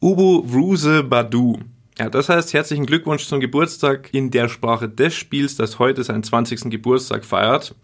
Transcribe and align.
Ubu 0.00 0.46
Ruse 0.54 1.02
Badu. 1.02 1.58
Ja, 1.98 2.08
das 2.08 2.28
heißt 2.28 2.54
herzlichen 2.54 2.86
Glückwunsch 2.86 3.26
zum 3.26 3.40
Geburtstag 3.40 4.10
in 4.14 4.30
der 4.30 4.48
Sprache 4.48 4.88
des 4.88 5.12
Spiels, 5.12 5.56
das 5.56 5.80
heute 5.80 6.04
seinen 6.04 6.22
20. 6.22 6.70
Geburtstag 6.70 7.24
feiert. 7.24 7.74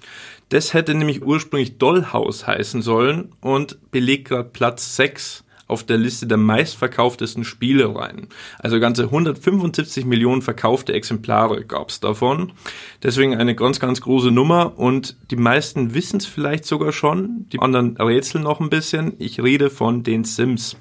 Das 0.51 0.75
hätte 0.75 0.95
nämlich 0.95 1.25
ursprünglich 1.25 1.79
Dollhouse 1.79 2.47
heißen 2.47 2.83
sollen 2.83 3.33
und 3.41 3.91
belegt 3.91 4.29
gerade 4.29 4.49
Platz 4.49 4.95
6 4.95 5.43
auf 5.67 5.83
der 5.83 5.97
Liste 5.97 6.29
der 6.29 6.37
meistverkauftesten 6.37 7.43
Spielereien. 7.43 8.29
Also 8.61 8.79
ganze 8.79 9.05
175 9.05 10.05
Millionen 10.05 10.43
verkaufte 10.43 10.93
Exemplare 10.93 11.65
gab's 11.65 11.99
davon. 11.99 12.53
Deswegen 13.03 13.35
eine 13.35 13.57
ganz, 13.57 13.81
ganz 13.81 14.01
große 14.01 14.31
Nummer 14.31 14.79
und 14.79 15.17
die 15.33 15.37
meisten 15.37 15.95
wissen 15.95 16.19
es 16.19 16.27
vielleicht 16.27 16.65
sogar 16.65 16.93
schon, 16.93 17.47
die 17.53 17.59
anderen 17.59 17.97
rätseln 17.97 18.45
noch 18.45 18.61
ein 18.61 18.71
bisschen. 18.71 19.15
Ich 19.19 19.43
rede 19.43 19.69
von 19.69 20.05
den 20.05 20.23
Sims. 20.23 20.77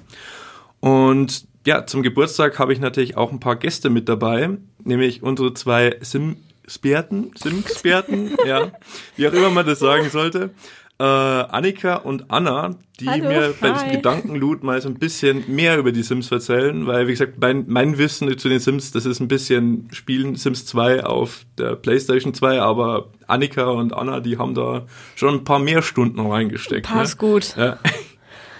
Und 0.84 1.46
ja, 1.64 1.86
zum 1.86 2.02
Geburtstag 2.02 2.58
habe 2.58 2.74
ich 2.74 2.78
natürlich 2.78 3.16
auch 3.16 3.32
ein 3.32 3.40
paar 3.40 3.56
Gäste 3.56 3.88
mit 3.88 4.06
dabei, 4.06 4.50
nämlich 4.84 5.22
unsere 5.22 5.54
zwei 5.54 5.96
Sim-Sperten, 6.02 7.30
Sim-Experten, 7.42 8.32
ja, 8.46 8.70
wie 9.16 9.26
auch 9.26 9.32
immer 9.32 9.48
man 9.48 9.64
das 9.64 9.78
sagen 9.78 10.10
sollte. 10.10 10.50
Äh, 10.98 11.04
Annika 11.04 11.94
und 11.96 12.30
Anna, 12.30 12.76
die 13.00 13.08
Hallo, 13.08 13.28
mir 13.30 13.54
bei 13.58 13.70
diesem 13.70 13.92
Gedankenlut 13.92 14.62
mal 14.62 14.78
so 14.82 14.90
ein 14.90 14.96
bisschen 14.96 15.44
mehr 15.48 15.78
über 15.78 15.90
die 15.90 16.02
Sims 16.02 16.30
erzählen, 16.30 16.86
weil, 16.86 17.06
wie 17.06 17.12
gesagt, 17.12 17.40
mein, 17.40 17.64
mein 17.66 17.96
Wissen 17.96 18.36
zu 18.36 18.50
den 18.50 18.60
Sims, 18.60 18.92
das 18.92 19.06
ist 19.06 19.20
ein 19.20 19.28
bisschen 19.28 19.88
Spielen 19.90 20.36
Sims 20.36 20.66
2 20.66 21.04
auf 21.04 21.46
der 21.56 21.76
Playstation 21.76 22.34
2, 22.34 22.60
aber 22.60 23.08
Annika 23.26 23.70
und 23.70 23.94
Anna, 23.94 24.20
die 24.20 24.36
haben 24.36 24.54
da 24.54 24.84
schon 25.14 25.32
ein 25.36 25.44
paar 25.44 25.60
mehr 25.60 25.80
Stunden 25.80 26.20
reingesteckt. 26.20 26.86
Passt 26.86 27.22
ne? 27.22 27.28
gut. 27.28 27.56
Ja. 27.56 27.78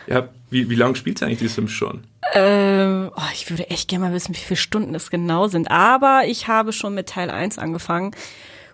Ja, 0.06 0.28
wie, 0.50 0.70
wie 0.70 0.74
lange 0.74 0.96
spielt 0.96 1.22
eigentlich 1.22 1.38
die 1.38 1.48
Sims 1.48 1.72
schon? 1.72 2.04
Ähm, 2.32 3.10
oh, 3.14 3.30
ich 3.32 3.50
würde 3.50 3.70
echt 3.70 3.88
gerne 3.88 4.06
mal 4.06 4.14
wissen, 4.14 4.34
wie 4.34 4.40
viele 4.40 4.56
Stunden 4.56 4.94
es 4.94 5.10
genau 5.10 5.48
sind. 5.48 5.70
Aber 5.70 6.22
ich 6.26 6.48
habe 6.48 6.72
schon 6.72 6.94
mit 6.94 7.08
Teil 7.08 7.30
1 7.30 7.58
angefangen 7.58 8.14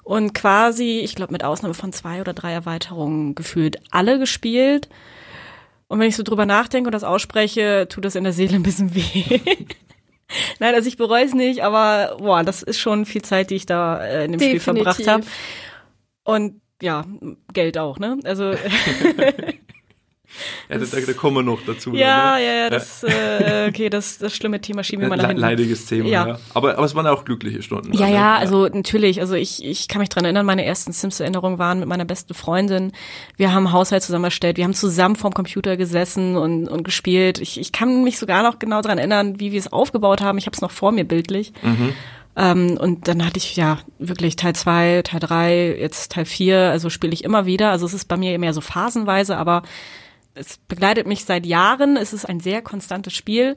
und 0.03 0.35
quasi, 0.35 1.01
ich 1.01 1.15
glaube 1.15 1.33
mit 1.33 1.45
Ausnahme 1.45 1.75
von 1.75 1.93
zwei 1.93 2.21
oder 2.21 2.33
drei 2.33 2.53
Erweiterungen 2.53 3.35
gefühlt 3.35 3.79
alle 3.91 4.19
gespielt. 4.19 4.89
Und 5.89 5.99
wenn 5.99 6.09
ich 6.09 6.17
so 6.17 6.23
drüber 6.23 6.47
nachdenke 6.47 6.89
und 6.89 6.93
das 6.93 7.05
ausspreche, 7.05 7.87
tut 7.89 8.05
das 8.05 8.15
in 8.15 8.25
der 8.25 8.33
Seele 8.33 8.55
ein 8.55 8.63
bisschen 8.63 8.95
weh. 8.95 9.41
Nein, 10.61 10.75
also 10.75 10.89
ich 10.89 10.97
bereue 10.97 11.25
es 11.25 11.35
nicht, 11.35 11.65
aber 11.65 12.17
boah, 12.19 12.45
das 12.45 12.63
ist 12.63 12.79
schon 12.79 13.05
viel 13.05 13.23
Zeit, 13.23 13.51
die 13.51 13.57
ich 13.57 13.67
da 13.67 14.01
äh, 14.01 14.25
in 14.25 14.33
dem 14.33 14.41
Spiel 14.41 14.53
Definitiv. 14.55 14.85
verbracht 14.85 15.09
habe. 15.09 15.25
Und 16.23 16.61
ja, 16.81 17.05
Geld 17.53 17.77
auch, 17.79 17.99
ne? 17.99 18.19
Also 18.25 18.55
Ja, 20.69 20.79
da, 20.79 20.85
da, 20.85 21.01
da 21.01 21.13
kommen 21.13 21.37
wir 21.37 21.43
noch 21.43 21.61
dazu. 21.67 21.95
ja, 21.95 22.37
ne? 22.37 22.45
ja, 22.45 22.53
ja, 22.53 22.71
das 22.71 23.03
äh, 23.03 23.67
okay, 23.69 23.91
das 23.91 24.19
das 24.19 24.35
schlimme 24.35 24.61
Thema 24.61 24.85
schieben 24.85 25.03
wir 25.03 25.09
mal 25.09 25.17
Le 25.17 25.27
hinten. 25.27 25.41
leidiges 25.41 25.87
Thema, 25.87 26.09
ja. 26.09 26.27
Ja. 26.29 26.39
Aber, 26.55 26.77
aber 26.77 26.85
es 26.85 26.95
waren 26.95 27.07
auch 27.07 27.25
glückliche 27.25 27.63
Stunden. 27.63 27.93
Ja, 27.93 28.07
dann, 28.07 28.15
ja, 28.15 28.37
also 28.37 28.69
natürlich. 28.69 29.21
Also 29.21 29.35
ich, 29.35 29.65
ich 29.65 29.89
kann 29.89 30.01
mich 30.01 30.09
dran 30.09 30.25
erinnern, 30.25 30.47
meine 30.47 30.65
ersten 30.65 30.93
Sims-Erinnerungen 30.93 31.59
waren 31.59 31.81
mit 31.81 31.89
meiner 31.89 32.05
besten 32.05 32.35
Freundin. 32.35 32.93
Wir 33.37 33.53
haben 33.53 33.73
Haushalt 33.73 34.03
zusammen 34.03 34.25
erstellt, 34.25 34.57
wir 34.57 34.65
haben 34.65 34.75
zusammen 34.75 35.17
vorm 35.17 35.35
Computer 35.35 35.77
gesessen 35.77 36.37
und, 36.37 36.69
und 36.69 36.85
gespielt. 36.85 37.41
Ich, 37.41 37.59
ich 37.61 37.73
kann 37.73 38.05
mich 38.05 38.19
sogar 38.19 38.43
noch 38.43 38.59
genau 38.59 38.81
dran 38.83 38.99
erinnern, 38.99 39.41
wie 39.41 39.53
wir 39.53 39.59
es 39.59 39.73
aufgebaut 39.73 40.21
haben. 40.21 40.39
Ich 40.39 40.47
habe 40.47 40.55
es 40.55 40.61
noch 40.61 40.71
vor 40.71 40.93
mir 40.93 41.05
bildlich. 41.05 41.53
Ähm, 42.37 42.79
und 42.81 43.09
dann 43.09 43.25
hatte 43.25 43.39
ich 43.39 43.57
ja 43.57 43.79
wirklich 43.99 44.37
Teil 44.37 44.55
zwei, 44.55 45.03
Teil 45.03 45.21
drei, 45.21 45.77
jetzt 45.79 46.13
Teil 46.13 46.25
vier. 46.25 46.71
also 46.71 46.89
spiele 46.89 47.13
ich 47.13 47.25
immer 47.25 47.45
wieder. 47.45 47.71
Also 47.71 47.87
es 47.87 47.95
ist 47.95 48.07
bei 48.07 48.17
mir 48.17 48.39
mehr 48.39 48.53
so 48.55 48.61
phasenweise, 48.61 49.37
aber 49.37 49.63
es 50.41 50.59
begleitet 50.69 51.07
mich 51.07 51.25
seit 51.25 51.47
Jahren. 51.47 51.97
Es 51.97 52.13
ist 52.13 52.25
ein 52.25 52.41
sehr 52.41 52.63
konstantes 52.63 53.13
Spiel 53.15 53.55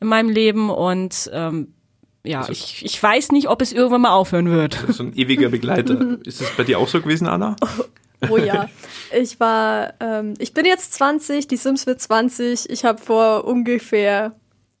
in 0.00 0.08
meinem 0.08 0.28
Leben 0.28 0.70
und 0.70 1.30
ähm, 1.32 1.74
ja, 2.24 2.40
Also- 2.40 2.52
ich, 2.52 2.84
ich 2.84 3.02
weiß 3.02 3.32
nicht, 3.32 3.48
ob 3.48 3.62
es 3.62 3.72
irgendwann 3.72 4.02
mal 4.02 4.12
aufhören 4.12 4.50
wird. 4.50 4.78
So 4.88 5.02
ein 5.04 5.14
ewiger 5.16 5.48
Begleiter. 5.48 6.18
Ist 6.24 6.40
das 6.40 6.50
bei 6.56 6.64
dir 6.64 6.78
auch 6.78 6.88
so 6.88 7.00
gewesen, 7.00 7.26
Anna? 7.26 7.56
Oh 8.30 8.36
ja. 8.38 8.68
Ich 9.16 9.38
war, 9.40 9.94
ähm, 10.00 10.34
ich 10.38 10.52
bin 10.54 10.64
jetzt 10.66 10.94
20, 10.94 11.46
die 11.48 11.56
Sims 11.56 11.86
wird 11.86 12.00
20. 12.00 12.68
Ich 12.70 12.84
habe 12.84 13.00
vor 13.00 13.44
ungefähr 13.44 14.34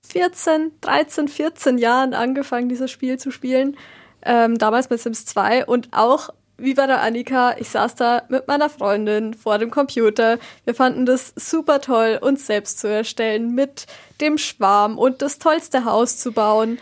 14, 0.08 0.72
13, 0.80 1.28
14 1.28 1.78
Jahren 1.78 2.14
angefangen, 2.14 2.68
dieses 2.68 2.90
Spiel 2.90 3.18
zu 3.18 3.30
spielen. 3.30 3.76
Ähm, 4.22 4.58
damals 4.58 4.90
mit 4.90 5.00
Sims 5.00 5.24
2 5.26 5.66
und 5.66 5.90
auch 5.92 6.30
wie 6.58 6.74
bei 6.74 6.86
der 6.86 7.02
Annika, 7.02 7.56
ich 7.58 7.68
saß 7.68 7.94
da 7.96 8.22
mit 8.28 8.48
meiner 8.48 8.70
Freundin 8.70 9.34
vor 9.34 9.58
dem 9.58 9.70
Computer. 9.70 10.38
Wir 10.64 10.74
fanden 10.74 11.06
das 11.06 11.32
super 11.36 11.80
toll, 11.80 12.18
uns 12.20 12.46
selbst 12.46 12.78
zu 12.78 12.88
erstellen, 12.88 13.54
mit 13.54 13.86
dem 14.20 14.38
Schwarm 14.38 14.98
und 14.98 15.22
das 15.22 15.38
tollste 15.38 15.84
Haus 15.84 16.18
zu 16.18 16.32
bauen. 16.32 16.78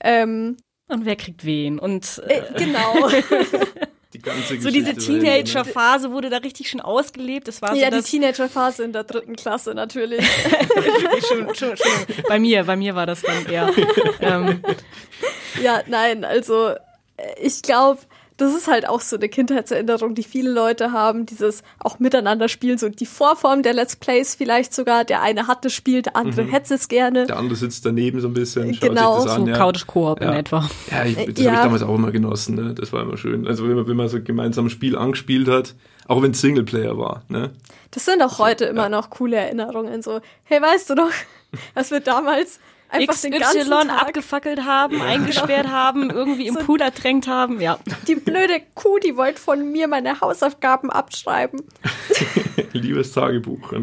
Ähm, 0.00 0.56
Und 0.88 1.04
wer 1.04 1.16
kriegt 1.16 1.44
wen? 1.44 1.78
Und 1.78 2.22
äh, 2.26 2.38
äh, 2.38 2.42
genau. 2.56 3.08
Die 4.14 4.22
ganze 4.22 4.58
so 4.58 4.70
diese 4.70 4.94
ne? 4.94 4.96
Teenager-Phase 4.96 6.10
wurde 6.12 6.30
da 6.30 6.38
richtig 6.38 6.70
schon 6.70 6.80
ausgelebt. 6.80 7.46
Das 7.46 7.60
war 7.60 7.74
ja, 7.74 7.90
so 7.90 7.98
die 7.98 8.02
Teenager-Phase 8.02 8.82
in 8.82 8.94
der 8.94 9.04
dritten 9.04 9.36
Klasse 9.36 9.74
natürlich. 9.74 10.26
schon, 11.28 11.54
schon, 11.54 11.76
schon, 11.76 11.86
bei 12.26 12.38
mir, 12.38 12.64
bei 12.64 12.76
mir 12.76 12.94
war 12.94 13.04
das 13.04 13.20
dann 13.20 13.44
eher. 13.44 13.70
ähm, 14.20 14.62
Ja, 15.62 15.82
nein, 15.86 16.24
also 16.24 16.68
äh, 16.68 16.76
ich 17.40 17.60
glaube, 17.60 18.00
das 18.38 18.54
ist 18.54 18.66
halt 18.68 18.88
auch 18.88 19.00
so 19.02 19.16
eine 19.16 19.28
Kindheitserinnerung, 19.28 20.14
die 20.14 20.22
viele 20.22 20.50
Leute 20.50 20.92
haben, 20.92 21.26
dieses 21.26 21.62
auch 21.80 21.98
miteinander 21.98 22.48
spielen, 22.48 22.78
so 22.78 22.88
die 22.88 23.04
Vorform 23.06 23.62
der 23.62 23.74
Let's 23.74 23.96
Plays 23.96 24.34
vielleicht 24.34 24.72
sogar. 24.72 25.04
Der 25.04 25.20
eine 25.20 25.46
hat 25.46 25.64
das 25.64 25.74
Spiel, 25.74 26.00
der 26.02 26.16
andere 26.16 26.44
hätte 26.44 26.74
es 26.74 26.88
gerne. 26.88 27.26
Der 27.26 27.36
andere 27.36 27.56
sitzt 27.56 27.84
daneben 27.84 28.20
so 28.20 28.28
ein 28.28 28.34
bisschen, 28.34 28.72
schaut 28.74 28.88
Genau, 28.88 29.16
sich 29.16 29.24
das 29.24 29.34
an. 29.34 29.44
so 29.44 29.50
ja. 29.50 29.56
Couch 29.58 29.86
Koop 29.86 30.20
in 30.22 30.28
etwa. 30.30 30.68
Ja, 30.90 31.04
ich, 31.04 31.16
das 31.16 31.26
habe 31.26 31.40
Ja. 31.42 31.52
ich 31.54 31.60
damals 31.60 31.82
auch 31.82 31.94
immer 31.94 32.10
genossen, 32.10 32.54
ne? 32.54 32.74
Das 32.74 32.92
war 32.92 33.02
immer 33.02 33.16
schön. 33.18 33.46
Also 33.46 33.68
wenn 33.68 33.76
man, 33.76 33.86
wenn 33.88 33.96
man 33.96 34.08
so 34.08 34.22
gemeinsam 34.22 34.66
ein 34.66 34.70
Spiel 34.70 34.96
angespielt 34.96 35.48
hat, 35.48 35.74
auch 36.06 36.22
wenn 36.22 36.30
es 36.30 36.40
Singleplayer 36.40 36.96
war, 36.96 37.22
ne? 37.28 37.50
Das 37.90 38.04
sind 38.04 38.22
auch 38.22 38.38
heute 38.38 38.66
immer 38.66 38.88
noch 38.88 39.10
coole 39.10 39.36
Erinnerungen. 39.36 40.02
So, 40.02 40.20
hey, 40.44 40.60
weißt 40.62 40.90
du 40.90 40.94
doch, 40.94 41.10
was 41.74 41.90
wir 41.90 42.00
damals 42.00 42.60
einfach 42.88 43.20
den 43.20 43.32
ganzen 43.32 43.60
XY 43.60 43.70
Tag 43.88 44.02
abgefackelt 44.02 44.64
haben, 44.64 45.00
eingesperrt 45.02 45.68
haben, 45.68 46.10
irgendwie 46.10 46.46
im 46.46 46.54
So- 46.54 46.60
Puder 46.60 46.86
ertränkt 46.86 47.26
haben. 47.26 47.60
Ja. 47.60 47.78
die 48.06 48.14
blöde 48.16 48.60
Kuh, 48.74 48.98
die 48.98 49.16
wollte 49.16 49.40
von 49.40 49.70
mir 49.70 49.88
meine 49.88 50.20
Hausaufgaben 50.20 50.90
abschreiben. 50.90 51.62
Liebes 52.72 53.12
Tagebuch. 53.12 53.72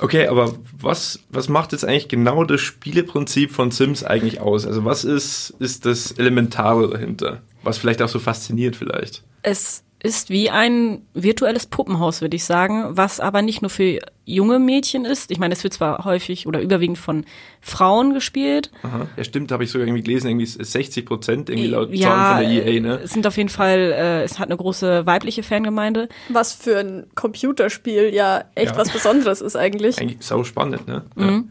Okay, 0.00 0.28
aber 0.28 0.54
was, 0.78 1.18
was 1.28 1.48
macht 1.48 1.72
jetzt 1.72 1.84
eigentlich 1.84 2.06
genau 2.08 2.44
das 2.44 2.60
Spieleprinzip 2.60 3.50
von 3.50 3.72
Sims 3.72 4.04
eigentlich 4.04 4.40
aus? 4.40 4.64
Also 4.64 4.84
was 4.84 5.02
ist, 5.04 5.50
ist 5.58 5.86
das 5.86 6.12
Elementare 6.12 6.88
dahinter? 6.88 7.42
Was 7.64 7.78
vielleicht 7.78 8.00
auch 8.00 8.08
so 8.08 8.20
fasziniert 8.20 8.76
vielleicht? 8.76 9.24
Es 9.42 9.82
ist 10.00 10.30
wie 10.30 10.48
ein 10.48 11.02
virtuelles 11.12 11.66
Puppenhaus, 11.66 12.20
würde 12.20 12.36
ich 12.36 12.44
sagen, 12.44 12.84
was 12.96 13.18
aber 13.18 13.42
nicht 13.42 13.62
nur 13.62 13.70
für 13.70 13.98
junge 14.24 14.60
Mädchen 14.60 15.04
ist. 15.04 15.30
Ich 15.32 15.38
meine, 15.38 15.54
es 15.54 15.64
wird 15.64 15.74
zwar 15.74 16.04
häufig 16.04 16.46
oder 16.46 16.60
überwiegend 16.60 16.98
von 16.98 17.24
Frauen 17.60 18.14
gespielt. 18.14 18.70
Aha. 18.82 19.08
Ja, 19.16 19.24
stimmt, 19.24 19.50
habe 19.50 19.64
ich 19.64 19.70
sogar 19.72 19.88
irgendwie 19.88 20.04
gelesen, 20.04 20.28
irgendwie 20.28 20.46
60 20.46 21.04
Prozent 21.04 21.50
irgendwie 21.50 21.68
laut 21.68 21.92
ja, 21.92 22.08
Zahlen 22.10 22.44
von 22.46 22.54
der 22.54 22.66
EA, 22.66 22.80
ne? 22.80 23.00
es 23.02 23.10
sind 23.12 23.26
auf 23.26 23.36
jeden 23.36 23.48
Fall, 23.48 23.78
äh, 23.78 24.22
es 24.22 24.38
hat 24.38 24.48
eine 24.48 24.56
große 24.56 25.04
weibliche 25.06 25.42
Fangemeinde. 25.42 26.08
Was 26.28 26.52
für 26.52 26.78
ein 26.78 27.06
Computerspiel 27.16 28.14
ja 28.14 28.44
echt 28.54 28.72
Ja. 28.72 28.78
was 28.78 28.90
Besonderes 28.90 29.40
ist 29.40 29.56
eigentlich. 29.56 30.00
Eigentlich 30.00 30.22
sau 30.24 30.44
spannend, 30.44 30.86
ne? 30.86 31.02
Mhm. 31.16 31.50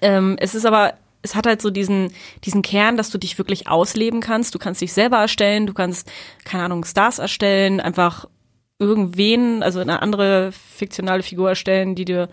Ähm, 0.00 0.36
es 0.38 0.54
ist 0.54 0.66
aber, 0.66 0.94
es 1.22 1.34
hat 1.34 1.46
halt 1.46 1.60
so 1.60 1.70
diesen, 1.70 2.12
diesen 2.44 2.62
Kern, 2.62 2.96
dass 2.96 3.10
du 3.10 3.18
dich 3.18 3.38
wirklich 3.38 3.68
ausleben 3.68 4.20
kannst. 4.20 4.54
Du 4.54 4.58
kannst 4.58 4.80
dich 4.80 4.92
selber 4.92 5.18
erstellen, 5.18 5.66
du 5.66 5.74
kannst, 5.74 6.10
keine 6.44 6.64
Ahnung, 6.64 6.84
Stars 6.84 7.18
erstellen, 7.18 7.80
einfach 7.80 8.26
irgendwen, 8.78 9.62
also 9.62 9.80
eine 9.80 10.02
andere 10.02 10.52
fiktionale 10.52 11.22
Figur 11.22 11.48
erstellen, 11.48 11.94
die 11.94 12.04
dir, 12.04 12.28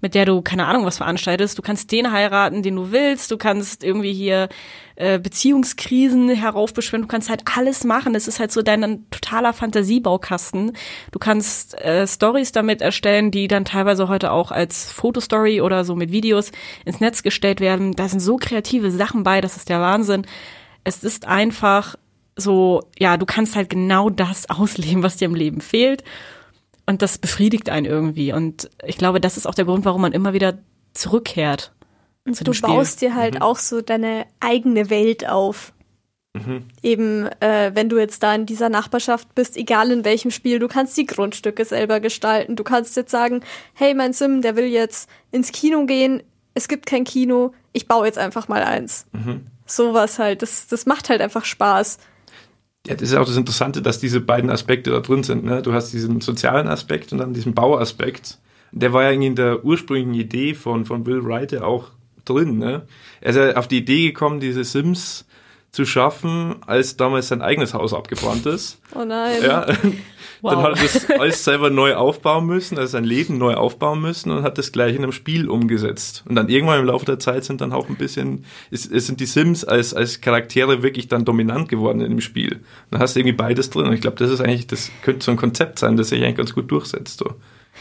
mit 0.00 0.14
der 0.14 0.24
du, 0.24 0.42
keine 0.42 0.66
Ahnung, 0.66 0.84
was 0.84 0.98
veranstaltest. 0.98 1.58
Du 1.58 1.62
kannst 1.62 1.90
den 1.90 2.12
heiraten, 2.12 2.62
den 2.62 2.76
du 2.76 2.92
willst. 2.92 3.30
Du 3.30 3.36
kannst 3.36 3.82
irgendwie 3.82 4.12
hier 4.12 4.48
äh, 4.94 5.18
Beziehungskrisen 5.18 6.28
heraufbeschwören. 6.28 7.02
Du 7.02 7.08
kannst 7.08 7.28
halt 7.28 7.42
alles 7.56 7.84
machen. 7.84 8.14
Es 8.14 8.28
ist 8.28 8.38
halt 8.38 8.52
so 8.52 8.62
dein 8.62 9.06
totaler 9.10 9.52
Fantasiebaukasten. 9.52 10.72
Du 11.10 11.18
kannst 11.18 11.74
äh, 11.80 12.06
Stories 12.06 12.52
damit 12.52 12.80
erstellen, 12.80 13.30
die 13.30 13.48
dann 13.48 13.64
teilweise 13.64 14.08
heute 14.08 14.30
auch 14.30 14.52
als 14.52 14.90
Fotostory 14.90 15.60
oder 15.60 15.84
so 15.84 15.96
mit 15.96 16.12
Videos 16.12 16.52
ins 16.84 17.00
Netz 17.00 17.22
gestellt 17.24 17.60
werden. 17.60 17.92
Da 17.92 18.08
sind 18.08 18.20
so 18.20 18.36
kreative 18.36 18.90
Sachen 18.92 19.24
bei, 19.24 19.40
das 19.40 19.56
ist 19.56 19.68
der 19.68 19.80
Wahnsinn. 19.80 20.26
Es 20.84 21.02
ist 21.02 21.26
einfach 21.26 21.96
so, 22.36 22.82
ja, 22.98 23.16
du 23.16 23.26
kannst 23.26 23.56
halt 23.56 23.68
genau 23.68 24.10
das 24.10 24.48
ausleben, 24.50 25.02
was 25.02 25.16
dir 25.16 25.26
im 25.26 25.34
Leben 25.34 25.60
fehlt. 25.60 26.04
Und 26.88 27.02
das 27.02 27.18
befriedigt 27.18 27.68
einen 27.68 27.84
irgendwie. 27.86 28.32
Und 28.32 28.70
ich 28.84 28.96
glaube, 28.96 29.20
das 29.20 29.36
ist 29.36 29.46
auch 29.46 29.54
der 29.54 29.66
Grund, 29.66 29.84
warum 29.84 30.00
man 30.00 30.12
immer 30.12 30.32
wieder 30.32 30.58
zurückkehrt 30.94 31.72
zu 32.32 32.44
dem 32.44 32.44
Du 32.44 32.52
Spiel. 32.54 32.68
baust 32.74 33.00
dir 33.02 33.14
halt 33.14 33.34
Mhm. 33.36 33.42
auch 33.42 33.58
so 33.58 33.80
deine 33.80 34.26
eigene 34.40 34.90
Welt 34.90 35.28
auf. 35.28 35.72
Mhm. 36.34 36.64
Eben, 36.82 37.26
äh, 37.40 37.72
wenn 37.74 37.88
du 37.88 37.98
jetzt 37.98 38.22
da 38.22 38.34
in 38.34 38.46
dieser 38.46 38.68
Nachbarschaft 38.68 39.34
bist, 39.34 39.56
egal 39.56 39.90
in 39.90 40.04
welchem 40.04 40.30
Spiel, 40.30 40.58
du 40.58 40.68
kannst 40.68 40.96
die 40.96 41.06
Grundstücke 41.06 41.64
selber 41.64 42.00
gestalten. 42.00 42.54
Du 42.56 42.64
kannst 42.64 42.96
jetzt 42.96 43.10
sagen, 43.10 43.40
hey, 43.74 43.94
mein 43.94 44.12
Sim, 44.12 44.42
der 44.42 44.56
will 44.56 44.66
jetzt 44.66 45.08
ins 45.30 45.52
Kino 45.52 45.84
gehen, 45.86 46.22
es 46.54 46.68
gibt 46.68 46.86
kein 46.86 47.04
Kino, 47.04 47.52
ich 47.72 47.86
baue 47.88 48.06
jetzt 48.06 48.18
einfach 48.18 48.48
mal 48.48 48.62
eins. 48.62 49.06
Mhm. 49.12 49.46
Sowas 49.66 50.18
halt, 50.18 50.42
das, 50.42 50.66
das 50.68 50.86
macht 50.86 51.08
halt 51.10 51.20
einfach 51.20 51.44
Spaß. 51.44 51.98
Ja, 52.88 52.94
das 52.94 53.10
ist 53.10 53.14
auch 53.16 53.26
das 53.26 53.36
Interessante, 53.36 53.82
dass 53.82 54.00
diese 54.00 54.18
beiden 54.18 54.48
Aspekte 54.48 54.90
da 54.90 55.00
drin 55.00 55.22
sind. 55.22 55.44
Ne? 55.44 55.60
Du 55.60 55.74
hast 55.74 55.92
diesen 55.92 56.22
sozialen 56.22 56.68
Aspekt 56.68 57.12
und 57.12 57.18
dann 57.18 57.34
diesen 57.34 57.52
Bauaspekt. 57.52 58.38
Der 58.72 58.94
war 58.94 59.02
ja 59.02 59.10
in 59.10 59.34
der 59.34 59.62
ursprünglichen 59.62 60.14
Idee 60.14 60.54
von, 60.54 60.86
von 60.86 61.04
Will 61.04 61.22
Wright 61.22 61.54
auch 61.60 61.90
drin. 62.24 62.56
Ne? 62.56 62.86
Er 63.20 63.30
ist 63.30 63.36
ja 63.36 63.56
auf 63.56 63.68
die 63.68 63.78
Idee 63.78 64.06
gekommen, 64.06 64.40
diese 64.40 64.64
Sims 64.64 65.26
zu 65.70 65.84
schaffen, 65.84 66.56
als 66.66 66.96
damals 66.96 67.28
sein 67.28 67.42
eigenes 67.42 67.74
Haus 67.74 67.92
abgebrannt 67.92 68.46
ist. 68.46 68.80
Oh 68.94 69.04
nein. 69.04 69.42
Ja. 69.42 69.66
Wow. 70.40 70.52
Dann 70.52 70.62
hat 70.62 70.76
er 70.76 70.82
das 70.82 71.10
alles 71.10 71.44
selber 71.44 71.68
neu 71.68 71.94
aufbauen 71.96 72.46
müssen, 72.46 72.78
also 72.78 72.92
sein 72.92 73.02
Leben 73.02 73.38
neu 73.38 73.54
aufbauen 73.54 74.00
müssen 74.00 74.30
und 74.30 74.44
hat 74.44 74.56
das 74.56 74.70
gleich 74.70 74.94
in 74.94 75.02
einem 75.02 75.10
Spiel 75.10 75.48
umgesetzt. 75.48 76.22
Und 76.28 76.36
dann 76.36 76.48
irgendwann 76.48 76.78
im 76.78 76.86
Laufe 76.86 77.04
der 77.04 77.18
Zeit 77.18 77.44
sind 77.44 77.60
dann 77.60 77.72
auch 77.72 77.88
ein 77.88 77.96
bisschen, 77.96 78.44
es, 78.70 78.86
es 78.86 79.08
sind 79.08 79.18
die 79.18 79.26
Sims 79.26 79.64
als, 79.64 79.94
als 79.94 80.20
Charaktere 80.20 80.84
wirklich 80.84 81.08
dann 81.08 81.24
dominant 81.24 81.68
geworden 81.68 82.00
in 82.00 82.10
dem 82.10 82.20
Spiel. 82.20 82.60
Dann 82.90 83.00
hast 83.00 83.16
du 83.16 83.20
irgendwie 83.20 83.36
beides 83.36 83.70
drin. 83.70 83.86
Und 83.86 83.94
ich 83.94 84.00
glaube, 84.00 84.16
das 84.16 84.30
ist 84.30 84.40
eigentlich, 84.40 84.68
das 84.68 84.92
könnte 85.02 85.24
so 85.24 85.32
ein 85.32 85.36
Konzept 85.36 85.80
sein, 85.80 85.96
das 85.96 86.10
sich 86.10 86.22
eigentlich 86.22 86.36
ganz 86.36 86.54
gut 86.54 86.70
durchsetzt. 86.70 87.18
So. 87.18 87.34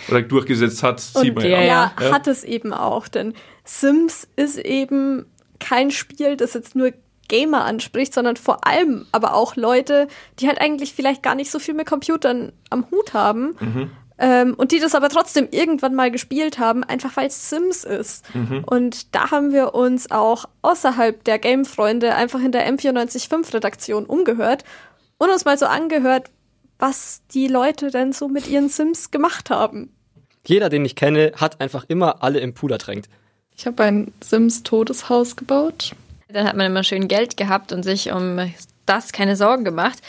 Oder 0.10 0.24
durchgesetzt 0.24 0.82
hat, 0.82 1.00
sieht 1.00 1.36
man 1.36 1.44
ja. 1.44 1.62
Ja, 1.62 1.94
ja, 2.00 2.12
hat 2.12 2.26
es 2.26 2.44
eben 2.44 2.74
auch, 2.74 3.08
denn 3.08 3.34
Sims 3.66 4.28
ist 4.36 4.58
eben 4.58 5.26
kein 5.60 5.92
Spiel, 5.92 6.38
das 6.38 6.54
jetzt 6.54 6.76
nur 6.76 6.92
Gamer 7.28 7.66
anspricht, 7.66 8.14
sondern 8.14 8.38
vor 8.38 8.66
allem 8.66 9.06
aber 9.12 9.34
auch 9.34 9.56
Leute, 9.56 10.08
die 10.40 10.48
halt 10.48 10.60
eigentlich 10.62 10.94
vielleicht 10.94 11.24
gar 11.24 11.36
nicht 11.36 11.52
so 11.52 11.60
viel 11.60 11.74
mit 11.74 11.88
Computern 11.88 12.54
am 12.70 12.90
Hut 12.92 13.14
haben. 13.14 13.56
Mhm. 13.60 13.92
Ähm, 14.20 14.56
und 14.56 14.72
die 14.72 14.80
das 14.80 14.96
aber 14.96 15.10
trotzdem 15.10 15.48
irgendwann 15.52 15.94
mal 15.94 16.10
gespielt 16.10 16.58
haben, 16.58 16.84
einfach 16.84 17.16
weil 17.18 17.28
es 17.28 17.50
Sims 17.50 17.84
ist. 17.84 18.34
Mhm. 18.34 18.64
Und 18.66 19.14
da 19.14 19.30
haben 19.30 19.54
wir 19.54 19.76
uns 19.76 20.10
auch 20.10 20.46
außerhalb 20.64 21.24
der 21.24 21.38
Game-Freunde 21.38 22.16
einfach 22.16 22.40
in 22.40 22.52
der 22.52 22.68
M945-Redaktion 22.72 24.06
umgehört 24.06 24.64
und 25.20 25.30
uns 25.30 25.46
mal 25.46 25.58
so 25.58 25.68
angehört, 25.68 26.32
was 26.80 27.22
die 27.32 27.48
Leute 27.48 27.92
denn 27.92 28.12
so 28.12 28.28
mit 28.28 28.48
ihren 28.48 28.70
Sims 28.70 29.12
gemacht 29.12 29.50
haben. 29.50 29.94
Jeder, 30.46 30.70
den 30.70 30.86
ich 30.86 30.96
kenne, 30.96 31.34
hat 31.36 31.62
einfach 31.62 31.86
immer 31.88 32.24
alle 32.24 32.40
im 32.40 32.54
Puder 32.54 32.78
drängt. 32.78 33.10
Ich 33.56 33.66
habe 33.68 33.84
ein 33.84 34.14
Sims-Todeshaus 34.22 35.36
gebaut. 35.36 35.96
Dann 36.30 36.48
hat 36.48 36.56
man 36.56 36.66
immer 36.66 36.84
schön 36.84 37.08
Geld 37.08 37.38
gehabt 37.38 37.72
und 37.72 37.84
sich 37.84 38.12
um 38.12 38.54
das 38.86 39.12
keine 39.12 39.36
Sorgen 39.36 39.64
gemacht. 39.64 40.00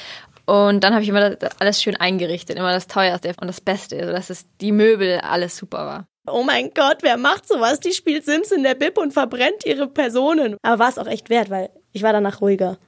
Und 0.47 0.82
dann 0.82 0.94
habe 0.94 1.03
ich 1.03 1.11
immer 1.11 1.37
alles 1.59 1.82
schön 1.82 1.97
eingerichtet, 1.97 2.56
immer 2.56 2.73
das 2.73 2.87
teuerste 2.87 3.35
und 3.41 3.49
das 3.49 3.61
Beste, 3.61 4.05
sodass 4.06 4.31
es 4.31 4.47
die 4.61 4.73
Möbel 4.73 5.20
alles 5.20 5.56
super 5.56 5.85
war. 5.87 6.06
Oh 6.26 6.43
mein 6.43 6.70
Gott, 6.75 6.99
wer 7.03 7.17
macht 7.17 7.47
sowas? 7.47 7.81
Die 7.81 7.93
spielt 7.93 8.25
Sims 8.25 8.50
in 8.50 8.62
der 8.62 8.75
Bib 8.75 8.99
und 8.99 9.12
verbrennt 9.12 9.65
ihre 9.67 9.88
Personen. 9.88 10.56
Aber 10.62 10.79
war 10.79 10.88
es 10.88 10.99
auch 10.99 11.06
echt 11.06 11.29
wert, 11.29 11.50
weil 11.50 11.70
ich 11.93 12.03
war 12.03 12.12
danach 12.12 12.41
ruhiger. 12.41 12.79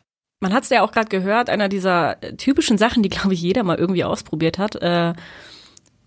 Man 0.40 0.54
hat 0.54 0.64
es 0.64 0.70
ja 0.70 0.82
auch 0.82 0.92
gerade 0.92 1.08
gehört, 1.08 1.50
einer 1.50 1.68
dieser 1.68 2.18
typischen 2.38 2.78
Sachen, 2.78 3.02
die, 3.02 3.10
glaube 3.10 3.34
ich, 3.34 3.42
jeder 3.42 3.62
mal 3.62 3.78
irgendwie 3.78 4.04
ausprobiert 4.04 4.58
hat, 4.58 4.76
äh, 4.76 5.12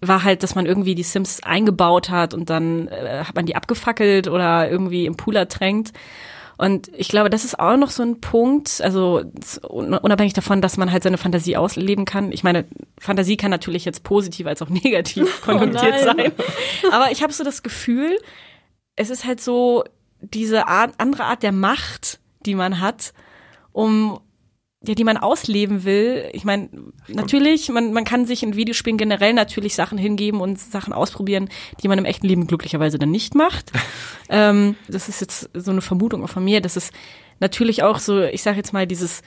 war 0.02 0.24
halt, 0.24 0.42
dass 0.42 0.56
man 0.56 0.66
irgendwie 0.66 0.96
die 0.96 1.04
Sims 1.04 1.44
eingebaut 1.44 2.10
hat 2.10 2.34
und 2.34 2.50
dann 2.50 2.88
äh, 2.88 3.24
hat 3.26 3.36
man 3.36 3.46
die 3.46 3.56
abgefackelt 3.56 4.28
oder 4.28 4.70
irgendwie 4.70 5.06
im 5.06 5.18
Pool 5.18 5.36
ertränkt. 5.36 5.94
Und 6.64 6.90
ich 6.96 7.10
glaube, 7.10 7.30
das 7.30 7.44
ist 7.44 7.60
auch 7.60 7.76
noch 7.76 7.90
so 7.90 8.04
ein 8.04 8.22
Punkt, 8.22 8.80
also 8.80 9.22
unabhängig 9.68 10.32
davon, 10.32 10.62
dass 10.62 10.78
man 10.78 10.94
halt 10.94 11.04
seine 11.04 11.18
Fantasie 11.18 11.58
ausleben 11.58 12.06
kann. 12.06 12.32
Ich 12.32 12.46
meine, 12.46 12.64
Fantasie 12.98 13.36
kann 13.36 13.52
natürlich 13.52 13.84
jetzt 13.84 14.06
positiv 14.06 14.48
als 14.48 14.62
auch 14.62 14.70
negativ 14.70 15.42
oh 15.42 15.46
konnotiert 15.46 15.96
oh 16.00 16.06
sein. 16.06 16.32
Aber 16.90 17.12
ich 17.12 17.22
habe 17.22 17.34
so 17.34 17.44
das 17.44 17.64
Gefühl, 17.64 18.18
es 18.96 19.10
ist 19.10 19.26
halt 19.26 19.42
so 19.42 19.84
diese 20.22 20.70
Art, 20.70 20.94
andere 21.00 21.26
Art 21.26 21.44
der 21.44 21.52
Macht, 21.52 22.22
die 22.46 22.56
man 22.56 22.80
hat, 22.80 23.14
um 23.74 24.22
ja, 24.86 24.96
die 24.96 25.06
man 25.06 25.18
ausleben 25.18 25.86
will. 25.86 26.30
Ich 26.34 26.44
meine, 26.44 26.70
natürlich, 27.08 27.70
man, 27.70 27.94
man 27.94 28.04
kann 28.04 28.26
sich 28.26 28.44
in 28.44 28.56
Videospielen 28.56 28.98
generell 28.98 29.34
natürlich 29.34 29.76
Sachen 29.76 29.98
hingeben 29.98 30.42
und 30.42 30.60
Sachen 30.60 30.92
ausprobieren, 30.92 31.48
die 31.82 31.88
man 31.88 31.98
im 31.98 32.06
echten 32.06 32.28
Leben 32.28 32.48
glücklicherweise 32.48 33.00
dann 33.00 33.12
nicht 33.12 33.34
macht. 33.34 33.72
ähm, 34.30 34.76
das 34.90 35.08
ist 35.08 35.22
jetzt 35.22 35.50
so 35.54 35.72
eine 35.72 35.82
Vermutung 35.82 36.24
auch 36.24 36.30
von 36.30 36.44
mir. 36.44 36.60
Das 36.60 36.76
ist 36.76 36.94
natürlich 37.40 37.82
auch 37.82 37.98
so, 37.98 38.24
ich 38.24 38.44
sage 38.44 38.58
jetzt 38.58 38.74
mal, 38.74 38.86
dieses, 38.86 39.22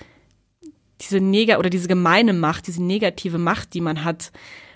diese 1.00 1.20
Neger 1.20 1.58
oder 1.58 1.70
diese 1.70 1.88
gemeine 1.88 2.34
Macht, 2.34 2.66
diese 2.66 2.82
negative 2.82 3.38
Macht, 3.38 3.72
die 3.72 3.80
man 3.80 4.04
hat. 4.04 4.32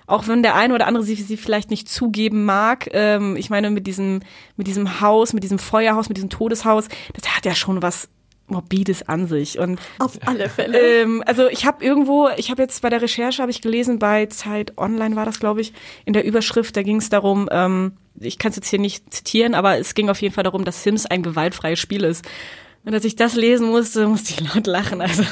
Auch 0.06 0.29
wenn 0.29 0.43
der 0.43 0.56
eine 0.56 0.75
oder 0.75 0.87
andere 0.87 1.05
sie, 1.05 1.15
sie 1.15 1.37
vielleicht 1.37 1.71
nicht 1.71 1.91
zugeben 1.91 2.44
mag, 2.47 2.88
ähm, 2.93 3.37
ich 3.37 3.50
meine, 3.50 3.71
mit 3.71 3.87
diesem, 3.87 4.21
mit 4.56 4.67
diesem 4.67 5.03
Haus, 5.03 5.35
mit 5.35 5.44
diesem 5.44 5.59
Feuerhaus, 5.59 6.09
mit 6.09 6.17
diesem 6.17 6.31
Todeshaus, 6.31 6.88
das 7.12 7.37
hat 7.37 7.44
ja 7.44 7.55
schon 7.55 7.83
was 7.83 8.09
morbides 8.50 9.08
an 9.08 9.26
sich. 9.26 9.58
Und 9.58 9.81
auf 9.99 10.19
alle 10.26 10.49
Fälle. 10.49 10.79
Ähm, 10.79 11.23
also 11.26 11.49
ich 11.49 11.67
habe 11.67 11.85
irgendwo, 11.85 12.29
ich 12.37 12.50
habe 12.50 12.62
jetzt 12.62 12.82
bei 12.82 12.91
der 12.91 13.02
Recherche 13.02 13.43
habe 13.43 13.50
ich 13.50 13.61
gelesen 13.61 13.99
bei 13.99 14.26
Zeit 14.26 14.76
Online 14.79 15.17
war 15.17 15.25
das 15.25 15.41
glaube 15.41 15.61
ich 15.61 15.73
in 16.05 16.12
der 16.12 16.25
Überschrift, 16.25 16.76
da 16.76 16.82
ging 16.82 16.97
es 16.97 17.08
darum. 17.08 17.49
Ähm, 17.50 17.93
ich 18.19 18.38
kann 18.38 18.50
es 18.50 18.56
jetzt 18.56 18.69
hier 18.69 18.79
nicht 18.79 19.12
zitieren, 19.12 19.55
aber 19.55 19.79
es 19.79 19.94
ging 19.94 20.11
auf 20.11 20.20
jeden 20.20 20.35
Fall 20.35 20.44
darum, 20.44 20.64
dass 20.64 20.82
Sims 20.82 21.06
ein 21.06 21.23
gewaltfreies 21.23 21.79
Spiel 21.79 22.05
ist. 22.05 22.25
Und 22.85 22.94
als 22.94 23.05
ich 23.05 23.17
das 23.17 23.35
lesen 23.35 23.69
musste, 23.69 24.06
musste 24.08 24.32
ich 24.32 24.55
laut 24.55 24.67
lachen. 24.67 25.00
Also 25.00 25.25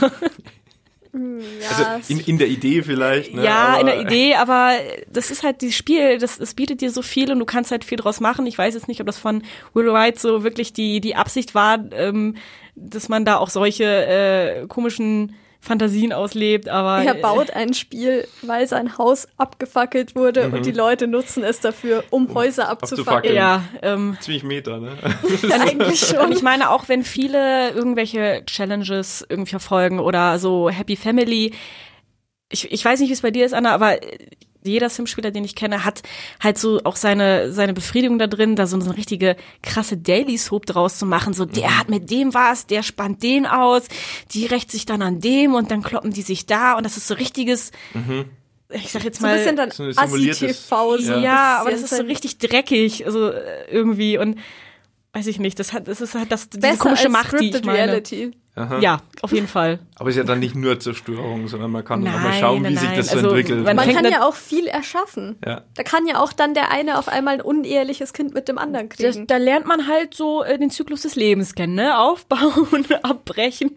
ja, 1.12 1.94
also 1.94 2.12
in, 2.12 2.20
in 2.20 2.38
der 2.38 2.48
Idee 2.48 2.82
vielleicht. 2.82 3.34
Ne? 3.34 3.44
Ja, 3.44 3.68
aber 3.68 3.80
in 3.80 3.86
der 3.86 4.00
Idee, 4.00 4.34
aber 4.34 4.72
das 5.10 5.30
ist 5.30 5.42
halt 5.42 5.62
dieses 5.62 5.76
Spiel, 5.76 6.18
das, 6.18 6.38
das 6.38 6.54
bietet 6.54 6.80
dir 6.80 6.90
so 6.90 7.02
viel 7.02 7.32
und 7.32 7.38
du 7.38 7.44
kannst 7.44 7.70
halt 7.70 7.84
viel 7.84 7.98
draus 7.98 8.20
machen. 8.20 8.46
Ich 8.46 8.58
weiß 8.58 8.74
jetzt 8.74 8.88
nicht, 8.88 9.00
ob 9.00 9.06
das 9.06 9.18
von 9.18 9.42
Will 9.74 9.86
Wright 9.86 10.18
so 10.18 10.44
wirklich 10.44 10.72
die, 10.72 11.00
die 11.00 11.14
Absicht 11.14 11.54
war, 11.54 11.80
ähm, 11.92 12.36
dass 12.80 13.08
man 13.08 13.24
da 13.24 13.38
auch 13.38 13.50
solche 13.50 13.84
äh, 13.84 14.66
komischen 14.66 15.34
Fantasien 15.60 16.12
auslebt, 16.12 16.68
aber. 16.68 17.02
Er 17.04 17.14
baut 17.14 17.50
ein 17.50 17.74
Spiel, 17.74 18.26
weil 18.42 18.68
sein 18.68 18.96
Haus 18.96 19.26
abgefackelt 19.36 20.14
wurde 20.14 20.48
mhm. 20.48 20.54
und 20.54 20.66
die 20.66 20.72
Leute 20.72 21.08
nutzen 21.08 21.42
es 21.42 21.60
dafür, 21.60 22.04
um 22.10 22.32
Häuser 22.32 22.68
abzufackeln. 22.68 23.34
Ja, 23.34 23.64
ähm, 23.82 24.16
ziemlich 24.20 24.44
Meter, 24.44 24.78
ne? 24.78 24.96
Eigentlich 25.50 26.00
schon. 26.00 26.18
Und 26.18 26.32
ich 26.32 26.42
meine, 26.42 26.70
auch 26.70 26.88
wenn 26.88 27.02
viele 27.02 27.70
irgendwelche 27.70 28.44
Challenges 28.46 29.26
irgendwie 29.28 29.50
verfolgen 29.50 29.98
oder 29.98 30.38
so 30.38 30.70
Happy 30.70 30.94
Family, 30.94 31.52
ich, 32.50 32.70
ich 32.70 32.84
weiß 32.84 33.00
nicht, 33.00 33.08
wie 33.08 33.14
es 33.14 33.22
bei 33.22 33.32
dir 33.32 33.44
ist, 33.44 33.52
Anna, 33.52 33.74
aber 33.74 33.96
jeder 34.64 34.90
Sim-Spieler, 34.90 35.30
den 35.30 35.44
ich 35.44 35.54
kenne, 35.54 35.84
hat 35.84 36.02
halt 36.40 36.58
so 36.58 36.80
auch 36.84 36.96
seine, 36.96 37.52
seine 37.52 37.72
Befriedigung 37.72 38.18
da 38.18 38.26
drin, 38.26 38.56
da 38.56 38.66
so 38.66 38.78
eine 38.78 38.96
richtige 38.96 39.36
krasse 39.62 39.96
Daily 39.96 40.36
Soap 40.38 40.66
draus 40.66 40.98
zu 40.98 41.06
machen. 41.06 41.34
So, 41.34 41.44
der 41.44 41.68
mhm. 41.68 41.78
hat 41.78 41.88
mit 41.88 42.10
dem 42.10 42.34
was, 42.34 42.66
der 42.66 42.82
spannt 42.82 43.22
den 43.22 43.46
aus, 43.46 43.84
die 44.32 44.46
rächt 44.46 44.70
sich 44.70 44.86
dann 44.86 45.02
an 45.02 45.20
dem 45.20 45.54
und 45.54 45.70
dann 45.70 45.82
kloppen 45.82 46.12
die 46.12 46.22
sich 46.22 46.46
da 46.46 46.74
und 46.76 46.84
das 46.84 46.96
ist 46.96 47.08
so 47.08 47.14
richtiges, 47.14 47.72
mhm. 47.94 48.26
ich 48.70 48.90
sag 48.90 49.04
jetzt 49.04 49.20
mal. 49.20 49.28
So 49.42 49.48
ein 49.48 49.56
bisschen 49.56 49.56
dann 49.56 49.70
so 49.70 50.00
Assi-TV. 50.00 50.96
Ja, 50.96 51.18
ja 51.18 51.58
aber 51.60 51.70
das 51.70 51.82
ist 51.82 51.96
so 51.96 52.02
richtig 52.02 52.38
dreckig, 52.38 53.06
also 53.06 53.32
irgendwie 53.70 54.18
und 54.18 54.38
weiß 55.12 55.26
ich 55.26 55.38
nicht, 55.38 55.58
das 55.58 55.72
hat, 55.72 55.88
das 55.88 56.00
ist 56.00 56.14
halt 56.14 56.30
das, 56.30 56.48
diese 56.50 56.76
komische 56.76 57.08
Macht, 57.08 57.40
die 57.40 57.50
ich 57.50 57.64
meine. 57.64 57.78
Reality. 57.78 58.32
Aha. 58.58 58.80
Ja, 58.80 58.98
auf 59.22 59.32
jeden 59.32 59.46
Fall. 59.46 59.78
Aber 59.96 60.08
es 60.08 60.16
ist 60.16 60.18
ja 60.18 60.24
dann 60.24 60.40
nicht 60.40 60.54
nur 60.54 60.80
Zerstörung, 60.80 61.46
sondern 61.46 61.70
man 61.70 61.84
kann 61.84 62.02
nein, 62.02 62.14
auch 62.14 62.20
mal 62.20 62.32
schauen, 62.32 62.62
nein, 62.62 62.72
wie 62.72 62.76
sich 62.76 62.90
das 62.90 63.10
also, 63.10 63.28
entwickelt. 63.28 63.64
Man, 63.64 63.76
man 63.76 63.88
kann 63.88 64.04
ja 64.04 64.26
auch 64.26 64.34
viel 64.34 64.66
erschaffen. 64.66 65.36
Ja. 65.46 65.62
Da 65.74 65.82
kann 65.84 66.06
ja 66.06 66.20
auch 66.20 66.32
dann 66.32 66.54
der 66.54 66.70
eine 66.70 66.98
auf 66.98 67.08
einmal 67.08 67.34
ein 67.34 67.40
uneheliches 67.40 68.12
Kind 68.12 68.34
mit 68.34 68.48
dem 68.48 68.58
anderen 68.58 68.88
kriegen. 68.88 69.26
Das, 69.26 69.26
da 69.26 69.36
lernt 69.36 69.66
man 69.66 69.86
halt 69.86 70.14
so 70.14 70.42
äh, 70.42 70.58
den 70.58 70.70
Zyklus 70.70 71.02
des 71.02 71.14
Lebens 71.14 71.54
kennen, 71.54 71.74
ne? 71.74 71.98
Aufbauen, 71.98 72.86
abbrechen. 73.02 73.70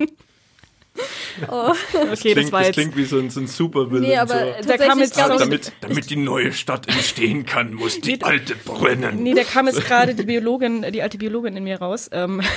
Oh. 1.49 1.73
Okay, 1.93 2.09
das 2.09 2.19
klingt, 2.19 2.37
das, 2.37 2.51
war 2.51 2.63
das 2.63 2.71
klingt 2.71 2.95
wie 2.97 3.05
so 3.05 3.19
ein, 3.19 3.29
so 3.29 3.39
ein 3.39 3.47
Supervillain. 3.47 4.09
Nee, 4.09 4.17
aber 4.17 4.55
so. 4.61 4.67
da 4.67 4.77
kam 4.77 4.99
jetzt 4.99 5.17
ja, 5.17 5.37
damit, 5.37 5.71
damit 5.81 6.09
die 6.09 6.17
neue 6.17 6.51
Stadt 6.51 6.87
entstehen 6.87 7.45
kann, 7.45 7.73
muss 7.73 7.99
die 8.01 8.13
nee, 8.13 8.23
alte 8.23 8.55
brennen. 8.55 9.23
Nee, 9.23 9.33
da 9.33 9.43
kam 9.43 9.67
jetzt 9.67 9.85
gerade 9.85 10.13
die 10.13 10.23
Biologin, 10.23 10.85
die 10.91 11.01
alte 11.01 11.17
Biologin 11.17 11.55
in 11.55 11.63
mir 11.63 11.79
raus. 11.79 12.09
Ähm. 12.11 12.41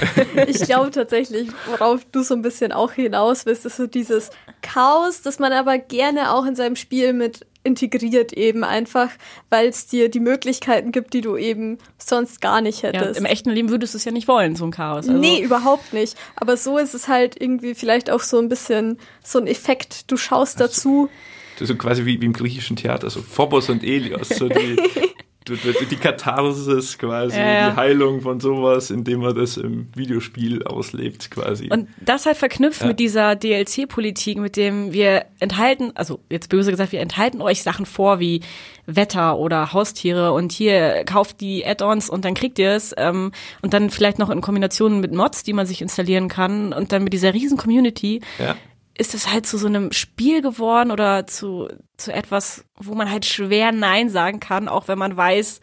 Ich 0.46 0.60
glaube 0.62 0.90
tatsächlich, 0.90 1.48
worauf 1.66 2.04
du 2.10 2.22
so 2.22 2.34
ein 2.34 2.42
bisschen 2.42 2.72
auch 2.72 2.92
hinaus 2.92 3.46
willst, 3.46 3.64
ist 3.66 3.76
so 3.76 3.86
dieses 3.86 4.30
Chaos, 4.62 5.22
das 5.22 5.38
man 5.38 5.52
aber 5.52 5.78
gerne 5.78 6.32
auch 6.32 6.44
in 6.44 6.56
seinem 6.56 6.76
Spiel 6.76 7.12
mit 7.12 7.46
integriert 7.64 8.32
eben 8.32 8.62
einfach, 8.62 9.10
weil 9.50 9.68
es 9.68 9.86
dir 9.86 10.08
die 10.08 10.20
Möglichkeiten 10.20 10.92
gibt, 10.92 11.14
die 11.14 11.22
du 11.22 11.36
eben 11.36 11.78
sonst 11.98 12.40
gar 12.40 12.60
nicht 12.60 12.82
hättest. 12.82 13.16
Ja, 13.16 13.18
Im 13.18 13.24
echten 13.24 13.50
Leben 13.50 13.70
würdest 13.70 13.94
du 13.94 13.98
es 13.98 14.04
ja 14.04 14.12
nicht 14.12 14.28
wollen, 14.28 14.54
so 14.54 14.64
ein 14.64 14.70
Chaos. 14.70 15.08
Also. 15.08 15.18
Nee, 15.18 15.40
überhaupt 15.40 15.92
nicht. 15.92 16.16
Aber 16.36 16.56
so 16.56 16.78
ist 16.78 16.94
es 16.94 17.08
halt 17.08 17.40
irgendwie 17.40 17.74
vielleicht 17.74 18.10
auch 18.10 18.20
so 18.20 18.38
ein 18.38 18.48
bisschen 18.48 18.98
so 19.22 19.38
ein 19.38 19.46
Effekt. 19.46 20.10
Du 20.10 20.16
schaust 20.16 20.60
also, 20.60 20.74
dazu. 20.74 21.10
So 21.58 21.74
quasi 21.76 22.04
wie, 22.04 22.20
wie 22.20 22.26
im 22.26 22.32
griechischen 22.32 22.76
Theater, 22.76 23.08
so 23.10 23.22
Phobos 23.22 23.68
und 23.70 23.82
Elios, 23.82 24.28
so 24.28 24.48
die, 24.48 24.76
die, 25.48 25.96
Katharsis 25.96 26.98
quasi, 26.98 27.36
Ja, 27.38 27.46
ja. 27.52 27.70
die 27.70 27.76
Heilung 27.76 28.20
von 28.22 28.40
sowas, 28.40 28.90
indem 28.90 29.20
man 29.20 29.34
das 29.34 29.56
im 29.56 29.88
Videospiel 29.94 30.62
auslebt 30.64 31.30
quasi. 31.30 31.68
Und 31.70 31.88
das 32.00 32.26
halt 32.26 32.36
verknüpft 32.36 32.80
Ja. 32.80 32.88
mit 32.88 32.98
dieser 33.00 33.36
DLC-Politik, 33.36 34.38
mit 34.38 34.56
dem 34.56 34.92
wir 34.92 35.26
enthalten, 35.40 35.92
also 35.94 36.20
jetzt 36.30 36.48
böse 36.48 36.70
gesagt, 36.70 36.92
wir 36.92 37.00
enthalten 37.00 37.42
euch 37.42 37.62
Sachen 37.62 37.86
vor 37.86 38.20
wie 38.20 38.40
Wetter 38.86 39.38
oder 39.38 39.72
Haustiere 39.72 40.32
und 40.32 40.52
hier 40.52 41.04
kauft 41.04 41.40
die 41.40 41.64
Add-ons 41.66 42.10
und 42.10 42.24
dann 42.24 42.34
kriegt 42.34 42.58
ihr 42.58 42.72
es 42.72 42.94
ähm, 42.96 43.32
und 43.62 43.72
dann 43.72 43.90
vielleicht 43.90 44.18
noch 44.18 44.30
in 44.30 44.40
Kombination 44.40 45.00
mit 45.00 45.12
Mods, 45.14 45.42
die 45.42 45.52
man 45.52 45.66
sich 45.66 45.80
installieren 45.82 46.28
kann 46.28 46.72
und 46.72 46.92
dann 46.92 47.02
mit 47.04 47.12
dieser 47.12 47.32
riesen 47.34 47.56
Community 47.56 48.20
ja. 48.38 48.56
Ist 48.96 49.14
es 49.14 49.32
halt 49.32 49.46
zu 49.46 49.58
so 49.58 49.66
einem 49.66 49.92
Spiel 49.92 50.40
geworden 50.40 50.90
oder 50.90 51.26
zu, 51.26 51.68
zu 51.96 52.12
etwas, 52.12 52.64
wo 52.76 52.94
man 52.94 53.10
halt 53.10 53.24
schwer 53.24 53.72
Nein 53.72 54.08
sagen 54.08 54.40
kann, 54.40 54.68
auch 54.68 54.88
wenn 54.88 54.98
man 54.98 55.16
weiß, 55.16 55.60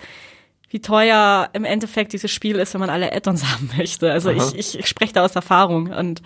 wie 0.70 0.82
teuer 0.82 1.50
im 1.54 1.66
Endeffekt 1.66 2.14
dieses 2.14 2.32
Spiel 2.32 2.58
ist, 2.58 2.74
wenn 2.74 2.82
man 2.82 2.90
alle 2.90 3.14
Add-ons 3.14 3.46
haben 3.52 3.70
möchte. 3.78 4.12
Also 4.12 4.30
Aha. 4.30 4.38
ich, 4.38 4.56
ich, 4.58 4.80
ich 4.80 4.88
spreche 4.88 5.14
da 5.14 5.24
aus 5.24 5.36
Erfahrung 5.36 5.92
und 5.92 6.22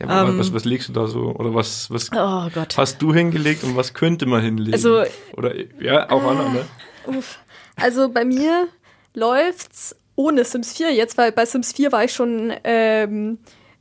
ja 0.00 0.06
aber 0.08 0.30
ähm, 0.30 0.38
was, 0.38 0.52
was 0.52 0.64
legst 0.64 0.88
du 0.88 0.92
da 0.92 1.08
so? 1.08 1.34
Oder 1.34 1.54
was, 1.54 1.90
was 1.90 2.10
oh 2.12 2.48
hast 2.76 3.02
du 3.02 3.12
hingelegt 3.12 3.64
und 3.64 3.76
was 3.76 3.94
könnte 3.94 4.26
man 4.26 4.42
hinlegen? 4.42 4.74
Also- 4.74 5.02
Oder 5.36 5.54
ja, 5.80 6.08
auch 6.10 6.22
andere, 6.22 6.50
ne? 6.50 6.64
Uff. 7.06 7.38
Also 7.74 8.08
bei 8.08 8.24
mir 8.24 8.68
läuft's 9.14 9.96
ohne 10.14 10.44
Sims 10.44 10.76
4 10.76 10.92
jetzt, 10.92 11.16
weil 11.18 11.32
bei 11.32 11.46
Sims 11.46 11.72
4 11.72 11.92
war 11.92 12.04
ich 12.04 12.12
schon, 12.12 12.52
ähm, 12.64 13.38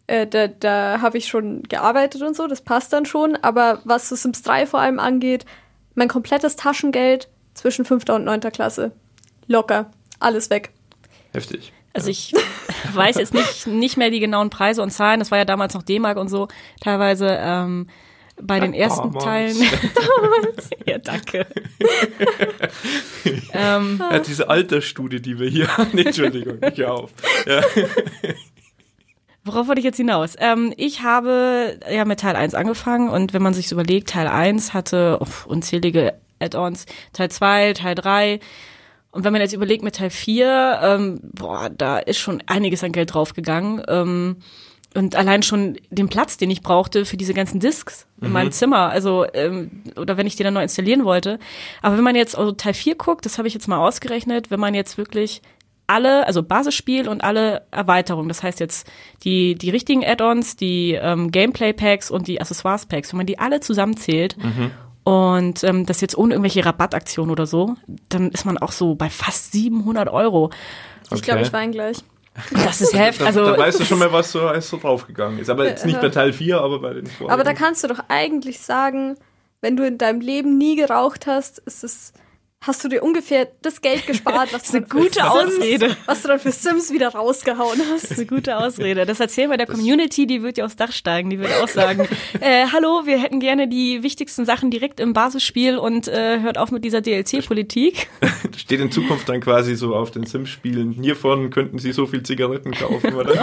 äh, 0.07 0.25
da, 0.27 0.47
da 0.47 1.01
habe 1.01 1.17
ich 1.17 1.27
schon 1.27 1.63
gearbeitet 1.63 2.21
und 2.21 2.35
so, 2.35 2.47
das 2.47 2.61
passt 2.61 2.91
dann 2.93 3.05
schon. 3.05 3.35
Aber 3.35 3.81
was 3.83 4.09
so 4.09 4.15
Sims 4.15 4.41
3 4.41 4.65
vor 4.65 4.79
allem 4.79 4.99
angeht, 4.99 5.45
mein 5.95 6.07
komplettes 6.07 6.55
Taschengeld 6.55 7.27
zwischen 7.53 7.85
5. 7.85 8.09
und 8.09 8.23
9. 8.25 8.39
Klasse. 8.51 8.91
Locker. 9.47 9.91
Alles 10.19 10.49
weg. 10.49 10.71
Heftig. 11.33 11.73
Also 11.93 12.09
ich 12.09 12.33
weiß 12.93 13.15
jetzt 13.17 13.33
nicht, 13.33 13.65
nicht 13.67 13.97
mehr 13.97 14.11
die 14.11 14.19
genauen 14.19 14.49
Preise 14.51 14.81
und 14.83 14.91
Zahlen. 14.91 15.19
Das 15.19 15.31
war 15.31 15.37
ja 15.39 15.45
damals 15.45 15.73
noch 15.73 15.81
D-Mark 15.83 16.17
und 16.17 16.27
so 16.29 16.47
teilweise. 16.81 17.27
Ähm, 17.39 17.87
bei 18.39 18.59
den 18.59 18.75
Ja, 18.75 18.81
ersten 18.83 19.11
damals. 19.13 19.23
Teilen. 19.23 19.57
ja, 20.85 20.97
danke. 20.99 21.47
ähm, 23.53 23.99
Ja, 24.11 24.19
diese 24.19 24.47
Altersstudie, 24.49 25.21
die 25.21 25.39
wir 25.39 25.49
hier 25.49 25.75
haben. 25.75 25.97
Entschuldigung, 25.97 26.59
nicht 26.59 26.83
auf. 26.83 27.11
Ja. 27.47 27.61
Worauf 29.47 29.67
wollte 29.67 29.79
ich 29.79 29.85
jetzt 29.85 29.97
hinaus? 29.97 30.35
Ähm, 30.39 30.73
ich 30.75 31.03
habe 31.03 31.79
ja 31.89 32.03
mit 32.03 32.19
Teil 32.19 32.35
1 32.35 32.53
angefangen 32.53 33.09
und 33.09 33.33
wenn 33.33 33.41
man 33.41 33.53
sich 33.53 33.71
überlegt, 33.71 34.09
Teil 34.09 34.27
1 34.27 34.73
hatte 34.73 35.19
uff, 35.21 35.45
unzählige 35.45 36.15
Add-ons, 36.39 36.85
Teil 37.13 37.31
2, 37.31 37.73
Teil 37.73 37.95
3 37.95 38.39
und 39.11 39.23
wenn 39.23 39.31
man 39.31 39.41
jetzt 39.41 39.53
überlegt 39.53 39.83
mit 39.83 39.95
Teil 39.95 40.09
4, 40.09 40.79
ähm, 40.83 41.19
boah, 41.23 41.69
da 41.69 41.97
ist 41.97 42.17
schon 42.17 42.43
einiges 42.45 42.83
an 42.83 42.91
Geld 42.91 43.13
draufgegangen. 43.13 43.81
Ähm, 43.87 44.37
und 44.93 45.15
allein 45.15 45.43
schon 45.43 45.77
den 45.89 46.09
Platz, 46.09 46.37
den 46.37 46.49
ich 46.49 46.61
brauchte 46.61 47.05
für 47.05 47.17
diese 47.17 47.33
ganzen 47.33 47.59
Discs 47.59 48.07
in 48.21 48.31
meinem 48.31 48.51
Zimmer, 48.51 48.89
also 48.89 49.25
ähm, 49.33 49.83
oder 49.95 50.17
wenn 50.17 50.25
ich 50.25 50.35
die 50.35 50.43
dann 50.43 50.53
neu 50.53 50.63
installieren 50.63 51.05
wollte. 51.05 51.39
Aber 51.81 51.97
wenn 51.97 52.03
man 52.03 52.15
jetzt 52.15 52.37
also 52.37 52.51
Teil 52.51 52.73
4 52.73 52.95
guckt, 52.95 53.25
das 53.25 53.37
habe 53.37 53.47
ich 53.47 53.53
jetzt 53.53 53.67
mal 53.67 53.77
ausgerechnet, 53.77 54.49
wenn 54.49 54.59
man 54.59 54.73
jetzt 54.73 54.97
wirklich 54.97 55.41
alle, 55.87 56.27
also 56.27 56.43
Basisspiel 56.43 57.07
und 57.07 57.23
alle 57.23 57.65
Erweiterungen, 57.71 58.27
das 58.27 58.43
heißt 58.43 58.59
jetzt 58.59 58.87
die, 59.23 59.55
die 59.55 59.69
richtigen 59.69 60.03
Add-ons, 60.05 60.55
die 60.57 60.93
ähm, 60.93 61.31
Gameplay-Packs 61.31 62.11
und 62.11 62.27
die 62.27 62.39
Accessoires-Packs, 62.41 63.13
wenn 63.13 63.17
man 63.17 63.25
die 63.25 63.39
alle 63.39 63.61
zusammenzählt 63.61 64.35
und 65.03 65.63
ähm, 65.63 65.85
das 65.85 66.01
jetzt 66.01 66.17
ohne 66.17 66.33
irgendwelche 66.33 66.65
Rabattaktionen 66.65 67.31
oder 67.31 67.45
so, 67.45 67.75
dann 68.09 68.29
ist 68.31 68.45
man 68.45 68.57
auch 68.57 68.73
so 68.73 68.95
bei 68.95 69.09
fast 69.09 69.53
700 69.53 70.09
Euro. 70.09 70.49
Ich 71.13 71.21
glaube, 71.21 71.39
Okay. 71.39 71.47
ich 71.47 71.53
weine 71.53 71.71
gleich. 71.71 71.97
Das 72.51 72.81
ist 72.81 72.93
heftig. 72.97 73.19
Da, 73.21 73.25
Also 73.27 73.45
da 73.45 73.57
weißt 73.57 73.79
du 73.79 73.85
schon 73.85 73.99
mal, 73.99 74.11
was 74.11 74.31
so, 74.33 74.41
was 74.41 74.67
so 74.69 74.77
draufgegangen 74.77 75.39
ist. 75.39 75.49
Aber 75.49 75.65
jetzt 75.65 75.85
nicht 75.85 76.01
bei 76.01 76.09
Teil 76.09 76.33
4, 76.33 76.59
aber 76.59 76.79
bei 76.81 76.93
den 76.93 77.07
vorigen. 77.07 77.31
Aber 77.31 77.45
da 77.45 77.53
kannst 77.53 77.83
du 77.85 77.87
doch 77.87 77.99
eigentlich 78.09 78.59
sagen, 78.59 79.15
wenn 79.61 79.77
du 79.77 79.87
in 79.87 79.97
deinem 79.97 80.19
Leben 80.19 80.57
nie 80.57 80.75
geraucht 80.75 81.25
hast, 81.25 81.59
ist 81.59 81.83
es, 81.85 82.11
hast 82.67 82.83
du 82.83 82.89
dir 82.89 83.01
ungefähr 83.03 83.47
das 83.61 83.81
Geld 83.81 84.05
gespart, 84.07 84.51
was, 84.53 84.63
Das 84.67 84.71
du 84.71 84.77
eine 84.77 84.85
dann 84.85 84.89
für 84.97 85.03
gute 85.03 85.19
Sims, 85.19 85.55
Ausrede. 85.55 85.97
was 86.05 86.21
du 86.21 86.27
dann 86.27 86.39
für 86.39 86.51
Sims 86.51 86.91
wieder 86.91 87.09
rausgehauen 87.09 87.79
Das 87.79 87.87
hast. 88.03 88.11
ist 88.11 88.17
eine 88.17 88.25
gute 88.27 88.57
Ausrede. 88.57 89.05
Das 89.05 89.19
erzählen 89.19 89.49
wir 89.49 89.57
der 89.57 89.67
Community, 89.67 90.27
die 90.27 90.43
wird 90.43 90.57
ja 90.57 90.65
aufs 90.65 90.75
Dach 90.75 90.91
steigen. 90.91 91.29
Die 91.29 91.39
wird 91.39 91.51
auch 91.63 91.67
sagen, 91.67 92.07
äh, 92.41 92.65
hallo, 92.71 93.01
wir 93.05 93.19
hätten 93.21 93.39
gerne 93.39 93.67
die 93.67 94.03
wichtigsten 94.03 94.45
Sachen 94.45 94.69
direkt 94.71 94.99
im 94.99 95.13
Basisspiel 95.13 95.77
und 95.77 96.07
äh, 96.07 96.39
hört 96.41 96.57
auf 96.57 96.71
mit 96.71 96.83
dieser 96.83 97.01
DLC-Politik. 97.01 98.07
Das 98.19 98.31
steht 98.61 98.79
in 98.81 98.91
Zukunft 98.91 99.29
dann 99.29 99.41
quasi 99.41 99.75
so 99.75 99.95
auf 99.95 100.11
den 100.11 100.25
Sims-Spielen. 100.25 100.91
Hiervon 100.91 101.49
könnten 101.49 101.79
sie 101.79 101.91
so 101.93 102.05
viel 102.05 102.23
Zigaretten 102.23 102.71
kaufen, 102.71 103.13
oder? 103.15 103.33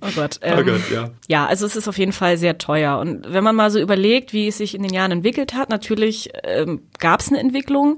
Oh 0.00 0.08
Gott. 0.14 0.38
oh 0.42 0.46
Ähm, 0.46 0.66
Gott, 0.66 0.90
ja. 0.92 1.10
Ja, 1.28 1.46
also 1.46 1.66
es 1.66 1.76
ist 1.76 1.88
auf 1.88 1.98
jeden 1.98 2.12
Fall 2.12 2.36
sehr 2.36 2.58
teuer. 2.58 2.98
Und 2.98 3.32
wenn 3.32 3.44
man 3.44 3.56
mal 3.56 3.70
so 3.70 3.80
überlegt, 3.80 4.32
wie 4.32 4.48
es 4.48 4.58
sich 4.58 4.74
in 4.74 4.82
den 4.82 4.92
Jahren 4.92 5.10
entwickelt 5.12 5.54
hat, 5.54 5.70
natürlich 5.70 6.30
ähm, 6.42 6.82
gab 7.04 7.20
es 7.20 7.28
eine 7.28 7.38
Entwicklung, 7.38 7.96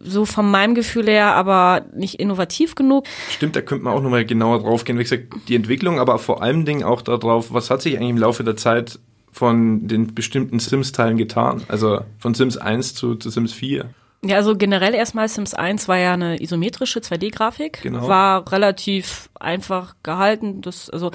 so 0.00 0.24
von 0.24 0.50
meinem 0.50 0.74
Gefühl 0.74 1.06
her, 1.06 1.34
aber 1.36 1.86
nicht 1.94 2.16
innovativ 2.18 2.74
genug. 2.74 3.04
Stimmt, 3.30 3.54
da 3.54 3.60
könnte 3.60 3.84
man 3.84 3.94
auch 3.94 4.02
nochmal 4.02 4.24
genauer 4.24 4.58
drauf 4.60 4.82
gehen. 4.84 4.98
Wie 4.98 5.04
gesagt, 5.04 5.28
die 5.46 5.54
Entwicklung, 5.54 6.00
aber 6.00 6.18
vor 6.18 6.42
allem 6.42 6.64
Dingen 6.64 6.82
auch 6.82 7.00
darauf, 7.00 7.52
was 7.54 7.70
hat 7.70 7.80
sich 7.80 7.96
eigentlich 7.96 8.10
im 8.10 8.18
Laufe 8.18 8.42
der 8.42 8.56
Zeit 8.56 8.98
von 9.30 9.86
den 9.86 10.14
bestimmten 10.14 10.58
Sims-Teilen 10.58 11.16
getan? 11.16 11.62
Also 11.68 12.00
von 12.18 12.34
Sims 12.34 12.56
1 12.56 12.94
zu, 12.96 13.14
zu 13.14 13.30
Sims 13.30 13.52
4. 13.52 13.86
Ja, 14.24 14.36
also 14.36 14.56
generell 14.56 14.94
erstmal 14.94 15.28
Sims 15.28 15.54
1 15.54 15.86
war 15.86 15.98
ja 15.98 16.12
eine 16.14 16.42
isometrische 16.42 16.98
2D-Grafik, 17.00 17.82
Genau. 17.82 18.08
war 18.08 18.50
relativ 18.50 19.30
einfach 19.38 19.94
gehalten. 20.02 20.60
Das, 20.60 20.90
also 20.90 21.12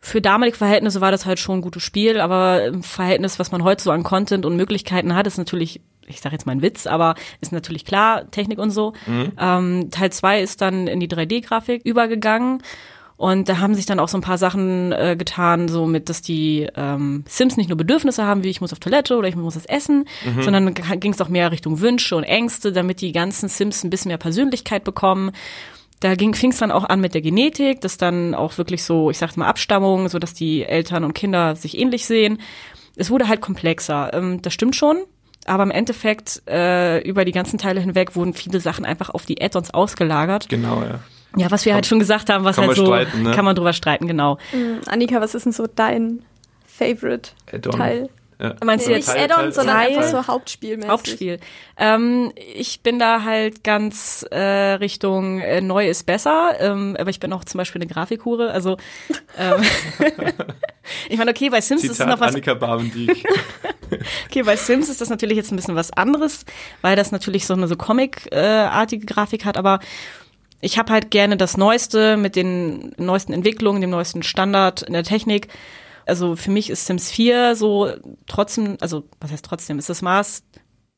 für 0.00 0.20
damalige 0.20 0.56
Verhältnisse 0.56 1.00
war 1.00 1.12
das 1.12 1.24
halt 1.24 1.38
schon 1.38 1.58
ein 1.58 1.62
gutes 1.62 1.82
Spiel, 1.84 2.20
aber 2.20 2.64
im 2.64 2.82
Verhältnis, 2.82 3.38
was 3.38 3.52
man 3.52 3.62
heute 3.62 3.82
so 3.84 3.90
an 3.92 4.02
Content 4.02 4.44
und 4.46 4.56
Möglichkeiten 4.56 5.14
hat, 5.14 5.26
ist 5.28 5.38
natürlich, 5.38 5.80
ich 6.10 6.20
sage 6.20 6.34
jetzt 6.34 6.46
mal 6.46 6.52
ein 6.52 6.62
Witz, 6.62 6.86
aber 6.86 7.14
ist 7.40 7.52
natürlich 7.52 7.84
klar, 7.84 8.30
Technik 8.30 8.58
und 8.58 8.70
so. 8.70 8.92
Ähm, 9.38 9.90
Teil 9.90 10.12
2 10.12 10.42
ist 10.42 10.60
dann 10.60 10.86
in 10.86 11.00
die 11.00 11.08
3D-Grafik 11.08 11.82
übergegangen. 11.84 12.62
Und 13.16 13.50
da 13.50 13.58
haben 13.58 13.74
sich 13.74 13.84
dann 13.84 14.00
auch 14.00 14.08
so 14.08 14.16
ein 14.16 14.22
paar 14.22 14.38
Sachen 14.38 14.92
äh, 14.92 15.14
getan, 15.14 15.68
so 15.68 15.84
mit, 15.84 16.08
dass 16.08 16.22
die 16.22 16.66
ähm, 16.74 17.22
Sims 17.28 17.58
nicht 17.58 17.68
nur 17.68 17.76
Bedürfnisse 17.76 18.24
haben, 18.24 18.44
wie 18.44 18.48
ich 18.48 18.62
muss 18.62 18.72
auf 18.72 18.78
Toilette 18.78 19.14
oder 19.18 19.28
ich 19.28 19.36
muss 19.36 19.56
was 19.56 19.66
essen, 19.66 20.06
sondern 20.40 20.72
ging 20.72 21.12
es 21.12 21.20
auch 21.20 21.28
mehr 21.28 21.52
Richtung 21.52 21.80
Wünsche 21.80 22.16
und 22.16 22.24
Ängste, 22.24 22.72
damit 22.72 23.02
die 23.02 23.12
ganzen 23.12 23.50
Sims 23.50 23.84
ein 23.84 23.90
bisschen 23.90 24.08
mehr 24.08 24.16
Persönlichkeit 24.16 24.84
bekommen. 24.84 25.32
Da 26.00 26.14
ging 26.14 26.32
fing 26.34 26.50
es 26.50 26.58
dann 26.58 26.72
auch 26.72 26.84
an 26.84 27.02
mit 27.02 27.12
der 27.12 27.20
Genetik, 27.20 27.82
dass 27.82 27.98
dann 27.98 28.34
auch 28.34 28.56
wirklich 28.56 28.82
so, 28.84 29.10
ich 29.10 29.18
sag 29.18 29.36
mal 29.36 29.48
Abstammung, 29.48 30.08
so 30.08 30.18
dass 30.18 30.32
die 30.32 30.64
Eltern 30.64 31.04
und 31.04 31.12
Kinder 31.12 31.56
sich 31.56 31.76
ähnlich 31.76 32.06
sehen. 32.06 32.38
Es 32.96 33.10
wurde 33.10 33.28
halt 33.28 33.42
komplexer. 33.42 34.14
Ähm, 34.14 34.40
das 34.40 34.54
stimmt 34.54 34.76
schon. 34.76 34.96
Aber 35.46 35.62
im 35.62 35.70
Endeffekt, 35.70 36.42
äh, 36.48 37.00
über 37.00 37.24
die 37.24 37.32
ganzen 37.32 37.58
Teile 37.58 37.80
hinweg 37.80 38.14
wurden 38.14 38.34
viele 38.34 38.60
Sachen 38.60 38.84
einfach 38.84 39.10
auf 39.10 39.26
die 39.26 39.40
Add-ons 39.42 39.72
ausgelagert. 39.72 40.48
Genau, 40.48 40.82
ja. 40.82 41.00
Ja, 41.36 41.50
was 41.50 41.64
wir 41.64 41.74
halt 41.74 41.86
schon 41.86 42.00
gesagt 42.00 42.28
haben, 42.28 42.44
was 42.44 42.56
kann 42.56 42.66
halt 42.66 42.76
man 42.76 42.86
so, 42.86 42.92
streiten, 42.92 43.22
ne? 43.22 43.30
kann 43.30 43.44
man 43.44 43.54
drüber 43.54 43.72
streiten, 43.72 44.06
genau. 44.06 44.38
Mhm. 44.52 44.80
Annika, 44.86 45.20
was 45.20 45.34
ist 45.34 45.44
denn 45.44 45.52
so 45.52 45.66
dein 45.66 46.22
Favorite 46.66 47.30
Add-on. 47.52 47.72
Teil? 47.72 48.10
Ja. 48.40 48.54
Meinst 48.64 48.86
du 48.86 48.92
jetzt 48.92 49.06
Teil- 49.06 49.24
Add-on, 49.24 49.36
Teil- 49.40 49.52
sondern 49.52 49.76
Teil- 49.76 49.88
einfach 49.98 50.10
so 50.10 50.26
Hauptspielmäßig. 50.26 50.90
Hauptspiel? 50.90 51.40
Ähm, 51.76 52.32
ich 52.54 52.80
bin 52.80 52.98
da 52.98 53.22
halt 53.22 53.62
ganz 53.64 54.24
äh, 54.30 54.38
Richtung 54.40 55.40
äh, 55.40 55.60
neu 55.60 55.88
ist 55.88 56.06
besser, 56.06 56.52
ähm, 56.58 56.96
aber 56.98 57.10
ich 57.10 57.20
bin 57.20 57.32
auch 57.32 57.44
zum 57.44 57.58
Beispiel 57.58 57.82
eine 57.82 57.90
Grafikhure, 57.90 58.50
also 58.50 58.78
ähm, 59.38 59.62
ich 61.08 61.18
meine, 61.18 61.30
okay, 61.32 61.50
bei 61.50 61.60
Sims 61.60 61.84
ist 61.84 61.90
es 61.90 61.96
Zitat 61.98 62.08
noch 62.12 62.20
was 62.20 62.34
Annika. 62.34 62.54
Okay, 64.26 64.42
bei 64.44 64.54
Sims 64.54 64.88
ist 64.88 65.00
das 65.00 65.10
natürlich 65.10 65.36
jetzt 65.36 65.50
ein 65.52 65.56
bisschen 65.56 65.74
was 65.74 65.92
anderes, 65.92 66.44
weil 66.80 66.94
das 66.94 67.10
natürlich 67.10 67.44
so 67.44 67.54
eine 67.54 67.66
so 67.66 67.74
Comic-artige 67.74 69.04
Grafik 69.04 69.44
hat, 69.44 69.56
aber 69.58 69.80
ich 70.60 70.78
habe 70.78 70.92
halt 70.92 71.10
gerne 71.10 71.36
das 71.36 71.56
Neueste 71.56 72.16
mit 72.16 72.36
den 72.36 72.92
neuesten 72.98 73.32
Entwicklungen, 73.32 73.80
dem 73.80 73.90
neuesten 73.90 74.22
Standard 74.22 74.82
in 74.82 74.92
der 74.92 75.02
Technik. 75.02 75.48
Also 76.06 76.36
für 76.36 76.50
mich 76.50 76.70
ist 76.70 76.86
Sims 76.86 77.10
4 77.10 77.56
so 77.56 77.90
trotzdem, 78.26 78.76
also 78.80 79.04
was 79.20 79.30
heißt 79.32 79.44
trotzdem, 79.44 79.78
ist 79.78 79.88
das 79.88 80.02
Maß 80.02 80.42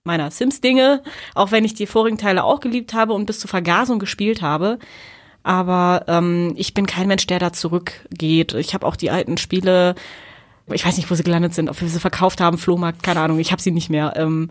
meiner 0.04 0.30
Sims-Dinge, 0.30 1.02
auch 1.34 1.52
wenn 1.52 1.64
ich 1.64 1.74
die 1.74 1.86
vorigen 1.86 2.18
Teile 2.18 2.44
auch 2.44 2.60
geliebt 2.60 2.94
habe 2.94 3.12
und 3.12 3.26
bis 3.26 3.38
zur 3.38 3.48
Vergasung 3.48 3.98
gespielt 3.98 4.42
habe. 4.42 4.78
Aber 5.44 6.04
ähm, 6.08 6.54
ich 6.56 6.74
bin 6.74 6.86
kein 6.86 7.08
Mensch, 7.08 7.26
der 7.26 7.38
da 7.38 7.52
zurückgeht. 7.52 8.54
Ich 8.54 8.74
habe 8.74 8.86
auch 8.86 8.96
die 8.96 9.10
alten 9.10 9.38
Spiele, 9.38 9.94
ich 10.70 10.84
weiß 10.84 10.96
nicht, 10.96 11.10
wo 11.10 11.14
sie 11.14 11.24
gelandet 11.24 11.54
sind, 11.54 11.68
ob 11.68 11.80
wir 11.80 11.88
sie 11.88 12.00
verkauft 12.00 12.40
haben, 12.40 12.58
Flohmarkt, 12.58 13.02
keine 13.02 13.20
Ahnung, 13.20 13.38
ich 13.38 13.52
habe 13.52 13.62
sie 13.62 13.72
nicht 13.72 13.90
mehr. 13.90 14.14
Ähm, 14.16 14.50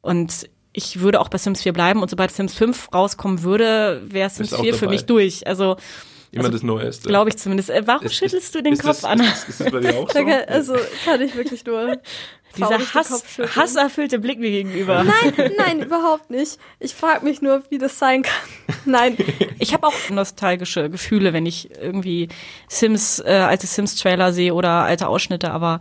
und 0.00 0.48
ich 0.72 1.00
würde 1.00 1.20
auch 1.20 1.28
bei 1.28 1.38
Sims 1.38 1.62
4 1.62 1.72
bleiben 1.72 2.02
und 2.02 2.08
sobald 2.08 2.32
Sims 2.32 2.54
5 2.54 2.92
rauskommen 2.94 3.42
würde, 3.42 4.02
wäre 4.06 4.30
Sims 4.30 4.52
auch 4.52 4.62
4 4.62 4.74
für 4.74 4.80
dabei. 4.82 4.92
mich 4.92 5.06
durch. 5.06 5.46
Also 5.46 5.76
Immer 6.32 6.50
das 6.50 6.62
Neueste. 6.62 7.08
Glaube 7.08 7.30
ich 7.30 7.36
zumindest. 7.36 7.70
Äh, 7.70 7.82
warum 7.86 8.06
Ist- 8.06 8.14
schüttelst 8.14 8.46
ist- 8.46 8.54
du 8.54 8.62
den 8.62 8.72
ist 8.72 8.80
Kopf, 8.82 9.02
das, 9.02 9.04
Anna? 9.04 9.24
Ist, 9.24 9.48
ist 9.48 9.60
das 9.60 9.70
bei 9.70 9.80
dir 9.80 9.96
auch 9.98 10.10
so? 10.12 10.18
Also 10.46 10.74
kann 11.04 11.20
ich 11.20 11.34
wirklich 11.36 11.64
nur 11.66 11.98
Dieser 12.56 12.78
Hass, 12.94 13.24
hasserfüllte 13.56 14.18
Blick 14.18 14.38
mir 14.38 14.50
gegenüber. 14.50 15.04
Nein, 15.04 15.52
nein, 15.58 15.82
überhaupt 15.82 16.28
nicht. 16.30 16.58
Ich 16.80 16.94
frage 16.94 17.24
mich 17.24 17.40
nur, 17.40 17.62
wie 17.70 17.78
das 17.78 17.98
sein 17.98 18.22
kann. 18.22 18.34
Nein, 18.84 19.16
Ich 19.58 19.72
habe 19.72 19.86
auch 19.86 19.94
nostalgische 20.10 20.90
Gefühle, 20.90 21.32
wenn 21.32 21.46
ich 21.46 21.70
irgendwie 21.80 22.28
Sims, 22.68 23.20
äh, 23.20 23.30
alte 23.30 23.66
Sims-Trailer 23.66 24.34
sehe 24.34 24.52
oder 24.52 24.68
alte 24.84 25.08
Ausschnitte, 25.08 25.50
aber 25.50 25.80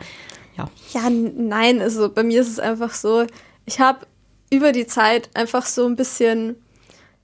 ja. 0.58 0.70
Ja, 0.94 1.10
nein, 1.10 1.82
also 1.82 2.10
bei 2.10 2.24
mir 2.24 2.40
ist 2.40 2.50
es 2.50 2.60
einfach 2.60 2.94
so, 2.94 3.26
ich 3.66 3.80
habe 3.82 4.06
über 4.50 4.72
die 4.72 4.88
Zeit 4.88 5.30
einfach 5.34 5.66
so 5.66 5.86
ein 5.86 5.96
bisschen 5.98 6.56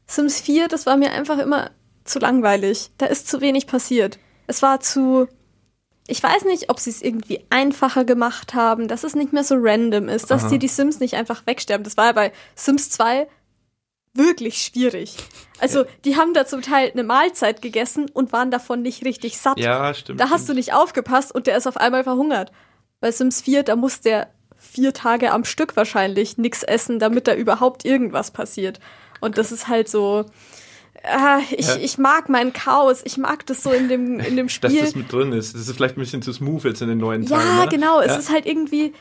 Sims 0.07 0.41
4, 0.41 0.67
das 0.67 0.85
war 0.85 0.97
mir 0.97 1.11
einfach 1.11 1.37
immer 1.37 1.71
zu 2.07 2.19
langweilig. 2.19 2.91
Da 2.97 3.05
ist 3.05 3.27
zu 3.27 3.41
wenig 3.41 3.67
passiert. 3.67 4.19
Es 4.47 4.61
war 4.61 4.79
zu 4.79 5.27
ich 6.07 6.23
weiß 6.23 6.45
nicht, 6.45 6.69
ob 6.69 6.79
sie 6.79 6.89
es 6.89 7.01
irgendwie 7.01 7.41
einfacher 7.49 8.05
gemacht 8.05 8.53
haben, 8.53 8.87
dass 8.87 9.03
es 9.03 9.13
nicht 9.13 9.33
mehr 9.33 9.43
so 9.43 9.55
random 9.57 10.07
ist, 10.07 10.31
dass 10.31 10.43
Aha. 10.43 10.51
dir 10.51 10.59
die 10.59 10.69
Sims 10.69 10.99
nicht 10.99 11.15
einfach 11.15 11.45
wegsterben. 11.45 11.83
Das 11.83 11.97
war 11.97 12.05
ja 12.05 12.11
bei 12.13 12.31
Sims 12.55 12.89
2 12.91 13.27
wirklich 14.13 14.63
schwierig. 14.63 15.15
Also, 15.59 15.85
die 16.05 16.15
haben 16.15 16.33
da 16.33 16.45
zum 16.45 16.61
Teil 16.61 16.91
eine 16.91 17.03
Mahlzeit 17.03 17.61
gegessen 17.61 18.09
und 18.11 18.31
waren 18.31 18.51
davon 18.51 18.81
nicht 18.81 19.05
richtig 19.05 19.37
satt. 19.37 19.59
Ja, 19.59 19.93
stimmt. 19.93 20.19
Da 20.19 20.29
hast 20.29 20.47
du 20.47 20.53
nicht 20.53 20.73
aufgepasst 20.73 21.35
und 21.35 21.45
der 21.45 21.57
ist 21.57 21.67
auf 21.67 21.77
einmal 21.77 22.03
verhungert. 22.03 22.51
Bei 22.99 23.11
Sims 23.11 23.41
4, 23.41 23.63
da 23.63 23.75
muss 23.75 23.99
der 23.99 24.29
vier 24.55 24.93
Tage 24.93 25.31
am 25.31 25.43
Stück 25.43 25.75
wahrscheinlich 25.75 26.37
nichts 26.37 26.63
essen, 26.63 26.99
damit 26.99 27.27
da 27.27 27.35
überhaupt 27.35 27.85
irgendwas 27.85 28.31
passiert. 28.31 28.79
Und 29.19 29.37
das 29.37 29.51
ist 29.51 29.67
halt 29.67 29.89
so. 29.89 30.25
Ah, 31.09 31.39
ich, 31.51 31.67
Ja. 31.67 31.75
ich 31.77 31.97
mag 31.97 32.29
mein 32.29 32.53
Chaos, 32.53 33.01
ich 33.05 33.17
mag 33.17 33.45
das 33.45 33.63
so 33.63 33.71
in 33.71 33.87
dem, 33.89 34.19
in 34.19 34.35
dem 34.35 34.47
Dass 34.61 34.71
Spiel. 34.71 34.81
das 34.81 34.95
mit 34.95 35.11
drin 35.11 35.31
ist. 35.33 35.53
Das 35.53 35.61
ist 35.67 35.75
vielleicht 35.75 35.97
ein 35.97 36.01
bisschen 36.01 36.21
zu 36.21 36.33
smooth 36.33 36.63
jetzt 36.65 36.81
in 36.81 36.89
den 36.89 36.97
neuen 36.97 37.23
ja, 37.23 37.37
Teilen. 37.37 37.55
ne? 37.57 37.67
genau, 37.69 37.99
es 38.01 38.07
Ja. 38.11 38.17
ist 38.17 38.29
halt 38.31 38.45
irgendwie, 38.45 38.93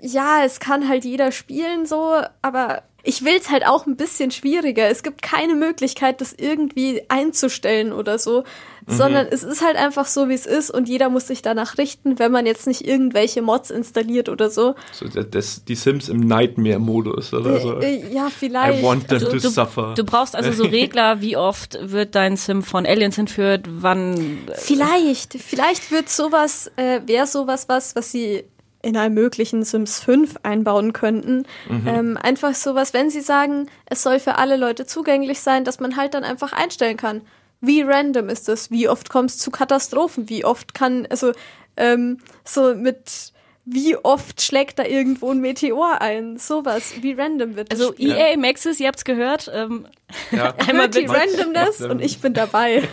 ja, 0.00 0.44
es 0.44 0.58
kann 0.60 0.88
halt 0.88 1.04
jeder 1.04 1.30
spielen 1.32 1.86
so, 1.86 2.20
aber 2.42 2.82
ich 3.02 3.24
will's 3.24 3.50
halt 3.50 3.66
auch 3.66 3.86
ein 3.86 3.96
bisschen 3.96 4.30
schwieriger. 4.30 4.88
Es 4.88 5.02
gibt 5.02 5.22
keine 5.22 5.54
Möglichkeit, 5.54 6.20
das 6.20 6.32
irgendwie 6.32 7.02
einzustellen 7.08 7.92
oder 7.92 8.18
so, 8.18 8.44
Mhm. 8.86 8.92
sondern 8.96 9.26
es 9.30 9.44
ist 9.44 9.64
halt 9.64 9.76
einfach 9.76 10.06
so, 10.06 10.28
wie 10.28 10.34
es 10.34 10.44
ist 10.44 10.68
und 10.70 10.88
jeder 10.88 11.08
muss 11.08 11.28
sich 11.28 11.40
danach 11.40 11.78
richten, 11.78 12.18
wenn 12.18 12.32
man 12.32 12.46
jetzt 12.46 12.66
nicht 12.66 12.84
irgendwelche 12.86 13.40
Mods 13.40 13.70
installiert 13.70 14.28
oder 14.28 14.50
so. 14.50 14.74
So, 14.90 15.06
das, 15.06 15.30
das, 15.30 15.64
die 15.64 15.76
Sims 15.76 16.08
im 16.08 16.18
Nightmare-Modus 16.20 17.32
oder 17.32 17.60
so. 17.60 17.78
Äh, 17.80 17.96
äh, 17.96 18.12
ja, 18.14 18.26
I 18.26 18.30
vielleicht. 18.30 18.82
want 18.82 19.06
them 19.08 19.18
Also 19.18 19.26
to 19.30 19.38
du, 19.38 19.48
suffer. 19.50 19.94
du 19.96 20.04
brauchst 20.04 20.34
also 20.34 20.50
so 20.52 20.64
Regler, 20.68 21.20
wie 21.20 21.36
oft 21.36 21.78
wird 21.80 22.14
dein 22.16 22.36
Sim 22.36 22.62
von 22.62 22.84
Aliens 22.86 23.18
entführt, 23.18 23.66
wann 23.70 24.38
Vielleicht, 24.54 25.34
vielleicht 25.34 25.90
wird 25.92 26.08
sowas, 26.08 26.70
äh, 26.76 27.00
wäre 27.06 27.26
sowas 27.26 27.68
was, 27.68 27.94
was 27.94 28.10
sie 28.10 28.44
in 28.82 28.96
einem 28.96 29.14
möglichen 29.14 29.62
Sims 29.62 30.00
5 30.00 30.40
einbauen 30.42 30.92
könnten. 30.92 31.44
Ähm, 31.86 32.18
einfach 32.20 32.54
sowas, 32.54 32.92
wenn 32.92 33.10
sie 33.10 33.20
sagen, 33.20 33.68
es 33.86 34.02
soll 34.02 34.18
für 34.18 34.36
alle 34.36 34.56
Leute 34.56 34.86
zugänglich 34.86 35.40
sein, 35.40 35.64
dass 35.64 35.80
man 35.80 35.96
halt 35.96 36.14
dann 36.14 36.24
einfach 36.24 36.52
einstellen 36.52 36.96
kann. 36.96 37.22
Wie 37.60 37.82
random 37.82 38.28
ist 38.28 38.48
das? 38.48 38.70
Wie 38.72 38.88
oft 38.88 39.08
kommt 39.08 39.30
es 39.30 39.38
zu 39.38 39.52
Katastrophen? 39.52 40.28
Wie 40.28 40.44
oft 40.44 40.74
kann, 40.74 41.06
also 41.08 41.32
ähm, 41.76 42.18
so 42.44 42.74
mit 42.74 43.31
wie 43.64 43.96
oft 43.96 44.42
schlägt 44.42 44.78
da 44.80 44.84
irgendwo 44.84 45.30
ein 45.30 45.38
Meteor 45.40 46.00
ein? 46.00 46.36
Sowas. 46.36 46.94
Wie 47.00 47.12
random 47.12 47.54
wird 47.54 47.70
das 47.70 47.78
Also 47.80 47.92
Spiel? 47.92 48.10
EA 48.10 48.36
Maxis, 48.36 48.80
ihr 48.80 48.88
habt's 48.88 49.04
gehört. 49.04 49.48
Ähm, 49.54 49.86
ja. 50.32 50.52
einmal 50.68 50.88
bitte. 50.88 51.08
Randomness 51.12 51.80
und 51.80 52.00
ich 52.02 52.20
bin 52.20 52.34
dabei. 52.34 52.82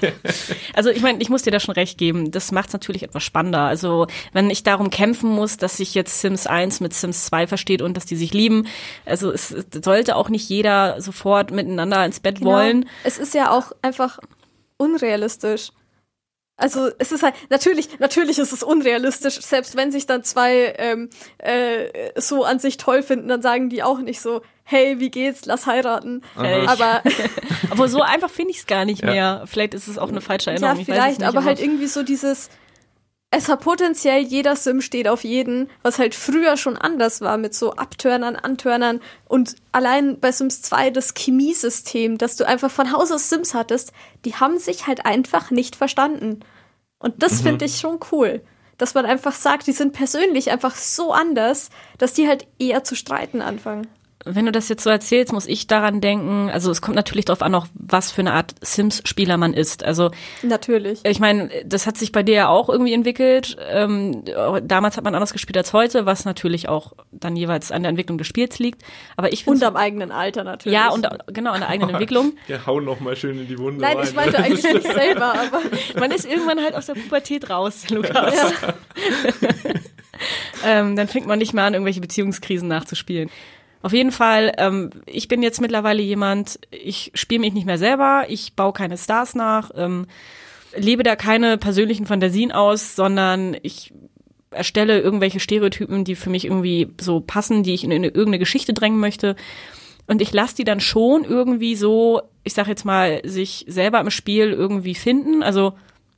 Also 0.75 0.91
ich 0.91 1.01
meine, 1.01 1.21
ich 1.21 1.29
muss 1.29 1.41
dir 1.41 1.51
da 1.51 1.59
schon 1.59 1.73
recht 1.73 1.97
geben. 1.97 2.31
Das 2.31 2.51
macht 2.53 2.67
es 2.69 2.73
natürlich 2.73 3.03
etwas 3.03 3.23
spannender. 3.23 3.61
Also 3.61 4.07
wenn 4.31 4.49
ich 4.49 4.63
darum 4.63 4.89
kämpfen 4.91 5.29
muss, 5.29 5.57
dass 5.57 5.77
sich 5.77 5.93
jetzt 5.95 6.21
Sims 6.21 6.47
1 6.47 6.79
mit 6.79 6.93
Sims 6.93 7.25
2 7.25 7.47
versteht 7.47 7.81
und 7.81 7.97
dass 7.97 8.05
die 8.05 8.15
sich 8.15 8.33
lieben, 8.33 8.65
also 9.05 9.31
es 9.31 9.51
es 9.51 9.65
sollte 9.83 10.15
auch 10.15 10.29
nicht 10.29 10.47
jeder 10.47 11.01
sofort 11.01 11.51
miteinander 11.51 12.05
ins 12.05 12.19
Bett 12.21 12.37
Genau. 12.39 12.51
wollen. 12.51 12.87
Es 13.03 13.17
ist 13.17 13.33
ja 13.33 13.51
auch 13.51 13.71
einfach 13.81 14.19
unrealistisch. 14.77 15.71
Also 16.59 16.89
es 16.99 17.11
ist 17.11 17.23
halt 17.23 17.33
natürlich 17.49 17.99
natürlich 17.99 18.37
ist 18.37 18.51
es 18.51 18.61
unrealistisch. 18.63 19.39
Selbst 19.41 19.75
wenn 19.75 19.91
sich 19.91 20.05
dann 20.05 20.23
zwei 20.23 20.73
ähm, 20.77 21.09
äh, 21.37 22.11
so 22.19 22.43
an 22.43 22.59
sich 22.59 22.77
toll 22.77 23.01
finden, 23.01 23.27
dann 23.27 23.41
sagen 23.41 23.69
die 23.69 23.81
auch 23.81 23.99
nicht 23.99 24.21
so, 24.21 24.41
hey, 24.63 24.99
wie 24.99 25.09
geht's, 25.09 25.45
lass 25.45 25.65
heiraten. 25.65 26.21
Äh, 26.39 26.63
ich- 26.63 26.69
Aber 26.69 27.01
Aber 27.71 27.87
so 27.87 28.01
einfach 28.01 28.29
finde 28.29 28.51
ich 28.51 28.57
es 28.59 28.67
gar 28.67 28.85
nicht 28.85 29.03
Ja. 29.03 29.11
mehr. 29.11 29.43
Vielleicht 29.45 29.73
ist 29.73 29.87
es 29.87 29.97
auch 29.97 30.09
eine 30.09 30.21
falsche 30.21 30.51
ja, 30.51 30.55
Erinnerung. 30.55 30.79
ich 30.81 30.87
weiß 30.87 30.97
es 30.97 31.15
vielleicht, 31.17 31.23
aber 31.23 31.43
halt 31.45 31.59
irgendwie 31.61 31.87
so 31.87 32.03
dieses 32.03 32.49
es 33.31 33.47
hat 33.47 33.61
potenziell 33.61 34.23
jeder 34.23 34.55
Sim 34.55 34.81
steht 34.81 35.07
auf 35.07 35.23
jeden, 35.23 35.69
was 35.83 35.99
halt 35.99 36.15
früher 36.15 36.57
schon 36.57 36.77
anders 36.77 37.21
war 37.21 37.37
mit 37.37 37.53
so 37.53 37.73
Abturnern, 37.73 38.35
Anturnern 38.35 39.01
und 39.27 39.55
allein 39.71 40.19
bei 40.19 40.31
Sims 40.31 40.63
2 40.63 40.89
das 40.89 41.13
Chemiesystem, 41.15 42.17
dass 42.17 42.37
du 42.37 42.47
einfach 42.47 42.71
von 42.71 42.91
Haus 42.91 43.11
aus 43.11 43.29
Sims 43.29 43.53
hattest, 43.53 43.93
die 44.25 44.35
haben 44.35 44.57
sich 44.57 44.87
halt 44.87 45.05
einfach 45.05 45.51
nicht 45.51 45.75
verstanden. 45.75 46.39
Und 46.97 47.21
das 47.21 47.41
finde 47.41 47.65
ich 47.65 47.79
schon 47.79 47.99
cool, 48.11 48.41
dass 48.79 48.95
man 48.95 49.05
einfach 49.05 49.35
sagt, 49.35 49.67
die 49.67 49.73
sind 49.73 49.93
persönlich 49.93 50.49
einfach 50.49 50.75
so 50.75 51.13
anders, 51.13 51.69
dass 51.99 52.13
die 52.13 52.27
halt 52.27 52.47
eher 52.57 52.83
zu 52.83 52.95
streiten 52.95 53.41
anfangen. 53.41 53.87
Wenn 54.25 54.45
du 54.45 54.51
das 54.51 54.67
jetzt 54.67 54.83
so 54.83 54.89
erzählst, 54.89 55.31
muss 55.31 55.45
ich 55.47 55.65
daran 55.67 56.01
denken, 56.01 56.49
also 56.51 56.71
es 56.71 56.81
kommt 56.81 56.95
natürlich 56.95 57.23
darauf 57.23 57.41
an, 57.41 57.55
auch 57.55 57.67
was 57.73 58.11
für 58.11 58.19
eine 58.19 58.33
Art 58.33 58.53
Sims-Spieler 58.61 59.37
man 59.37 59.53
ist. 59.53 59.81
Also 59.83 60.11
Natürlich. 60.43 60.99
ich 61.05 61.19
meine, 61.21 61.49
das 61.65 61.87
hat 61.87 61.97
sich 61.97 62.11
bei 62.11 62.21
dir 62.21 62.35
ja 62.35 62.47
auch 62.49 62.67
irgendwie 62.67 62.93
entwickelt. 62.93 63.55
Ähm, 63.69 64.25
damals 64.63 64.97
hat 64.97 65.05
man 65.05 65.15
anders 65.15 65.31
gespielt 65.31 65.55
als 65.55 65.71
heute, 65.71 66.05
was 66.05 66.25
natürlich 66.25 66.67
auch 66.67 66.91
dann 67.11 67.37
jeweils 67.37 67.71
an 67.71 67.83
der 67.83 67.89
Entwicklung 67.91 68.17
des 68.17 68.27
Spiels 68.27 68.59
liegt. 68.59 68.81
Aber 69.15 69.31
ich 69.31 69.47
Und 69.47 69.63
am 69.63 69.77
eigenen 69.77 70.11
Alter 70.11 70.43
natürlich. 70.43 70.77
ja 70.77 70.89
und 70.89 71.07
genau 71.27 71.51
an 71.51 71.61
der 71.61 71.69
eigenen 71.69 71.89
Entwicklung. 71.95 72.33
Ja, 72.49 72.65
hau 72.65 72.81
noch 72.81 72.99
mal 72.99 73.15
schön 73.15 73.39
in 73.39 73.47
die 73.47 73.57
Wunde 73.57 73.79
Nein, 73.81 73.95
rein. 73.97 74.05
ich 74.05 74.13
meinte 74.15 74.37
eigentlich 74.39 74.63
nicht 74.73 74.93
selber, 74.93 75.33
aber 75.33 75.61
Man 75.97 76.11
ist 76.11 76.25
irgendwann 76.25 76.61
halt 76.61 76.75
aus 76.75 76.87
der 76.87 76.95
Pubertät 76.95 77.49
raus, 77.49 77.87
Lukas. 77.89 78.33
ähm, 80.65 80.95
dann 80.95 81.07
fängt 81.07 81.27
man 81.27 81.39
nicht 81.39 81.53
mehr 81.53 81.63
an, 81.63 81.73
irgendwelche 81.73 82.01
Beziehungskrisen 82.01 82.67
nachzuspielen. 82.67 83.29
Auf 83.81 83.93
jeden 83.93 84.11
Fall, 84.11 84.53
ähm, 84.57 84.89
ich 85.05 85.27
bin 85.27 85.41
jetzt 85.41 85.61
mittlerweile 85.61 86.01
jemand, 86.01 86.59
ich 86.69 87.11
spiele 87.13 87.41
mich 87.41 87.53
nicht 87.53 87.65
mehr 87.65 87.77
selber, 87.77 88.25
ich 88.27 88.53
baue 88.53 88.73
keine 88.73 88.97
Stars 88.97 89.35
nach, 89.35 89.71
ähm, 89.75 90.07
lebe 90.75 91.03
da 91.03 91.15
keine 91.15 91.57
persönlichen 91.57 92.05
Fantasien 92.05 92.51
aus, 92.51 92.95
sondern 92.95 93.55
ich 93.63 93.93
erstelle 94.51 94.99
irgendwelche 94.99 95.39
Stereotypen, 95.39 96.03
die 96.03 96.15
für 96.15 96.29
mich 96.29 96.45
irgendwie 96.45 96.89
so 96.99 97.21
passen, 97.21 97.63
die 97.63 97.73
ich 97.73 97.83
in, 97.83 97.91
in 97.91 98.03
irgendeine 98.03 98.39
Geschichte 98.39 98.73
drängen 98.73 98.99
möchte. 98.99 99.35
Und 100.07 100.21
ich 100.21 100.33
lasse 100.33 100.55
die 100.55 100.63
dann 100.63 100.79
schon 100.79 101.23
irgendwie 101.23 101.75
so, 101.75 102.21
ich 102.43 102.53
sag 102.53 102.67
jetzt 102.67 102.83
mal, 102.83 103.21
sich 103.23 103.65
selber 103.67 103.99
im 103.99 104.09
Spiel 104.09 104.51
irgendwie 104.51 104.95
finden. 104.95 105.43
Also, 105.43 105.73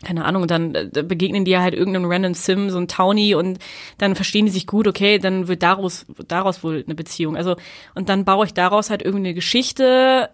keine 0.05 0.25
Ahnung, 0.25 0.47
dann 0.47 0.75
äh, 0.75 1.03
begegnen 1.03 1.45
die 1.45 1.51
ja 1.51 1.61
halt 1.61 1.73
irgendeinem 1.73 2.09
random 2.09 2.33
Sim, 2.33 2.69
so 2.69 2.77
ein 2.77 2.87
Townie 2.87 3.35
und 3.35 3.59
dann 3.97 4.15
verstehen 4.15 4.45
die 4.45 4.51
sich 4.51 4.67
gut, 4.67 4.87
okay, 4.87 5.19
dann 5.19 5.47
wird 5.47 5.63
daraus, 5.63 6.05
daraus 6.27 6.63
wohl 6.63 6.83
eine 6.85 6.95
Beziehung. 6.95 7.35
Also, 7.35 7.55
und 7.95 8.09
dann 8.09 8.25
baue 8.25 8.45
ich 8.45 8.53
daraus 8.53 8.89
halt 8.89 9.01
irgendwie 9.01 9.27
eine 9.27 9.33
Geschichte, 9.33 10.29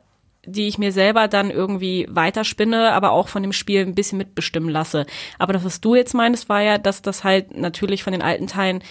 die 0.46 0.68
ich 0.68 0.78
mir 0.78 0.92
selber 0.92 1.28
dann 1.28 1.52
irgendwie 1.52 2.08
weiterspinne, 2.10 2.94
aber 2.94 3.12
auch 3.12 3.28
von 3.28 3.44
dem 3.44 3.54
Spiel 3.54 3.82
ein 3.82 3.96
bisschen 3.96 4.18
mitbestimmen 4.18 4.70
lasse. 4.70 5.06
Aber 5.38 5.54
das, 5.54 5.66
was 5.66 5.82
du 5.82 5.96
jetzt 5.96 6.14
meinst, 6.14 6.48
war 6.48 6.62
ja, 6.62 6.78
dass 6.78 7.02
das 7.02 7.24
halt 7.24 7.56
natürlich 7.58 8.04
von 8.04 8.14
den 8.14 8.22
alten 8.22 8.48
Teilen 8.48 8.82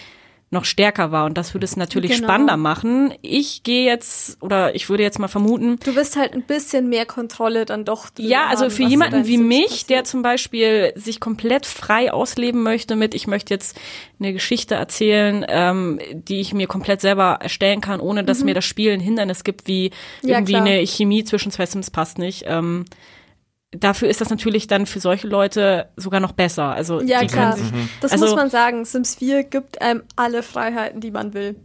noch 0.49 0.63
stärker 0.63 1.11
war 1.11 1.25
und 1.25 1.37
das 1.37 1.53
würde 1.53 1.65
es 1.65 1.75
natürlich 1.75 2.11
Genau. 2.11 2.27
spannender 2.27 2.55
machen. 2.55 3.13
Ich 3.21 3.63
gehe 3.63 3.85
jetzt 3.85 4.41
oder 4.41 4.75
ich 4.75 4.89
würde 4.89 5.03
jetzt 5.03 5.19
mal 5.19 5.27
vermuten, 5.27 5.77
du 5.83 5.93
wirst 5.95 6.15
halt 6.15 6.33
ein 6.33 6.43
bisschen 6.43 6.87
mehr 6.87 7.05
Kontrolle 7.05 7.65
dann 7.65 7.83
doch. 7.83 8.07
ja, 8.17 8.47
also 8.47 8.69
für 8.69 8.83
jemanden 8.83 9.27
wie 9.27 9.37
mich, 9.37 9.85
der 9.87 9.95
passiert. 9.97 10.07
zum 10.07 10.21
Beispiel 10.21 10.93
sich 10.95 11.19
komplett 11.19 11.65
frei 11.65 12.13
ausleben 12.13 12.63
möchte 12.63 12.95
mit, 12.95 13.13
ich 13.13 13.27
möchte 13.27 13.53
jetzt 13.53 13.77
eine 14.19 14.31
Geschichte 14.31 14.75
erzählen, 14.75 15.45
ähm, 15.49 15.99
die 16.13 16.39
ich 16.39 16.53
mir 16.53 16.67
komplett 16.67 17.01
selber 17.01 17.39
erstellen 17.41 17.81
kann, 17.81 17.99
ohne 17.99 18.23
dass 18.23 18.43
mir 18.45 18.53
das 18.53 18.63
Spiel 18.65 18.93
ein 18.93 19.01
Hindernis 19.01 19.43
gibt, 19.43 19.67
wie 19.67 19.91
Mhm. 20.23 20.29
Ja, 20.29 20.35
irgendwie 20.37 20.53
klar. 20.53 20.65
eine 20.65 20.87
Chemie 20.87 21.23
zwischen 21.25 21.51
zwei 21.51 21.65
Sims 21.65 21.91
passt 21.91 22.17
nicht. 22.19 22.45
Ähm, 22.47 22.85
dafür 23.79 24.09
ist 24.09 24.21
das 24.21 24.29
natürlich 24.29 24.67
dann 24.67 24.85
für 24.85 24.99
solche 24.99 25.27
Leute 25.27 25.89
sogar 25.95 26.19
noch 26.19 26.31
besser. 26.31 26.65
Also 26.73 27.01
Ja, 27.01 27.25
klar. 27.25 27.57
sich, 27.57 27.65
Das 28.01 28.11
Also- 28.11 28.25
muss 28.25 28.35
man 28.35 28.49
sagen. 28.49 28.85
Sims 28.85 29.15
4 29.15 29.43
gibt 29.43 29.81
einem 29.81 30.03
alle 30.15 30.43
Freiheiten, 30.43 30.99
die 31.01 31.11
man 31.11 31.33
will. 31.33 31.55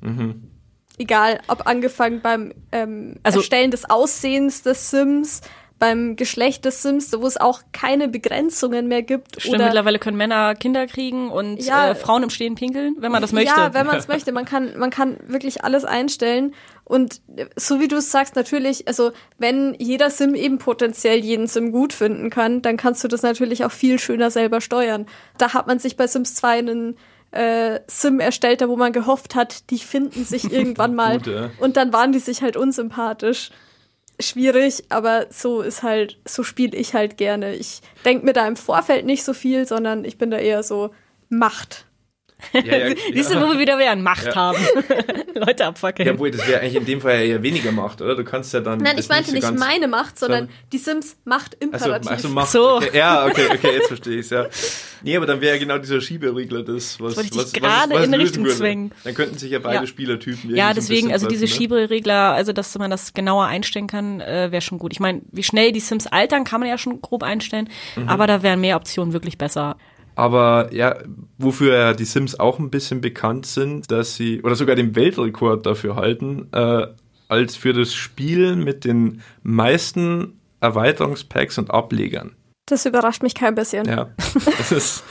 Egal, 0.99 1.41
ob 1.49 1.67
angefangen 1.67 2.21
beim 2.21 2.53
ähm, 2.71 3.17
Also- 3.23 3.39
Erstellen 3.41 3.71
des 3.71 3.89
Aussehens 3.89 4.63
des 4.63 4.91
Sims, 4.91 5.41
beim 5.79 6.15
Geschlecht 6.15 6.65
des 6.65 6.83
Sims, 6.83 7.13
wo 7.19 7.27
es 7.27 7.37
auch 7.41 7.63
keine 7.73 8.07
Begrenzungen 8.07 8.87
mehr 8.87 9.03
gibt. 9.03 9.41
Stimmt, 9.41 9.57
oder 9.57 9.65
mittlerweile 9.65 9.99
können 9.99 10.17
Männer 10.17 10.55
Kinder 10.55 10.87
kriegen 10.87 11.29
und 11.29 11.57
Ja. 11.65 11.91
äh, 11.91 11.95
Frauen 11.97 12.23
im 12.23 12.31
Stehen 12.31 12.55
pinkeln, 12.55 12.95
wenn 13.01 13.11
man 13.11 13.21
das 13.21 13.33
möchte. 13.33 13.59
Ja, 13.59 13.75
wenn 13.75 13.87
man 13.87 13.97
es 13.97 14.07
möchte. 14.07 14.31
Man 14.31 14.45
kann, 14.45 14.79
man 14.79 14.91
kann 14.91 15.17
wirklich 15.27 15.65
alles 15.65 15.85
einstellen. 15.85 16.55
Und 16.93 17.23
so 17.57 17.81
wie 17.81 17.89
du 17.89 17.97
es 17.97 18.11
sagst, 18.11 18.37
natürlich, 18.37 18.87
also 18.87 19.13
wenn 19.39 19.75
jeder 19.79 20.11
Sim 20.11 20.35
eben 20.35 20.59
potenziell 20.59 21.21
jeden 21.21 21.47
Sim 21.47 21.73
gut 21.73 21.95
finden 21.95 22.29
kann, 22.29 22.61
dann 22.61 22.77
kannst 22.77 23.03
du 23.03 23.09
das 23.09 23.23
natürlich 23.23 23.65
auch 23.65 23.73
viel 23.73 23.99
schöner 23.99 24.31
selber 24.31 24.61
steuern. 24.61 25.07
Da 25.39 25.55
hat 25.55 25.67
man 25.67 25.79
sich 25.79 25.97
bei 25.97 26.07
Sims 26.07 26.35
2 26.35 26.59
einen 26.59 26.99
äh, 27.31 27.81
Sim 27.87 28.21
erstellt, 28.21 28.61
da 28.61 28.69
wo 28.69 28.77
man 28.77 28.93
gehofft 28.93 29.35
hat, 29.35 29.71
die 29.71 29.79
finden 29.79 30.27
sich 30.27 30.53
irgendwann 30.53 30.95
mal. 30.95 31.17
Gut, 31.17 31.29
ja. 31.29 31.51
Und 31.61 31.79
dann 31.79 31.95
waren 31.95 32.13
die 32.13 32.19
sich 32.19 32.43
halt 32.43 32.59
unsympathisch. 32.59 33.53
Schwierig, 34.21 34.85
aber 34.91 35.29
so 35.31 35.63
ist 35.63 35.83
halt, 35.83 36.19
so 36.29 36.43
spiele 36.43 36.77
ich 36.77 36.93
halt 36.93 37.17
gerne. 37.17 37.55
Ich 37.55 37.81
denke 38.05 38.27
mir 38.27 38.35
da 38.35 38.47
im 38.47 38.57
Vorfeld 38.57 39.07
nicht 39.07 39.25
so 39.25 39.33
viel, 39.33 39.67
sondern 39.67 40.05
ich 40.05 40.19
bin 40.19 40.31
da 40.31 40.37
eher 40.37 40.63
so 40.63 40.91
Macht. 41.31 41.87
Ja, 42.53 42.77
ja, 42.89 42.95
Siehst 43.13 43.33
du, 43.33 43.41
wo 43.41 43.53
wir 43.53 43.59
wieder 43.59 43.79
wären? 43.79 44.03
Macht 44.03 44.27
Ja. 44.27 44.35
haben. 44.35 44.59
Leute 45.35 45.67
abfackeln. 45.67 46.07
Ja, 46.09 46.19
wohl, 46.19 46.31
das 46.31 46.47
wäre 46.47 46.61
eigentlich 46.61 46.77
in 46.77 46.85
dem 46.85 47.01
Fall 47.01 47.15
ja 47.17 47.23
eher 47.23 47.43
weniger 47.43 47.73
Macht, 47.73 48.01
oder? 48.03 48.15
Du 48.15 48.25
kannst 48.25 48.53
ja 48.55 48.61
dann. 48.61 48.79
Nein, 48.81 48.97
das 48.97 49.07
ich 49.07 49.11
meinte 49.11 49.31
so 49.31 49.35
nicht 49.37 49.59
meine 49.59 49.89
Macht, 49.89 50.19
sondern 50.19 50.49
die 50.73 50.79
Sims 50.79 51.17
Macht 51.25 51.55
imperativ. 51.61 52.11
also 52.11 52.29
Macht. 52.29 52.51
So. 52.53 52.77
Okay. 52.77 52.91
Ja, 52.99 53.27
okay, 53.27 53.47
okay, 53.53 53.73
jetzt 53.75 53.89
verstehe 53.89 54.19
ich 54.21 54.31
ja. 54.31 54.47
Nee, 55.03 55.17
aber 55.17 55.27
dann 55.27 55.41
wäre 55.41 55.55
ja 55.55 55.59
genau 55.61 55.79
dieser 55.79 56.01
Schieberegler 56.01 56.63
das, 56.63 57.01
was, 57.01 57.17
wollte 57.17 57.23
ich 57.23 57.31
dich 57.31 57.41
was, 57.41 57.53
gerade 57.53 58.05
in 58.05 58.15
Richtung 58.15 58.45
würde. 58.45 58.57
zwingen. 58.57 58.93
Dann 59.05 59.15
könnten 59.15 59.37
sich 59.39 59.51
ja 59.51 59.59
beide 59.59 59.81
Ja. 59.81 59.87
Spielertypen 59.87 60.55
Ja, 60.55 60.69
so 60.69 60.75
deswegen, 60.75 61.09
bisschen 61.09 61.13
also 61.13 61.29
diese 61.29 61.47
treffen, 61.47 61.53
ne? 61.55 61.57
Schieberegler, 61.59 62.33
also 62.33 62.53
dass 62.53 62.77
man 62.79 62.91
das 62.91 63.13
genauer 63.15 63.47
einstellen 63.47 63.87
kann, 63.89 64.21
äh, 64.21 64.53
wäre 64.53 64.63
schon 64.63 64.79
gut. 64.79 64.93
Ich 64.93 65.01
meine, 65.01 65.23
wie 65.33 65.43
schnell 65.43 65.73
die 65.73 65.81
Sims 65.81 66.07
altern, 66.07 66.45
kann 66.45 66.61
man 66.61 66.69
ja 66.69 66.79
schon 66.79 67.01
grob 67.03 67.23
einstellen, 67.23 67.69
Mhm. 67.97 68.09
aber 68.09 68.27
da 68.27 68.43
wären 68.43 68.61
mehr 68.61 68.77
Optionen 68.77 69.13
wirklich 69.13 69.39
besser. 69.39 69.77
Aber 70.15 70.73
ja, 70.73 70.97
wofür 71.39 71.75
ja 71.77 71.93
die 71.95 72.05
Sims 72.05 72.39
auch 72.39 72.59
ein 72.59 72.71
bisschen 72.71 73.01
bekannt 73.01 73.47
sind, 73.47 73.91
dass 73.91 74.15
sie, 74.17 74.43
oder 74.43 74.55
sogar 74.55 74.77
den 74.77 74.95
Weltrekord 74.95 75.65
dafür 75.67 75.97
halten, 75.97 76.49
äh, 76.53 76.87
als 77.29 77.57
für 77.57 77.73
das 77.73 77.95
Spiel 77.95 78.57
mit 78.57 78.85
den 78.85 79.23
meisten 79.43 80.39
Erweiterungspacks 80.61 81.59
und 81.59 81.71
Ablegern. 81.71 82.37
Das 82.67 82.85
überrascht 82.87 83.23
mich 83.23 83.35
kein 83.35 83.55
bisschen. 83.55 83.87
Ja, 83.87 84.11
das 84.59 84.71
ist, 84.73 85.05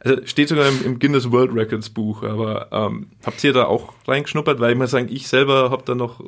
also 0.00 0.24
steht 0.24 0.48
sogar 0.48 0.68
im, 0.68 0.84
im 0.84 0.98
Guinness 0.98 1.30
World 1.30 1.52
Records 1.54 1.90
Buch, 1.90 2.22
aber 2.22 2.68
ähm, 2.72 3.10
habt 3.26 3.42
ihr 3.44 3.52
da 3.52 3.64
auch 3.66 3.92
reingeschnuppert? 4.06 4.60
Weil 4.60 4.72
ich 4.72 4.78
muss 4.78 4.90
sagen, 4.92 5.08
ich 5.10 5.28
selber 5.28 5.70
habe 5.70 5.82
da 5.84 5.94
noch, 5.94 6.20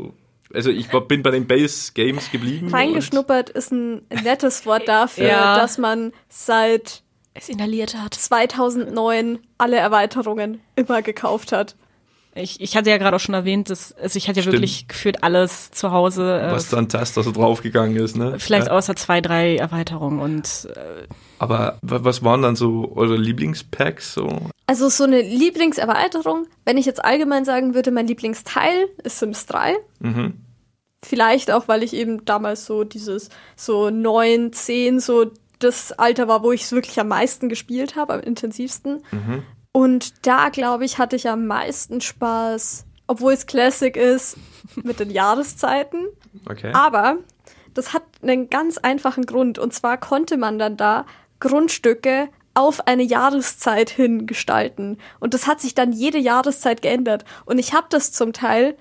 also 0.53 0.71
ich 0.71 0.89
bin 0.89 1.23
bei 1.23 1.31
den 1.31 1.47
Base 1.47 1.93
Games 1.95 2.31
geblieben. 2.31 2.69
Reingeschnuppert 2.69 3.51
ist 3.51 3.73
ein 3.73 4.03
nettes 4.23 4.67
Wort 4.67 4.87
dafür, 4.89 5.29
Ja. 5.29 5.57
dass 5.57 5.79
man 5.79 6.13
seit 6.29 7.03
Es 7.39 7.49
inhaliert 7.49 7.95
hat. 7.95 8.15
2009 8.15 9.39
alle 9.59 9.77
Erweiterungen 9.77 10.61
immer 10.75 11.03
gekauft 11.03 11.53
hat. 11.53 11.77
Ich, 12.35 12.61
ich 12.61 12.77
hatte 12.77 12.91
ja 12.91 12.99
gerade 12.99 13.17
auch 13.17 13.21
schon 13.21 13.35
erwähnt, 13.35 13.71
dass, 13.71 13.93
also 13.95 14.19
ich 14.19 14.29
hatte 14.29 14.41
ja 14.41 14.43
Stimmt. 14.43 14.57
wirklich 14.57 14.89
gefühlt 14.89 15.23
alles 15.23 15.71
zu 15.71 15.91
Hause. 15.91 16.39
Äh, 16.41 16.53
was 16.53 16.69
dann 16.69 16.89
Taster 16.89 17.23
so 17.23 17.33
draufgegangen 17.33 17.97
ist, 17.97 18.15
ne? 18.17 18.39
vielleicht 18.39 18.67
ja. 18.67 18.73
außer 18.75 18.95
zwei, 18.95 19.23
drei 19.23 19.57
Erweiterungen 19.57 20.21
und 20.21 20.69
äh, 20.77 21.07
Aber 21.39 21.79
wa- 21.81 22.01
was 22.03 22.23
waren 22.23 22.43
dann 22.43 22.55
so 22.55 22.93
eure 22.95 23.17
Lieblingspacks 23.17 24.13
so? 24.13 24.29
Also 24.67 24.91
so 24.91 25.05
eine 25.05 25.23
Lieblingserweiterung, 25.23 26.47
wenn 26.67 26.77
ich 26.77 26.85
jetzt 26.85 27.03
allgemein 27.03 27.47
sagen 27.47 27.73
würde, 27.75 27.91
mein 27.91 28.07
Lieblingsteil 28.07 28.87
ist 29.03 29.19
Sims 29.19 29.47
3. 29.47 29.75
Mhm. 30.01 30.35
Vielleicht 31.05 31.51
auch, 31.51 31.69
weil 31.69 31.83
ich 31.83 31.95
eben 31.95 32.25
damals 32.27 32.67
so 32.67 32.85
dieses 32.85 33.31
so 33.55 33.89
neun, 33.91 34.53
zehn, 34.53 34.99
so 35.01 35.31
das 35.59 35.93
Alter 35.93 36.29
war, 36.29 36.43
wo 36.43 36.53
ich 36.53 36.63
es 36.63 36.73
wirklich 36.73 36.99
am 37.01 37.09
meisten 37.09 37.49
gespielt 37.49 37.97
habe, 37.97 38.15
am 38.15 38.21
intensivsten. 38.21 39.03
Und 39.73 40.27
da, 40.27 40.49
glaube 40.49 40.85
ich, 40.85 40.99
hatte 40.99 41.17
ich 41.17 41.29
am 41.29 41.47
meisten 41.47 42.01
Spaß, 42.01 42.87
obwohl 43.07 43.33
es 43.33 43.47
Classic 43.47 43.95
ist, 43.97 44.37
mit 44.83 45.01
den 45.01 45.11
Jahreszeiten. 45.11 46.07
Okay. 46.49 46.73
Aber 46.73 47.19
das 47.75 47.93
hat 47.93 48.03
einen 48.23 48.49
ganz 48.49 48.79
einfachen 48.79 49.27
Grund. 49.27 49.59
Und 49.59 49.75
zwar 49.75 49.99
konnte 49.99 50.37
man 50.37 50.59
dann 50.59 50.77
da 50.77 51.07
Grundstücke 51.41 52.29
auf 52.55 52.87
eine 52.87 53.03
Jahreszeit 53.03 53.91
hin 53.91 54.27
gestalten. 54.27 54.97
Und 55.21 55.35
das 55.35 55.47
hat 55.47 55.61
sich 55.61 55.75
dann 55.75 55.93
jede 55.93 56.19
Jahreszeit 56.19 56.81
geändert. 56.81 57.27
Und 57.45 57.59
ich 57.59 57.75
habe 57.75 57.87
das 57.91 58.13
zum 58.13 58.33
Teil, 58.33 58.77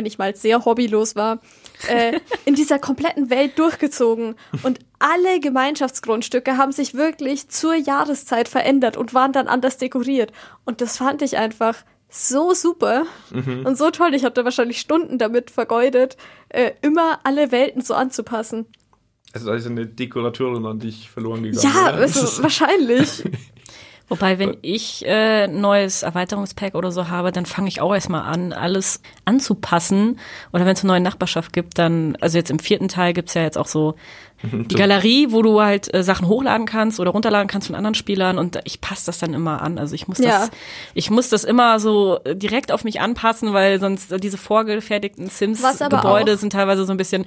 wenn 0.00 0.06
ich 0.06 0.16
mal 0.16 0.34
sehr 0.34 0.64
hobbylos 0.64 1.14
war, 1.14 1.40
äh, 1.88 2.18
in 2.46 2.54
dieser 2.54 2.78
kompletten 2.78 3.28
Welt 3.28 3.58
durchgezogen. 3.58 4.34
Und 4.62 4.78
alle 4.98 5.40
Gemeinschaftsgrundstücke 5.40 6.56
haben 6.56 6.72
sich 6.72 6.94
wirklich 6.94 7.50
zur 7.50 7.74
Jahreszeit 7.74 8.48
verändert 8.48 8.96
und 8.96 9.12
waren 9.12 9.32
dann 9.34 9.46
anders 9.46 9.76
dekoriert. 9.76 10.32
Und 10.64 10.80
das 10.80 10.96
fand 10.96 11.20
ich 11.20 11.36
einfach 11.36 11.76
so 12.08 12.54
super 12.54 13.04
und 13.64 13.76
so 13.76 13.90
toll. 13.90 14.14
Ich 14.14 14.24
habe 14.24 14.34
da 14.34 14.42
wahrscheinlich 14.44 14.80
Stunden 14.80 15.18
damit 15.18 15.50
vergeudet, 15.50 16.16
äh, 16.48 16.72
immer 16.80 17.20
alle 17.24 17.52
Welten 17.52 17.82
so 17.82 17.92
anzupassen. 17.94 18.64
Also 19.34 19.46
da 19.48 19.54
ist 19.54 19.66
eine 19.66 19.86
Dekorateurin 19.86 20.64
an 20.66 20.78
dich 20.80 21.10
verloren 21.10 21.42
gegangen. 21.42 21.62
Ja, 21.74 21.90
ist- 21.90 22.16
also 22.18 22.42
wahrscheinlich. 22.42 23.22
Wobei, 24.10 24.40
wenn 24.40 24.56
ich 24.60 25.06
äh, 25.06 25.46
neues 25.46 26.02
Erweiterungspack 26.02 26.74
oder 26.74 26.90
so 26.90 27.08
habe, 27.08 27.30
dann 27.30 27.46
fange 27.46 27.68
ich 27.68 27.80
auch 27.80 27.94
erstmal 27.94 28.22
an, 28.22 28.52
alles 28.52 29.00
anzupassen. 29.24 30.18
Oder 30.52 30.66
wenn 30.66 30.72
es 30.74 30.82
eine 30.82 30.92
neue 30.92 31.00
Nachbarschaft 31.00 31.52
gibt, 31.52 31.78
dann, 31.78 32.16
also 32.20 32.36
jetzt 32.36 32.50
im 32.50 32.58
vierten 32.58 32.88
Teil 32.88 33.12
gibt's 33.12 33.34
ja 33.34 33.42
jetzt 33.42 33.56
auch 33.56 33.68
so 33.68 33.94
die 34.42 34.74
Galerie, 34.74 35.28
wo 35.30 35.42
du 35.42 35.60
halt 35.60 35.94
äh, 35.94 36.02
Sachen 36.02 36.26
hochladen 36.26 36.66
kannst 36.66 36.98
oder 36.98 37.12
runterladen 37.12 37.46
kannst 37.46 37.68
von 37.68 37.76
anderen 37.76 37.94
Spielern 37.94 38.36
und 38.38 38.58
ich 38.64 38.80
passe 38.80 39.06
das 39.06 39.18
dann 39.18 39.32
immer 39.32 39.62
an. 39.62 39.78
Also 39.78 39.94
ich 39.94 40.08
muss 40.08 40.18
Ja. 40.18 40.40
das, 40.40 40.50
ich 40.94 41.10
muss 41.10 41.28
das 41.28 41.44
immer 41.44 41.78
so 41.78 42.18
äh, 42.24 42.34
direkt 42.34 42.72
auf 42.72 42.82
mich 42.82 43.00
anpassen, 43.00 43.52
weil 43.52 43.78
sonst 43.78 44.10
äh, 44.10 44.18
diese 44.18 44.38
vorgefertigten 44.38 45.28
Sims-Gebäude 45.28 46.36
sind 46.36 46.52
teilweise 46.52 46.84
so 46.84 46.90
ein 46.90 46.96
bisschen, 46.96 47.26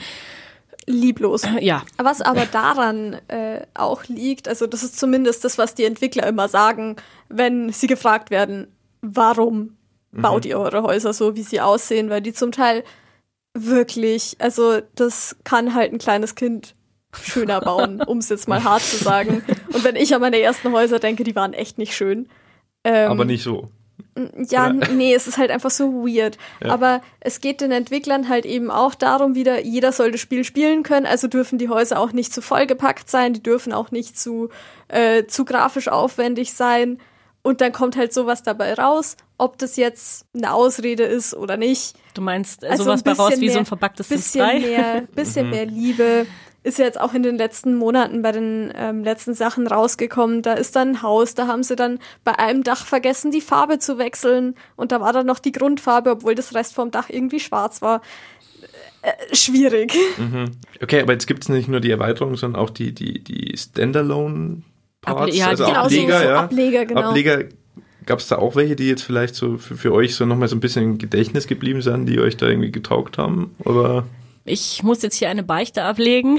Lieblos. 0.86 1.44
ja, 1.60 1.84
Was 1.98 2.22
aber 2.22 2.46
daran 2.46 3.14
äh, 3.28 3.62
auch 3.74 4.06
liegt, 4.06 4.48
also 4.48 4.68
das 4.68 4.84
ist 4.84 5.00
zumindest 5.00 5.44
das, 5.44 5.58
was 5.58 5.76
die 5.76 5.86
Entwickler 5.86 6.28
immer 6.28 6.48
sagen, 6.48 6.96
wenn 7.30 7.72
sie 7.72 7.88
gefragt 7.88 8.32
werden, 8.32 8.68
warum 9.02 9.78
baut 10.14 10.46
ihr 10.46 10.60
eure 10.60 10.84
Häuser 10.84 11.14
so, 11.14 11.36
wie 11.36 11.42
sie 11.42 11.60
aussehen, 11.60 12.10
weil 12.10 12.22
die 12.22 12.34
zum 12.34 12.52
Teil 12.52 12.84
wirklich, 13.54 14.36
also 14.40 14.80
das 14.96 15.36
kann 15.44 15.74
halt 15.74 15.92
ein 15.92 15.98
kleines 15.98 16.36
Kind 16.36 16.76
schöner 17.22 17.62
bauen, 17.62 18.02
um 18.06 18.20
es 18.20 18.30
jetzt 18.30 18.48
mal 18.48 18.64
hart 18.64 18.82
zu 18.82 18.98
sagen. 18.98 19.44
Und 19.72 19.84
wenn 19.84 19.96
ich 19.96 20.14
an 20.14 20.22
meine 20.22 20.40
ersten 20.40 20.72
Häuser 20.72 21.00
denke, 21.00 21.24
die 21.24 21.36
waren 21.36 21.54
echt 21.54 21.78
nicht 21.78 21.96
schön. 21.96 22.28
Ähm, 22.84 23.12
aber 23.12 23.26
nicht 23.26 23.44
so. 23.44 23.70
Ja, 24.50 24.70
Oder? 24.70 24.90
nee, 24.90 25.14
es 25.14 25.28
ist 25.28 25.38
halt 25.38 25.50
einfach 25.50 25.72
so 25.72 25.92
weird. 26.06 26.38
Aber 26.62 27.02
es 27.20 27.42
geht 27.42 27.62
den 27.62 27.72
Entwicklern 27.72 28.30
halt 28.30 28.46
eben 28.46 28.70
auch 28.70 28.94
darum, 28.96 29.34
wieder, 29.36 29.62
jeder 29.62 29.92
soll 29.92 30.12
das 30.12 30.22
Spiel 30.22 30.44
spielen 30.44 30.84
können, 30.84 31.06
also 31.08 31.28
dürfen 31.28 31.58
die 31.58 31.70
Häuser 31.70 32.00
auch 32.00 32.12
nicht 32.12 32.32
zu 32.34 32.42
vollgepackt 32.42 33.10
sein, 33.10 33.34
die 33.34 33.42
dürfen 33.42 33.74
auch 33.74 33.90
nicht 33.92 34.18
zu, 34.20 34.50
äh, 34.88 35.26
zu 35.26 35.46
grafisch 35.46 35.88
aufwendig 35.88 36.54
sein. 36.54 37.00
Und 37.42 37.60
dann 37.60 37.74
kommt 37.74 37.98
halt 37.98 38.14
sowas 38.14 38.42
dabei 38.44 38.74
raus, 38.76 39.18
ob 39.38 39.58
das 39.58 39.76
jetzt 39.76 40.26
eine 40.34 40.54
Ausrede 40.54 41.04
ist 41.04 41.34
oder 41.34 41.58
nicht. 41.58 41.96
du 42.14 42.22
meinst 42.22 42.64
äh, 42.64 42.68
Also 42.68 42.84
sowas 42.86 43.02
ein 43.02 43.04
bei 43.04 43.12
raus 43.14 43.34
wie 43.38 43.48
so 43.50 43.54
mehr- 43.56 43.60
ein 43.64 43.66
verbacktes 43.66 44.08
Sims 44.08 44.22
bisschen 44.24 44.46
3? 44.46 44.60
mehr, 44.60 45.02
bisschen 45.14 45.50
mehr 45.50 45.66
Liebe. 45.66 46.26
Ist 46.64 46.78
ja 46.80 46.86
jetzt 46.86 47.00
auch 47.00 47.14
in 47.14 47.24
den 47.24 47.38
letzten 47.38 47.76
Monaten 47.76 48.22
bei 48.22 48.32
den 48.32 48.72
ähm, 48.76 49.04
letzten 49.04 49.34
Sachen 49.34 49.68
rausgekommen. 49.68 50.42
Da 50.42 50.54
ist 50.54 50.76
dann 50.78 50.90
ein 50.92 51.02
Haus, 51.02 51.36
da 51.36 51.48
haben 51.48 51.62
sie 51.64 51.76
dann 51.76 52.00
bei 52.24 52.40
einem 52.40 52.64
Dach 52.64 52.86
vergessen, 52.86 53.32
die 53.32 53.42
Farbe 53.42 53.80
zu 53.80 53.98
wechseln. 53.98 54.56
Und 54.78 54.94
da 54.94 55.02
war 55.02 55.12
dann 55.12 55.26
noch 55.26 55.40
die 55.40 55.52
Grundfarbe, 55.52 56.12
obwohl 56.12 56.36
das 56.36 56.56
Rest 56.56 56.74
vom 56.74 56.90
Dach 56.90 57.10
irgendwie 57.10 57.42
schwarz 57.42 57.82
war. 57.82 58.02
Äh, 59.02 59.36
schwierig. 59.36 59.94
Okay, 60.82 61.02
aber 61.02 61.12
jetzt 61.12 61.28
gibt 61.28 61.44
es 61.44 61.50
nicht 61.50 61.68
nur 61.68 61.82
die 61.82 61.92
Erweiterung, 61.92 62.38
sondern 62.38 62.62
auch 62.62 62.70
die, 62.70 62.94
die, 62.94 63.22
die 63.22 63.58
Standalone-Parts, 63.58 65.22
Able- 65.22 65.34
ja, 65.36 65.48
also 65.48 65.66
Genau, 65.66 65.76
so- 65.76 65.86
Ableger, 65.86 66.20
so 66.20 66.26
ja. 66.26 66.40
Ableger, 66.40 66.86
genau. 66.86 67.02
Ableger, 67.10 67.44
gab 68.06 68.20
es 68.20 68.28
da 68.28 68.38
auch 68.38 68.56
welche, 68.56 68.78
die 68.78 68.88
jetzt 68.88 69.04
vielleicht 69.04 69.36
so 69.36 69.58
für, 69.58 69.76
für 69.76 69.92
euch 69.94 70.16
so 70.16 70.26
nochmal 70.26 70.48
so 70.48 70.56
ein 70.56 70.62
bisschen 70.62 70.84
im 70.84 70.98
Gedächtnis 70.98 71.48
geblieben 71.48 71.82
sind, 71.82 72.06
die 72.06 72.20
euch 72.20 72.38
da 72.38 72.48
irgendwie 72.48 72.72
getaugt 72.72 73.18
haben? 73.18 73.54
Oder? 73.66 74.06
Ich 74.46 74.84
muss 74.84 75.02
jetzt 75.02 75.16
hier 75.16 75.30
eine 75.30 75.44
Beichte 75.44 75.84
ablegen. 75.84 76.38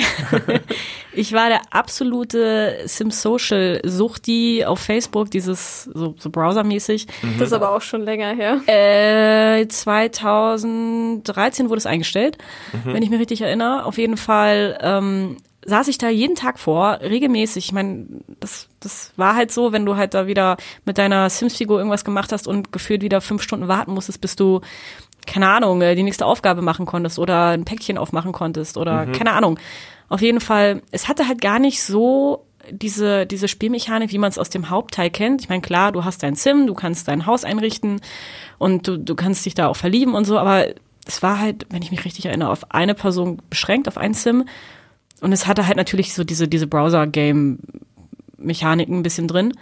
ich 1.14 1.32
war 1.32 1.48
der 1.48 1.62
absolute 1.70 2.82
Sims 2.84 3.22
Social 3.22 3.80
Suchti 3.82 4.66
auf 4.66 4.80
Facebook, 4.80 5.30
dieses 5.30 5.84
so, 5.84 6.14
so 6.18 6.28
browsermäßig. 6.28 7.06
Das 7.38 7.48
ist 7.48 7.54
aber 7.54 7.74
auch 7.74 7.80
schon 7.80 8.02
länger 8.02 8.34
her. 8.34 8.60
Äh, 8.66 9.66
2013 9.66 11.70
wurde 11.70 11.78
es 11.78 11.86
eingestellt, 11.86 12.36
wenn 12.84 13.02
ich 13.02 13.08
mich 13.08 13.20
richtig 13.20 13.40
erinnere. 13.40 13.86
Auf 13.86 13.96
jeden 13.96 14.18
Fall 14.18 14.78
ähm, 14.82 15.38
saß 15.64 15.88
ich 15.88 15.98
da 15.98 16.08
jeden 16.08 16.34
Tag 16.34 16.58
vor, 16.58 17.00
regelmäßig. 17.00 17.66
Ich 17.66 17.72
meine, 17.72 18.06
das, 18.40 18.68
das 18.80 19.12
war 19.16 19.34
halt 19.34 19.50
so, 19.50 19.72
wenn 19.72 19.86
du 19.86 19.96
halt 19.96 20.14
da 20.14 20.26
wieder 20.26 20.56
mit 20.84 20.98
deiner 20.98 21.28
Sims-Figur 21.30 21.78
irgendwas 21.78 22.04
gemacht 22.04 22.32
hast 22.32 22.46
und 22.46 22.72
gefühlt 22.72 23.02
wieder 23.02 23.20
fünf 23.20 23.42
Stunden 23.42 23.68
warten 23.68 23.92
musstest, 23.92 24.20
bis 24.20 24.36
du 24.36 24.60
keine 25.26 25.48
Ahnung, 25.48 25.82
äh, 25.82 25.94
die 25.94 26.02
nächste 26.02 26.26
Aufgabe 26.26 26.62
machen 26.62 26.86
konntest 26.86 27.18
oder 27.18 27.48
ein 27.48 27.64
Päckchen 27.64 27.98
aufmachen 27.98 28.32
konntest 28.32 28.76
oder 28.76 29.06
keine 29.06 29.32
Ahnung. 29.32 29.58
Auf 30.08 30.20
jeden 30.20 30.40
Fall, 30.40 30.82
es 30.90 31.08
hatte 31.08 31.26
halt 31.28 31.40
gar 31.40 31.58
nicht 31.58 31.82
so 31.82 32.44
diese, 32.70 33.26
diese 33.26 33.48
Spielmechanik, 33.48 34.12
wie 34.12 34.18
man 34.18 34.30
es 34.30 34.38
aus 34.38 34.50
dem 34.50 34.70
Hauptteil 34.70 35.10
kennt. 35.10 35.42
Ich 35.42 35.48
meine, 35.48 35.62
klar, 35.62 35.92
du 35.92 36.04
hast 36.04 36.22
dein 36.22 36.34
Sim, 36.34 36.66
du 36.66 36.74
kannst 36.74 37.08
dein 37.08 37.26
Haus 37.26 37.44
einrichten 37.44 38.00
und 38.58 38.88
du, 38.88 38.98
du 38.98 39.14
kannst 39.14 39.44
dich 39.44 39.54
da 39.54 39.68
auch 39.68 39.76
verlieben 39.76 40.14
und 40.14 40.24
so, 40.24 40.38
aber 40.38 40.66
es 41.06 41.22
war 41.22 41.38
halt, 41.38 41.66
wenn 41.70 41.82
ich 41.82 41.90
mich 41.90 42.04
richtig 42.04 42.26
erinnere, 42.26 42.50
auf 42.50 42.70
eine 42.70 42.94
Person 42.94 43.42
beschränkt, 43.50 43.88
auf 43.88 43.98
ein 43.98 44.14
Sim. 44.14 44.46
Und 45.20 45.32
es 45.32 45.46
hatte 45.46 45.66
halt 45.66 45.76
natürlich 45.76 46.14
so 46.14 46.24
diese, 46.24 46.48
diese 46.48 46.66
Browser-Game- 46.66 47.58
Mechaniken 48.44 48.98
ein 48.98 49.02
bisschen 49.02 49.28
drin. 49.28 49.52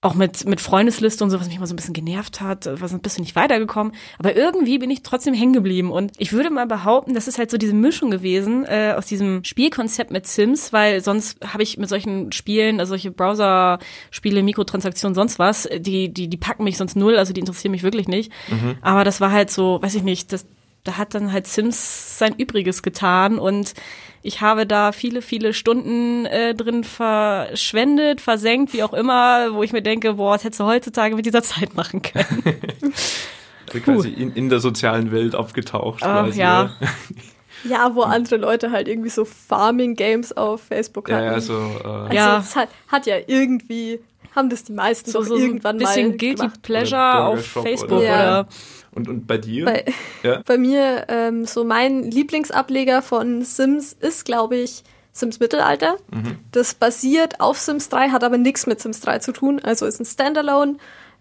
Auch 0.00 0.14
mit, 0.14 0.46
mit 0.46 0.60
Freundesliste 0.60 1.22
und 1.22 1.30
so, 1.30 1.40
was 1.40 1.48
mich 1.48 1.58
mal 1.58 1.66
so 1.66 1.74
ein 1.74 1.76
bisschen 1.76 1.94
genervt 1.94 2.40
hat, 2.40 2.68
was 2.80 2.92
ein 2.92 3.00
bisschen 3.00 3.22
nicht 3.22 3.36
weitergekommen. 3.36 3.92
Aber 4.18 4.36
irgendwie 4.36 4.78
bin 4.78 4.90
ich 4.90 5.02
trotzdem 5.02 5.34
hängen 5.34 5.52
geblieben. 5.52 5.90
Und 5.90 6.12
ich 6.18 6.32
würde 6.32 6.50
mal 6.50 6.66
behaupten, 6.66 7.14
das 7.14 7.28
ist 7.28 7.38
halt 7.38 7.50
so 7.50 7.58
diese 7.58 7.74
Mischung 7.74 8.10
gewesen 8.10 8.64
äh, 8.64 8.94
aus 8.96 9.06
diesem 9.06 9.44
Spielkonzept 9.44 10.10
mit 10.10 10.26
Sims, 10.26 10.72
weil 10.72 11.02
sonst 11.02 11.38
habe 11.52 11.62
ich 11.62 11.78
mit 11.78 11.88
solchen 11.88 12.32
Spielen, 12.32 12.80
also 12.80 12.90
solche 12.90 13.10
Browser-Spiele, 13.10 14.42
Mikrotransaktionen, 14.42 15.14
sonst 15.14 15.38
was, 15.38 15.68
die, 15.78 16.12
die, 16.12 16.28
die 16.28 16.36
packen 16.36 16.64
mich 16.64 16.76
sonst 16.76 16.96
null, 16.96 17.16
also 17.16 17.32
die 17.32 17.40
interessieren 17.40 17.72
mich 17.72 17.82
wirklich 17.82 18.08
nicht. 18.08 18.32
Aber 18.80 19.04
das 19.04 19.20
war 19.20 19.30
halt 19.32 19.50
so, 19.50 19.80
weiß 19.82 19.94
ich 19.94 20.02
nicht, 20.02 20.32
das, 20.32 20.46
da 20.84 20.98
hat 20.98 21.14
dann 21.14 21.32
halt 21.32 21.46
Sims 21.46 22.18
sein 22.18 22.34
Übriges 22.36 22.82
getan 22.82 23.38
und 23.38 23.74
ich 24.22 24.40
habe 24.40 24.66
da 24.66 24.92
viele, 24.92 25.20
viele 25.22 25.52
Stunden 25.52 26.26
äh, 26.26 26.54
drin 26.54 26.84
verschwendet, 26.84 28.20
versenkt, 28.20 28.72
wie 28.72 28.82
auch 28.82 28.92
immer, 28.92 29.52
wo 29.54 29.62
ich 29.62 29.72
mir 29.72 29.82
denke, 29.82 30.14
boah, 30.14 30.32
was 30.34 30.44
hättest 30.44 30.60
du 30.60 30.64
heutzutage 30.64 31.16
mit 31.16 31.26
dieser 31.26 31.42
Zeit 31.42 31.74
machen 31.74 32.02
können. 32.02 32.42
Also 33.72 33.80
quasi 33.80 34.10
in, 34.10 34.32
in 34.34 34.48
der 34.50 34.58
sozialen 34.58 35.12
Welt 35.12 35.34
abgetaucht. 35.34 36.02
Ah, 36.02 36.24
quasi, 36.24 36.40
ja. 36.40 36.70
Ja, 37.64 37.94
wo 37.94 38.02
andere 38.02 38.36
Leute 38.36 38.70
halt 38.70 38.86
irgendwie 38.88 39.08
so 39.08 39.24
Farming-Games 39.24 40.32
auf 40.36 40.62
Facebook 40.64 41.08
Ja, 41.08 41.16
hatten. 41.16 41.26
ja, 41.26 41.40
so, 41.40 41.54
äh, 41.82 41.86
Also 41.88 42.14
Ja. 42.14 42.38
es 42.38 42.56
hat, 42.56 42.68
hat 42.88 43.06
ja 43.06 43.16
irgendwie, 43.26 44.00
haben 44.34 44.48
das 44.50 44.64
die 44.64 44.72
meisten 44.72 45.10
so, 45.10 45.22
so, 45.22 45.28
so 45.30 45.34
ein 45.36 45.40
irgendwann 45.40 45.78
bisschen 45.78 46.08
mal 46.10 46.16
Guilty 46.16 46.34
gemacht. 46.36 46.62
Pleasure 46.62 47.24
auf 47.24 47.44
Facebook 47.44 47.90
oder- 47.98 48.02
Ja. 48.04 48.40
oder 48.40 48.48
und, 48.94 49.08
und 49.08 49.26
bei 49.26 49.38
dir? 49.38 49.64
Bei, 49.64 49.84
ja? 50.22 50.42
bei 50.46 50.58
mir, 50.58 51.06
ähm, 51.08 51.46
so 51.46 51.64
mein 51.64 52.02
Lieblingsableger 52.10 53.00
von 53.02 53.42
Sims 53.42 53.92
ist, 53.98 54.24
glaube 54.24 54.56
ich, 54.56 54.82
Sims 55.12 55.40
Mittelalter. 55.40 55.96
Das 56.52 56.74
basiert 56.74 57.40
auf 57.40 57.58
Sims 57.58 57.90
3, 57.90 58.10
hat 58.10 58.24
aber 58.24 58.38
nichts 58.38 58.66
mit 58.66 58.80
Sims 58.80 59.00
3 59.00 59.18
zu 59.18 59.32
tun. 59.32 59.60
Also 59.62 59.84
ist 59.84 60.00
ein 60.00 60.06
Standalone, 60.06 60.76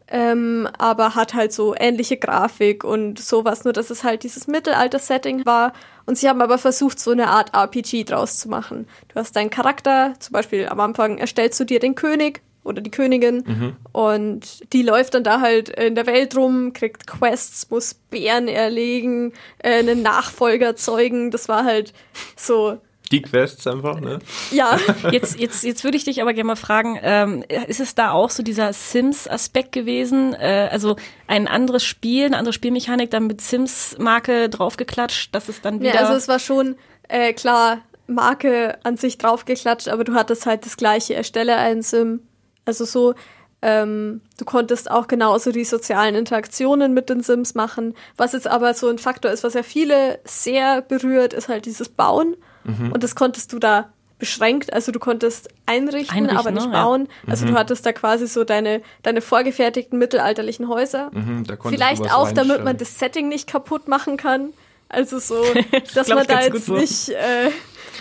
ähm, 0.08 0.68
aber 0.78 1.16
hat 1.16 1.34
halt 1.34 1.52
so 1.54 1.76
ähnliche 1.78 2.16
Grafik 2.18 2.84
und 2.86 3.20
sowas, 3.20 3.64
nur 3.66 3.74
dass 3.74 3.90
es 3.90 4.04
halt 4.06 4.24
dieses 4.24 4.48
Mittelalter-Setting 4.48 5.46
war. 5.46 5.74
Und 6.06 6.18
sie 6.18 6.28
haben 6.30 6.42
aber 6.42 6.58
versucht, 6.58 7.00
so 7.00 7.12
eine 7.12 7.28
Art 7.28 7.54
RPG 7.54 8.06
draus 8.06 8.38
zu 8.38 8.48
machen. 8.50 8.88
Du 9.10 9.16
hast 9.16 9.36
deinen 9.36 9.50
Charakter, 9.50 10.14
zum 10.20 10.34
Beispiel 10.34 10.68
am 10.68 10.80
Anfang 10.80 11.18
erstellst 11.18 11.60
du 11.60 11.66
dir 11.66 11.80
den 11.80 11.96
König 11.96 12.42
oder 12.64 12.82
die 12.82 12.92
Königin 12.92 13.76
und 13.92 14.74
die 14.74 14.84
läuft 14.84 15.16
dann 15.16 15.24
da 15.24 15.42
halt 15.42 15.70
in 15.70 15.96
der 15.96 16.06
Welt 16.06 16.36
rum, 16.38 16.74
kriegt 16.74 17.08
Quests, 17.08 17.70
muss 17.70 17.94
Bären 17.94 18.48
erlegen, 18.48 19.34
äh, 19.60 19.80
einen 19.80 20.02
Nachfolger 20.02 20.76
zeugen. 20.76 21.32
Das 21.32 21.50
war 21.50 21.66
halt 21.66 21.94
so, 22.36 22.78
Die 23.12 23.22
Quests 23.22 23.66
einfach, 23.68 24.00
ne? 24.00 24.20
ja. 24.52 24.78
Jetzt, 25.12 25.40
jetzt, 25.40 25.64
jetzt 25.64 25.84
würde 25.84 25.98
ich 25.98 26.06
dich 26.06 26.22
aber 26.22 26.34
gerne 26.34 26.48
mal 26.48 26.56
fragen, 26.56 27.00
ähm, 27.02 27.44
ist 27.68 27.80
es 27.80 27.96
da 27.96 28.12
auch 28.12 28.30
so 28.30 28.44
dieser 28.44 28.72
Sims-Aspekt 28.74 29.72
gewesen? 29.72 30.34
Äh, 30.34 30.70
also 30.72 30.96
ein 31.28 31.48
anderes 31.48 31.84
Spiel, 31.84 32.26
eine 32.26 32.38
andere 32.38 32.54
Spielmechanik, 32.54 33.10
dann 33.10 33.28
mit 33.28 33.42
Sims-Marke 33.42 34.50
draufgeklatscht, 34.50 35.34
dass 35.34 35.50
es 35.50 35.62
dann 35.62 35.80
wieder... 35.80 35.96
Ja, 35.96 36.02
also 36.02 36.14
es 36.14 36.28
war 36.28 36.40
schon 36.40 36.76
äh, 37.10 37.34
klar 37.34 37.80
Marke 38.08 38.78
an 38.84 38.98
sich 38.98 39.18
draufgeklatscht, 39.18 39.88
aber 39.88 40.04
du 40.04 40.14
hattest 40.14 40.46
halt 40.46 40.66
das 40.66 40.78
gleiche, 40.78 41.14
erstelle 41.14 41.56
einen 41.58 41.82
Sim. 41.82 42.22
Also 42.66 42.86
so, 42.86 43.16
ähm, 43.62 44.22
du 44.38 44.46
konntest 44.46 44.90
auch 44.90 45.08
genauso 45.08 45.52
die 45.52 45.66
sozialen 45.66 46.16
Interaktionen 46.16 46.94
mit 46.94 47.10
den 47.10 47.22
Sims 47.22 47.56
machen. 47.56 47.96
Was 48.18 48.34
jetzt 48.34 48.48
aber 48.48 48.74
so 48.74 48.90
ein 48.90 48.98
Faktor 48.98 49.32
ist, 49.32 49.44
was 49.44 49.54
ja 49.54 49.64
viele 49.64 50.20
sehr 50.24 50.82
berührt, 50.82 51.34
ist 51.34 51.50
halt 51.50 51.66
dieses 51.66 51.90
Bauen. 51.90 52.36
Und 52.64 53.04
das 53.04 53.16
konntest 53.16 53.54
du 53.54 53.60
da 53.60 53.90
beschränkt, 54.22 54.72
also 54.72 54.92
du 54.92 55.00
konntest 55.00 55.50
einrichten, 55.66 56.16
Einrichten, 56.16 56.38
aber 56.38 56.52
nicht 56.52 56.68
ne? 56.68 56.74
Ja. 56.74 56.84
bauen. 56.84 57.08
Also 57.26 57.48
du 57.48 57.54
hattest 57.54 57.84
da 57.88 57.92
quasi 57.92 58.28
so 58.28 58.44
deine, 58.44 58.84
deine 59.02 59.20
vorgefertigten 59.20 59.98
mittelalterlichen 59.98 60.70
Häuser. 60.70 61.10
Mhm, 61.12 61.44
Vielleicht 61.64 62.14
auch, 62.14 62.32
damit 62.32 62.64
man 62.64 62.78
das 62.78 63.00
Setting 63.00 63.30
nicht 63.30 63.48
kaputt 63.48 63.88
machen 63.88 64.18
kann. 64.18 64.54
Also 64.90 65.18
so, 65.18 65.44
dass 65.96 66.08
man 66.10 66.28
da 66.28 66.42
jetzt 66.42 66.68
so. 66.68 66.76
nicht 66.76 67.10
äh, 67.10 67.50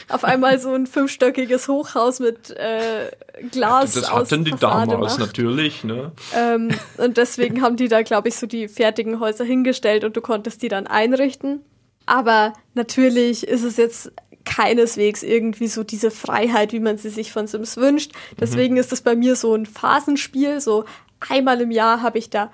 auf 0.08 0.24
einmal 0.24 0.58
so 0.58 0.72
ein 0.72 0.86
fünfstöckiges 0.86 1.68
Hochhaus 1.68 2.20
mit 2.20 2.50
äh, 2.50 3.10
Glas 3.50 3.94
Das 3.94 4.12
hatten 4.12 4.44
die 4.44 4.50
Fassade 4.52 4.92
damals 4.92 5.18
macht. 5.18 5.28
natürlich, 5.28 5.84
ne? 5.84 6.12
Ähm, 6.34 6.70
und 6.98 7.16
deswegen 7.16 7.62
haben 7.62 7.76
die 7.76 7.88
da, 7.88 8.02
glaube 8.02 8.28
ich, 8.28 8.36
so 8.36 8.46
die 8.46 8.68
fertigen 8.68 9.20
Häuser 9.20 9.44
hingestellt 9.44 10.04
und 10.04 10.16
du 10.16 10.20
konntest 10.20 10.62
die 10.62 10.68
dann 10.68 10.86
einrichten. 10.86 11.64
Aber 12.06 12.52
natürlich 12.74 13.46
ist 13.46 13.62
es 13.62 13.76
jetzt 13.76 14.12
keineswegs 14.44 15.22
irgendwie 15.22 15.68
so 15.68 15.84
diese 15.84 16.10
Freiheit, 16.10 16.72
wie 16.72 16.80
man 16.80 16.98
sie 16.98 17.10
sich 17.10 17.30
von 17.30 17.46
Sims 17.46 17.76
wünscht. 17.76 18.12
Deswegen 18.40 18.76
ist 18.76 18.92
es 18.92 19.02
bei 19.02 19.14
mir 19.14 19.36
so 19.36 19.54
ein 19.54 19.66
Phasenspiel. 19.66 20.60
So 20.60 20.84
einmal 21.28 21.60
im 21.60 21.70
Jahr 21.70 22.02
habe 22.02 22.18
ich 22.18 22.30
da 22.30 22.50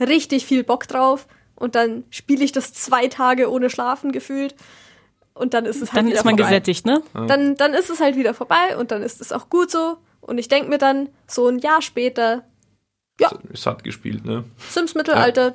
richtig 0.00 0.46
viel 0.46 0.64
Bock 0.64 0.86
drauf 0.86 1.26
und 1.56 1.74
dann 1.74 2.04
spiele 2.10 2.44
ich 2.44 2.52
das 2.52 2.72
zwei 2.72 3.08
Tage 3.08 3.50
ohne 3.50 3.70
Schlafen 3.70 4.12
gefühlt. 4.12 4.54
Und 5.40 5.54
dann 5.54 5.64
ist 5.64 5.80
es 5.82 5.92
halt 5.92 5.98
dann 5.98 6.06
wieder 6.06 6.18
ist 6.18 6.24
man 6.24 6.36
vorbei. 6.36 6.50
gesättigt, 6.50 6.84
ne? 6.86 7.02
Dann, 7.14 7.56
dann 7.56 7.72
ist 7.74 7.88
es 7.90 8.00
halt 8.00 8.16
wieder 8.16 8.34
vorbei 8.34 8.76
und 8.78 8.90
dann 8.90 9.02
ist 9.02 9.20
es 9.20 9.32
auch 9.32 9.48
gut 9.48 9.70
so. 9.70 9.96
Und 10.20 10.38
ich 10.38 10.48
denke 10.48 10.68
mir 10.68 10.78
dann, 10.78 11.08
so 11.26 11.48
ein 11.48 11.58
Jahr 11.60 11.80
später, 11.82 12.44
Es 13.52 13.66
hat 13.66 13.82
gespielt, 13.84 14.24
ne? 14.24 14.44
Sims 14.68 14.94
Mittelalter, 14.94 15.54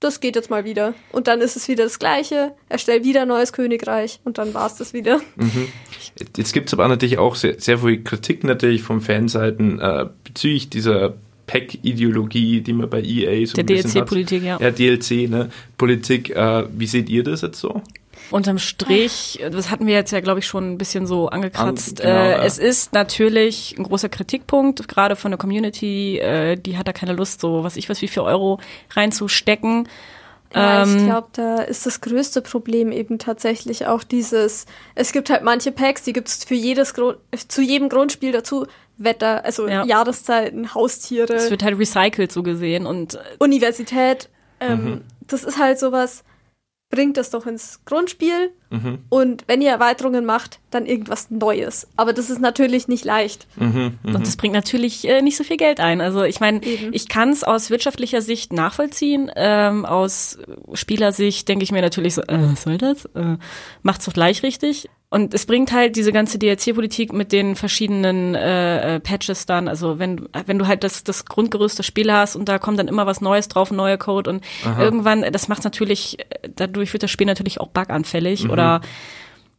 das 0.00 0.20
geht 0.20 0.36
jetzt 0.36 0.50
mal 0.50 0.64
wieder. 0.64 0.94
Und 1.12 1.28
dann 1.28 1.40
ist 1.40 1.56
es 1.56 1.66
wieder 1.68 1.84
das 1.84 1.98
Gleiche. 1.98 2.52
Erstell 2.68 3.04
wieder 3.04 3.22
ein 3.22 3.28
neues 3.28 3.52
Königreich 3.52 4.20
und 4.24 4.36
dann 4.38 4.52
war 4.52 4.66
es 4.66 4.74
das 4.76 4.92
wieder. 4.92 5.20
Jetzt 6.36 6.52
gibt 6.52 6.68
es 6.68 6.74
aber 6.74 6.86
natürlich 6.88 7.18
auch 7.18 7.34
sehr, 7.36 7.58
sehr 7.58 7.78
viel 7.78 8.02
Kritik 8.02 8.44
natürlich 8.44 8.82
von 8.82 9.00
Fanseiten 9.00 9.80
äh, 9.80 10.06
bezüglich 10.24 10.68
dieser 10.70 11.14
Pack-Ideologie, 11.46 12.60
die 12.60 12.72
man 12.72 12.88
bei 12.90 13.02
EA 13.02 13.46
so 13.46 13.54
Der 13.54 13.62
ein 13.62 13.66
bisschen 13.66 14.00
hat. 14.02 14.08
DLC-Politik, 14.08 14.42
ja. 14.42 14.58
Ja, 14.60 14.70
DLC, 14.70 15.28
ne? 15.30 15.50
Politik. 15.78 16.30
Äh, 16.30 16.64
wie 16.76 16.86
seht 16.86 17.08
ihr 17.08 17.24
das 17.24 17.42
jetzt 17.42 17.60
so? 17.60 17.82
Unterm 18.30 18.58
Strich, 18.58 19.44
das 19.50 19.70
hatten 19.70 19.86
wir 19.86 19.94
jetzt 19.94 20.10
ja, 20.10 20.20
glaube 20.20 20.40
ich, 20.40 20.46
schon 20.46 20.72
ein 20.72 20.78
bisschen 20.78 21.06
so 21.06 21.28
angekratzt. 21.28 22.00
An- 22.00 22.06
genau, 22.06 22.20
äh, 22.24 22.30
ja. 22.32 22.44
Es 22.44 22.58
ist 22.58 22.92
natürlich 22.94 23.74
ein 23.78 23.82
großer 23.84 24.08
Kritikpunkt, 24.08 24.88
gerade 24.88 25.16
von 25.16 25.30
der 25.30 25.38
Community. 25.38 26.18
Äh, 26.18 26.56
die 26.56 26.78
hat 26.78 26.88
da 26.88 26.92
keine 26.92 27.12
Lust, 27.12 27.40
so 27.40 27.62
was 27.64 27.76
ich 27.76 27.88
weiß, 27.90 28.00
wie 28.02 28.08
viel 28.08 28.22
Euro 28.22 28.58
reinzustecken. 28.90 29.88
Ja, 30.54 30.84
ich 30.84 30.90
Ähm, 30.90 31.06
glaube, 31.06 31.28
da 31.32 31.56
ist 31.62 31.86
das 31.86 32.00
größte 32.02 32.42
Problem 32.42 32.92
eben 32.92 33.18
tatsächlich 33.18 33.86
auch 33.86 34.02
dieses, 34.04 34.66
es 34.94 35.12
gibt 35.12 35.30
halt 35.30 35.42
manche 35.42 35.72
Packs, 35.72 36.02
die 36.02 36.12
gibt's 36.12 36.44
für 36.44 36.54
jedes 36.54 36.92
Grund, 36.94 37.16
zu 37.48 37.62
jedem 37.62 37.88
Grundspiel 37.88 38.32
dazu. 38.32 38.66
Wetter, 38.98 39.44
also 39.44 39.66
Ja. 39.66 39.84
Jahreszeiten, 39.84 40.74
Haustiere. 40.74 41.32
Es 41.32 41.50
wird 41.50 41.62
halt 41.64 41.78
recycelt 41.78 42.30
so 42.30 42.42
gesehen 42.42 42.84
und 42.86 43.14
äh, 43.14 43.18
Universität. 43.38 44.28
Ähm, 44.60 44.84
Mhm. 44.84 45.00
Das 45.26 45.42
ist 45.44 45.58
halt 45.58 45.78
sowas, 45.78 46.22
bringt 46.92 47.16
das 47.16 47.30
doch 47.30 47.46
ins 47.46 47.80
Grundspiel 47.86 48.52
Mhm. 48.70 48.98
und 49.10 49.44
wenn 49.48 49.60
ihr 49.60 49.70
Erweiterungen 49.70 50.24
macht, 50.24 50.60
dann 50.70 50.86
irgendwas 50.86 51.30
Neues. 51.30 51.88
Aber 51.96 52.12
das 52.12 52.30
ist 52.30 52.40
natürlich 52.40 52.86
nicht 52.86 53.04
leicht. 53.04 53.46
Mhm, 53.56 53.98
mhm. 54.02 54.14
Und 54.14 54.26
das 54.26 54.36
bringt 54.36 54.54
natürlich 54.54 55.06
äh, 55.08 55.20
nicht 55.20 55.36
so 55.36 55.44
viel 55.44 55.56
Geld 55.56 55.80
ein. 55.80 56.00
Also 56.00 56.22
ich 56.22 56.38
meine, 56.40 56.60
ich 56.64 57.08
kann 57.08 57.30
es 57.30 57.44
aus 57.44 57.68
wirtschaftlicher 57.70 58.22
Sicht 58.22 58.52
nachvollziehen. 58.52 59.30
Ähm, 59.36 59.84
aus 59.84 60.38
Spielersicht 60.74 61.48
denke 61.48 61.64
ich 61.64 61.72
mir 61.72 61.82
natürlich 61.82 62.14
so, 62.14 62.22
äh, 62.22 62.38
was 62.52 62.62
soll 62.62 62.78
das? 62.78 63.04
Äh, 63.14 63.36
macht's 63.82 64.04
doch 64.06 64.12
gleich 64.14 64.42
richtig. 64.42 64.88
Und 65.12 65.34
es 65.34 65.44
bringt 65.44 65.72
halt 65.72 65.96
diese 65.96 66.10
ganze 66.10 66.38
DLC-Politik 66.38 67.12
mit 67.12 67.32
den 67.32 67.54
verschiedenen 67.54 68.34
äh, 68.34 68.96
äh, 68.96 69.00
Patches 69.00 69.44
dann. 69.44 69.68
Also 69.68 69.98
wenn, 69.98 70.16
du- 70.16 70.28
wenn 70.46 70.58
du 70.58 70.66
halt 70.66 70.84
das, 70.84 71.04
das 71.04 71.26
Grundgerüst 71.26 71.78
des 71.78 71.84
Spiels 71.84 72.10
hast 72.10 72.34
und 72.36 72.48
da 72.48 72.58
kommt 72.58 72.78
dann 72.78 72.88
immer 72.88 73.04
was 73.04 73.20
Neues 73.20 73.48
drauf, 73.48 73.70
ein 73.70 73.76
neuer 73.76 73.98
Code 73.98 74.30
und 74.30 74.42
irgendwann, 74.80 75.22
das 75.30 75.48
macht 75.48 75.64
natürlich, 75.64 76.16
dadurch 76.56 76.92
wird 76.94 77.02
das 77.02 77.10
Spiel 77.10 77.26
natürlich 77.26 77.60
auch 77.60 77.68
buganfällig 77.68 78.48
oder 78.48 78.80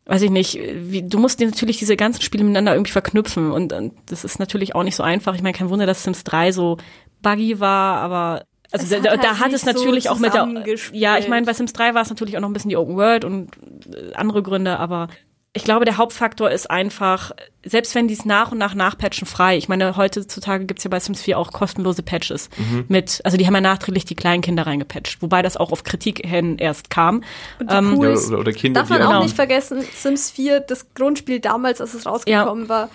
weiß 0.06 0.24
ich 0.24 0.32
nicht, 0.32 0.60
wie, 0.76 1.04
du 1.04 1.20
musst 1.20 1.40
dir 1.40 1.46
natürlich 1.48 1.78
diese 1.78 1.96
ganzen 1.96 2.22
Spiele 2.24 2.44
miteinander 2.44 2.74
irgendwie 2.74 2.92
verknüpfen 2.92 3.52
und, 3.52 3.74
und 3.74 3.94
das 4.08 4.24
ist 4.26 4.40
natürlich 4.40 4.74
auch 4.74 4.84
nicht 4.84 4.96
so 4.96 5.04
einfach. 5.04 5.36
Ich 5.36 5.44
meine, 5.44 5.54
kein 5.56 5.70
Wunder, 5.70 5.86
dass 5.86 6.04
Sims 6.04 6.24
3 6.24 6.52
so 6.52 6.78
buggy 7.22 7.60
war, 7.60 7.98
aber 8.00 8.44
also 8.72 8.88
da, 8.90 8.96
hat 8.98 9.06
da, 9.06 9.10
halt 9.12 9.24
da 9.24 9.40
hat 9.40 9.54
es 9.54 9.66
natürlich 9.66 10.06
so 10.06 10.10
auch 10.10 10.20
mit 10.20 10.34
der. 10.34 10.46
Ja, 10.94 11.18
ich 11.20 11.28
meine, 11.30 11.46
bei 11.46 11.54
Sims 11.54 11.74
3 11.74 11.94
war 11.94 12.02
es 12.02 12.10
natürlich 12.10 12.36
auch 12.36 12.42
noch 12.42 12.50
ein 12.50 12.54
bisschen 12.54 12.70
die 12.70 12.76
Open 12.78 12.96
World 12.98 13.24
und 13.24 13.52
äh, 13.96 14.14
andere 14.16 14.42
Gründe, 14.42 14.80
aber 14.80 15.10
ich 15.56 15.64
glaube, 15.64 15.86
der 15.86 15.98
Hauptfaktor 15.98 16.50
ist 16.50 16.72
einfach, 16.72 17.32
selbst 17.64 17.94
wenn 17.94 18.08
die 18.08 18.16
es 18.16 18.26
nach 18.26 18.52
und 18.52 18.58
nach 18.58 18.74
nachpatchen 18.74 19.28
frei, 19.28 19.56
ich 19.56 19.70
meine, 19.70 19.96
heutzutage 19.96 20.66
gibt's 20.66 20.84
ja 20.84 20.90
bei 20.90 21.00
Sims 21.00 21.22
4 21.22 21.38
auch 21.38 21.52
kostenlose 21.52 22.02
Patches 22.02 22.50
mit, 22.88 23.22
also 23.24 23.38
die 23.38 23.46
haben 23.46 23.54
ja 23.54 23.62
nachträglich 23.62 24.04
die 24.06 24.16
kleinen 24.16 24.42
Kinder 24.42 24.66
reingepatcht, 24.66 25.22
wobei 25.22 25.44
das 25.44 25.56
auch 25.56 25.72
auf 25.72 25.84
Kritik 25.84 26.26
hin 26.26 26.58
erst 26.58 26.90
kam. 26.90 27.24
Und 27.60 27.72
Ähm, 27.72 27.94
cool 27.98 28.08
Ja, 28.16 28.28
oder, 28.30 28.40
oder 28.40 28.52
Kinder, 28.52 28.82
Darf 28.82 28.90
man 28.90 29.00
die 29.00 29.06
auch 29.06 29.10
Genau. 29.12 29.24
nicht 29.24 29.36
vergessen, 29.36 29.84
Sims 29.96 30.32
4, 30.32 30.60
das 30.62 30.88
Grundspiel 30.96 31.40
damals, 31.40 31.80
als 31.82 31.94
es 31.94 32.08
rausgekommen 32.08 32.68
war, 32.68 32.90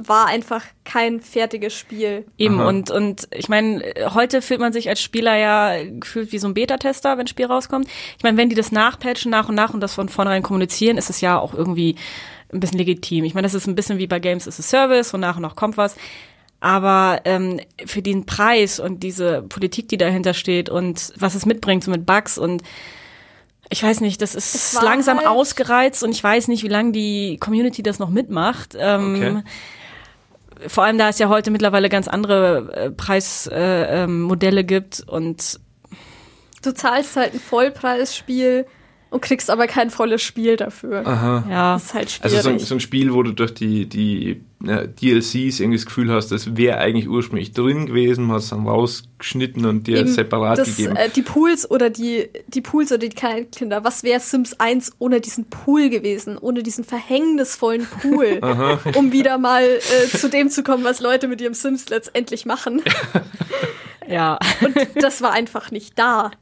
war 0.00 0.26
einfach 0.26 0.64
kein 0.84 1.20
fertiges 1.20 1.74
Spiel. 1.74 2.24
Eben, 2.38 2.60
Aha. 2.60 2.68
und, 2.68 2.90
und 2.92 3.26
ich 3.34 3.48
meine, 3.48 3.82
heute 4.14 4.40
fühlt 4.42 4.60
man 4.60 4.72
sich 4.72 4.88
als 4.88 5.02
Spieler 5.02 5.36
ja 5.36 5.82
gefühlt 5.84 6.30
wie 6.30 6.38
so 6.38 6.46
ein 6.46 6.54
Beta-Tester, 6.54 7.12
wenn 7.18 7.24
ein 7.24 7.26
Spiel 7.26 7.46
rauskommt. 7.46 7.88
Ich 8.16 8.22
meine, 8.22 8.36
wenn 8.36 8.48
die 8.48 8.54
das 8.54 8.70
nachpatchen 8.70 9.30
nach 9.30 9.48
und 9.48 9.56
nach 9.56 9.74
und 9.74 9.80
das 9.80 9.94
von 9.94 10.08
vornherein 10.08 10.44
kommunizieren, 10.44 10.98
ist 10.98 11.10
es 11.10 11.20
ja 11.20 11.36
auch 11.38 11.52
irgendwie 11.52 11.96
ein 12.52 12.60
bisschen 12.60 12.78
legitim. 12.78 13.24
Ich 13.24 13.34
meine, 13.34 13.44
das 13.46 13.54
ist 13.54 13.66
ein 13.66 13.74
bisschen 13.74 13.98
wie 13.98 14.06
bei 14.06 14.20
Games 14.20 14.46
as 14.46 14.60
a 14.60 14.62
Service 14.62 15.12
und 15.14 15.20
nach 15.20 15.34
und 15.36 15.42
nach 15.42 15.56
kommt 15.56 15.76
was. 15.76 15.96
Aber 16.60 17.20
ähm, 17.24 17.60
für 17.84 18.00
den 18.02 18.24
Preis 18.24 18.80
und 18.80 19.02
diese 19.02 19.42
Politik, 19.42 19.88
die 19.88 19.96
dahinter 19.98 20.32
steht 20.32 20.70
und 20.70 21.12
was 21.16 21.34
es 21.34 21.44
mitbringt, 21.44 21.82
so 21.84 21.90
mit 21.90 22.06
Bugs 22.06 22.38
und 22.38 22.62
ich 23.70 23.82
weiß 23.82 24.00
nicht, 24.00 24.22
das 24.22 24.34
ist 24.34 24.80
langsam 24.82 25.18
halt- 25.18 25.26
ausgereizt 25.28 26.02
und 26.02 26.10
ich 26.12 26.24
weiß 26.24 26.48
nicht, 26.48 26.62
wie 26.62 26.68
lange 26.68 26.92
die 26.92 27.36
Community 27.38 27.82
das 27.82 27.98
noch 27.98 28.10
mitmacht. 28.10 28.76
Ähm, 28.78 29.14
Okay. 29.16 29.42
Vor 30.66 30.84
allem, 30.84 30.98
da 30.98 31.08
es 31.08 31.18
ja 31.18 31.28
heute 31.28 31.50
mittlerweile 31.50 31.88
ganz 31.88 32.08
andere 32.08 32.72
äh, 32.74 32.90
Preismodelle 32.90 33.86
äh, 33.86 34.04
ähm, 34.04 34.22
Modelle 34.22 34.64
gibt 34.64 35.00
und 35.06 35.60
Du 36.62 36.74
zahlst 36.74 37.16
halt 37.16 37.34
ein 37.34 37.40
Vollpreisspiel 37.40 38.66
und 39.10 39.22
kriegst 39.22 39.50
aber 39.50 39.66
kein 39.66 39.90
volles 39.90 40.22
Spiel 40.22 40.56
dafür. 40.56 41.06
Aha. 41.06 41.44
ja. 41.48 41.74
Das 41.74 41.84
ist 41.84 41.94
halt 41.94 42.10
schwierig. 42.10 42.36
Also 42.36 42.48
so 42.48 42.54
ein, 42.54 42.58
so 42.58 42.74
ein 42.74 42.80
Spiel, 42.80 43.14
wo 43.14 43.22
du 43.22 43.32
durch 43.32 43.54
die, 43.54 43.86
die 43.88 44.42
ja, 44.64 44.86
DLCs 44.86 45.60
irgendwie 45.60 45.76
das 45.76 45.86
Gefühl 45.86 46.10
hast, 46.10 46.32
das 46.32 46.56
wäre 46.56 46.78
eigentlich 46.78 47.08
ursprünglich 47.08 47.52
drin 47.52 47.86
gewesen, 47.86 48.24
man 48.24 48.36
hat 48.36 48.42
es 48.42 48.48
dann 48.48 48.66
rausgeschnitten 48.66 49.64
und 49.66 49.86
dir 49.86 49.98
Eben 49.98 50.08
separat 50.08 50.58
das, 50.58 50.76
gegeben. 50.76 50.96
Äh, 50.96 51.10
die 51.10 51.22
Pools 51.22 51.70
oder 51.70 51.90
die, 51.90 52.28
die 52.48 52.60
Pools 52.60 52.90
oder 52.90 52.98
die 52.98 53.10
kleinen 53.10 53.50
Kinder. 53.52 53.84
Was 53.84 54.02
wäre 54.02 54.18
Sims 54.18 54.58
1 54.58 54.92
ohne 54.98 55.20
diesen 55.20 55.48
Pool 55.48 55.90
gewesen? 55.90 56.36
Ohne 56.38 56.64
diesen 56.64 56.82
verhängnisvollen 56.82 57.86
Pool? 57.86 58.40
um 58.96 59.12
wieder 59.12 59.38
mal 59.38 59.62
äh, 59.62 60.08
zu 60.08 60.28
dem 60.28 60.50
zu 60.50 60.64
kommen, 60.64 60.82
was 60.82 61.00
Leute 61.00 61.28
mit 61.28 61.40
ihrem 61.40 61.54
Sims 61.54 61.88
letztendlich 61.88 62.44
machen. 62.44 62.82
ja. 64.08 64.40
Und 64.64 64.76
das 64.96 65.22
war 65.22 65.32
einfach 65.32 65.70
nicht 65.70 65.96
da. 65.96 66.32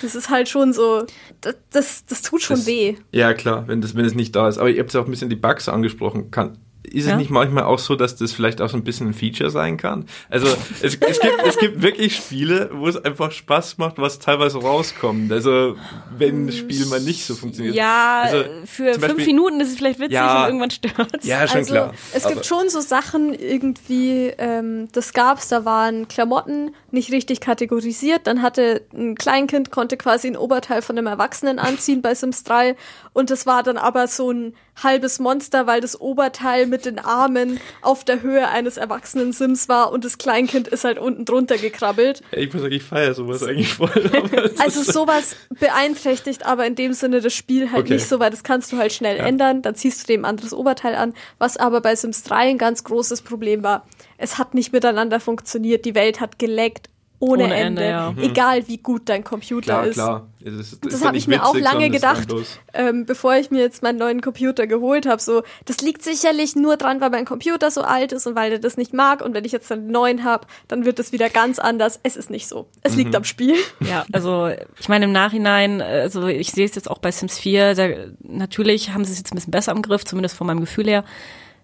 Das 0.00 0.14
ist 0.14 0.30
halt 0.30 0.48
schon 0.48 0.72
so, 0.72 1.04
das, 1.42 1.56
das, 1.70 2.06
das 2.06 2.22
tut 2.22 2.40
schon 2.40 2.56
Das- 2.56 2.66
weh. 2.66 2.96
Ja, 3.12 3.34
klar, 3.34 3.68
wenn 3.68 3.82
das, 3.82 3.94
wenn 3.94 4.06
es 4.06 4.14
nicht 4.14 4.34
da 4.34 4.48
ist. 4.48 4.56
Aber 4.56 4.70
ihr 4.70 4.80
habt 4.80 4.94
ja 4.94 5.00
auch 5.00 5.04
ein 5.04 5.10
bisschen 5.10 5.28
die 5.28 5.36
Bugs 5.36 5.68
angesprochen. 5.68 6.30
Kann, 6.30 6.56
ist 6.92 7.06
Ja. 7.06 7.12
es 7.12 7.18
nicht 7.18 7.30
manchmal 7.30 7.64
auch 7.64 7.78
so, 7.78 7.96
dass 7.96 8.16
das 8.16 8.32
vielleicht 8.32 8.60
auch 8.60 8.68
so 8.68 8.76
ein 8.76 8.84
bisschen 8.84 9.08
ein 9.08 9.14
Feature 9.14 9.50
sein 9.50 9.76
kann? 9.76 10.06
Also 10.30 10.46
es, 10.82 10.94
es, 10.96 11.00
gibt, 11.20 11.34
es 11.46 11.58
gibt 11.58 11.82
wirklich 11.82 12.16
Spiele, 12.16 12.70
wo 12.72 12.88
es 12.88 12.96
einfach 12.96 13.32
Spaß 13.32 13.78
macht, 13.78 13.98
was 13.98 14.18
teilweise 14.18 14.58
rauskommt. 14.58 15.30
Also 15.32 15.76
wenn 16.16 16.46
das 16.46 16.56
Spiel 16.56 16.86
mal 16.86 17.00
nicht 17.00 17.24
so 17.26 17.34
funktioniert. 17.34 17.74
Ja, 17.74 18.22
Also, 18.22 18.44
für 18.64 18.92
fünf 18.94 19.00
Beispiel- 19.00 19.26
Minuten 19.26 19.60
ist 19.60 19.68
es 19.70 19.76
vielleicht 19.76 19.98
witzig 19.98 20.14
Ja. 20.14 20.42
und 20.42 20.46
irgendwann 20.48 20.70
stört 20.70 21.24
Ja, 21.24 21.46
schon 21.46 21.58
also, 21.58 21.72
klar. 21.72 21.94
Es 22.14 22.24
Aber- 22.24 22.34
gibt 22.34 22.46
schon 22.46 22.68
so 22.68 22.80
Sachen 22.80 23.34
irgendwie, 23.34 24.32
ähm, 24.38 24.88
das 24.92 25.12
gab's, 25.12 25.48
da 25.48 25.64
waren 25.64 26.08
Klamotten 26.08 26.70
nicht 26.90 27.12
richtig 27.12 27.40
kategorisiert. 27.40 28.26
Dann 28.26 28.42
hatte 28.42 28.82
ein 28.94 29.14
Kleinkind, 29.14 29.70
konnte 29.70 29.96
quasi 29.96 30.28
ein 30.28 30.36
Oberteil 30.36 30.82
von 30.82 30.96
einem 30.96 31.06
Erwachsenen 31.06 31.58
anziehen 31.58 32.02
bei 32.02 32.14
Sims 32.14 32.44
3. 32.44 32.76
Und 33.12 33.30
das 33.30 33.46
war 33.46 33.62
dann 33.62 33.76
aber 33.76 34.06
so 34.06 34.30
ein 34.30 34.54
halbes 34.82 35.18
Monster, 35.18 35.66
weil 35.66 35.80
das 35.80 36.00
Oberteil 36.00 36.66
mit 36.66 36.84
den 36.84 36.98
Armen 36.98 37.60
auf 37.82 38.04
der 38.04 38.22
Höhe 38.22 38.48
eines 38.48 38.76
erwachsenen 38.76 39.32
Sims 39.32 39.68
war 39.68 39.92
und 39.92 40.04
das 40.04 40.18
Kleinkind 40.18 40.68
ist 40.68 40.84
halt 40.84 40.98
unten 40.98 41.24
drunter 41.24 41.56
gekrabbelt. 41.58 42.22
Ich 42.32 42.52
muss 42.52 42.62
sagen, 42.62 42.74
ich 42.74 42.82
feiere 42.82 43.14
sowas 43.14 43.42
eigentlich 43.42 43.72
voll. 43.74 43.90
Also 44.58 44.82
sowas 44.82 45.36
beeinträchtigt 45.50 46.46
aber 46.46 46.66
in 46.66 46.74
dem 46.74 46.92
Sinne 46.92 47.20
das 47.20 47.34
Spiel 47.34 47.70
halt 47.72 47.84
Okay. 47.84 47.94
nicht 47.94 48.08
so, 48.08 48.18
weil 48.20 48.30
das 48.30 48.42
kannst 48.42 48.72
du 48.72 48.78
halt 48.78 48.92
schnell 48.92 49.16
ändern, 49.18 49.62
dann 49.62 49.74
ziehst 49.74 50.02
du 50.02 50.06
dem 50.12 50.22
ein 50.24 50.30
anderes 50.30 50.52
Oberteil 50.52 50.94
an. 50.94 51.14
Was 51.38 51.56
aber 51.56 51.80
bei 51.80 51.94
Sims 51.94 52.22
3 52.24 52.50
ein 52.50 52.58
ganz 52.58 52.84
großes 52.84 53.22
Problem 53.22 53.62
war, 53.62 53.86
es 54.18 54.38
hat 54.38 54.54
nicht 54.54 54.72
miteinander 54.72 55.20
funktioniert, 55.20 55.84
die 55.84 55.94
Welt 55.94 56.20
hat 56.20 56.38
geleckt 56.38 56.88
ohne, 57.18 57.44
Ohne 57.44 57.54
Ende, 57.54 57.82
Ende, 57.84 58.20
ja. 58.22 58.28
egal 58.28 58.68
wie 58.68 58.76
gut 58.76 59.08
dein 59.08 59.24
Computer 59.24 59.62
klar, 59.82 59.86
ist. 59.86 59.94
klar. 59.94 60.26
Es 60.44 60.52
ist, 60.52 60.84
Das 60.84 61.00
ja 61.00 61.06
habe 61.06 61.16
ich 61.16 61.26
mir 61.26 61.44
auch 61.46 61.56
lange 61.56 61.88
gedacht, 61.90 62.28
ähm, 62.74 63.06
bevor 63.06 63.34
ich 63.36 63.50
mir 63.50 63.60
jetzt 63.60 63.82
meinen 63.82 63.98
neuen 63.98 64.20
Computer 64.20 64.66
geholt 64.66 65.06
habe. 65.06 65.20
So, 65.22 65.42
das 65.64 65.80
liegt 65.80 66.02
sicherlich 66.02 66.56
nur 66.56 66.76
dran, 66.76 67.00
weil 67.00 67.08
mein 67.10 67.24
Computer 67.24 67.70
so 67.70 67.80
alt 67.82 68.12
ist 68.12 68.26
und 68.26 68.36
weil 68.36 68.50
der 68.50 68.58
das 68.58 68.76
nicht 68.76 68.92
mag. 68.92 69.22
Und 69.24 69.32
wenn 69.34 69.44
ich 69.46 69.52
jetzt 69.52 69.72
einen 69.72 69.86
neuen 69.88 70.24
habe, 70.24 70.46
dann 70.68 70.84
wird 70.84 70.98
es 70.98 71.10
wieder 71.10 71.30
ganz 71.30 71.58
anders. 71.58 71.98
Es 72.02 72.16
ist 72.16 72.28
nicht 72.30 72.48
so. 72.48 72.68
Es 72.82 72.92
Mhm. 72.92 72.98
liegt 72.98 73.16
am 73.16 73.24
Spiel. 73.24 73.56
Ja, 73.80 74.04
also 74.12 74.50
ich 74.78 74.88
meine 74.88 75.06
im 75.06 75.12
Nachhinein, 75.12 75.80
also 75.80 76.26
ich 76.26 76.52
sehe 76.52 76.66
es 76.66 76.74
jetzt 76.74 76.90
auch 76.90 76.98
bei 76.98 77.10
Sims 77.10 77.38
4, 77.38 77.74
da, 77.74 77.88
natürlich 78.22 78.92
haben 78.92 79.04
sie 79.04 79.12
es 79.12 79.18
jetzt 79.18 79.32
ein 79.32 79.36
bisschen 79.36 79.50
besser 79.52 79.72
im 79.72 79.80
Griff, 79.82 80.04
zumindest 80.04 80.36
von 80.36 80.46
meinem 80.46 80.60
Gefühl 80.60 80.86
her. 80.86 81.02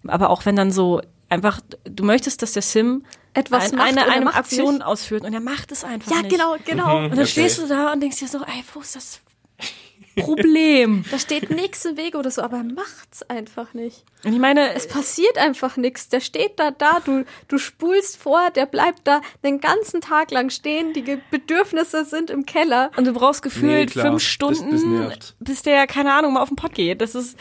Aber 0.09 0.31
auch 0.31 0.45
wenn 0.47 0.57
dann 0.57 0.71
so 0.73 1.01
einfach, 1.29 1.61
du 1.85 2.05
möchtest, 2.05 2.43
dass 2.43 2.53
der 2.53 2.63
Sim 2.63 3.05
Etwas 3.35 3.73
ein, 3.73 3.79
macht 3.79 3.89
eine, 3.89 4.07
eine 4.09 4.35
Aktion 4.35 4.75
nicht. 4.75 4.85
ausführt 4.85 5.25
und 5.25 5.33
er 5.33 5.41
macht 5.41 5.73
es 5.73 5.85
einfach 5.85 6.11
Ja, 6.11 6.19
nicht. 6.23 6.31
genau, 6.31 6.57
genau. 6.65 6.97
Und 6.99 7.11
dann 7.11 7.19
Okay. 7.21 7.27
stehst 7.27 7.59
du 7.59 7.67
da 7.67 7.93
und 7.93 8.01
denkst 8.01 8.19
dir 8.19 8.29
so, 8.29 8.39
ey, 8.39 8.63
wo 8.75 8.81
ist 8.81 8.95
das 8.97 9.21
Problem? 10.17 11.05
Da 11.11 11.19
steht 11.19 11.49
nichts 11.51 11.85
im 11.87 11.97
Weg 11.97 12.15
oder 12.15 12.31
so, 12.31 12.43
aber 12.43 12.59
er 12.59 12.65
macht's 12.65 13.23
einfach 13.31 13.73
nicht. 13.73 14.05
Und 14.25 14.35
ich 14.35 14.39
meine, 14.39 14.75
Es 14.75 14.87
passiert 14.87 15.39
einfach 15.39 15.79
nichts. 15.79 16.11
Der 16.11 16.21
steht 16.21 16.59
da 16.61 16.71
da, 16.71 17.01
du, 17.03 17.25
du 17.49 17.57
spulst 17.59 18.19
vor, 18.19 18.51
der 18.51 18.67
bleibt 18.67 19.01
da 19.05 19.23
den 19.43 19.61
ganzen 19.61 20.03
Tag 20.03 20.31
lang 20.31 20.51
stehen, 20.51 20.93
die 20.93 21.19
Bedürfnisse 21.31 22.05
sind 22.05 22.29
im 22.29 22.45
Keller. 22.45 22.91
und 22.97 23.07
du 23.07 23.13
brauchst 23.15 23.43
gefühlt 23.43 23.97
Nee, 23.97 24.03
fünf 24.03 24.15
Das- 24.17 24.23
Stunden, 24.25 24.71
das 24.73 24.83
nervt. 24.83 25.35
bis 25.41 25.63
der, 25.63 25.87
keine 25.87 26.13
Ahnung, 26.13 26.35
mal 26.35 26.43
auf 26.43 26.49
den 26.49 26.57
Pott 26.57 26.75
geht. 26.75 27.01
Das 27.01 27.15
ist, 27.15 27.39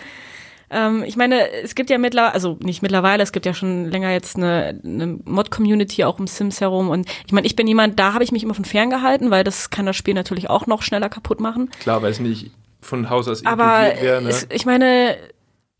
ähm, 0.72 1.04
ich 1.04 1.18
meine, 1.18 1.52
es 1.52 1.76
gibt 1.76 1.90
ja 1.90 1.98
mittlerweile, 1.98 2.34
also 2.34 2.58
nicht 2.62 2.82
mittlerweile, 2.82 3.22
es 3.22 3.32
gibt 3.32 3.46
ja 3.46 3.54
schon 3.54 3.90
länger 3.90 4.12
jetzt 4.12 4.38
eine, 4.38 4.80
eine 4.84 5.20
Mod-Community 5.26 6.06
auch 6.06 6.18
um 6.18 6.28
Sims 6.28 6.62
herum. 6.62 6.90
Und 6.90 7.10
ich 7.26 7.34
meine, 7.34 7.46
ich 7.46 7.56
bin 7.56 7.68
jemand, 7.68 8.00
da 8.00 8.14
habe 8.14 8.24
ich 8.24 8.32
mich 8.32 8.44
immer 8.44 8.54
von 8.54 8.66
fern 8.66 8.90
gehalten, 8.90 9.32
weil 9.32 9.44
das 9.44 9.70
kann 9.70 9.86
das 9.86 9.98
Spiel 9.98 10.14
natürlich 10.14 10.50
auch 10.50 10.68
noch 10.68 10.82
schneller 10.82 11.10
kaputt 11.10 11.42
machen. 11.42 11.70
Klar, 11.82 12.02
weil 12.02 12.12
es 12.12 12.20
nicht 12.20 12.52
von 12.80 13.10
Haus 13.10 13.28
aus 13.28 13.46
Aber 13.46 13.82
wäre. 14.02 14.22
Ne? 14.22 14.30
es, 14.30 14.48
ich 14.50 14.66
meine, 14.66 15.18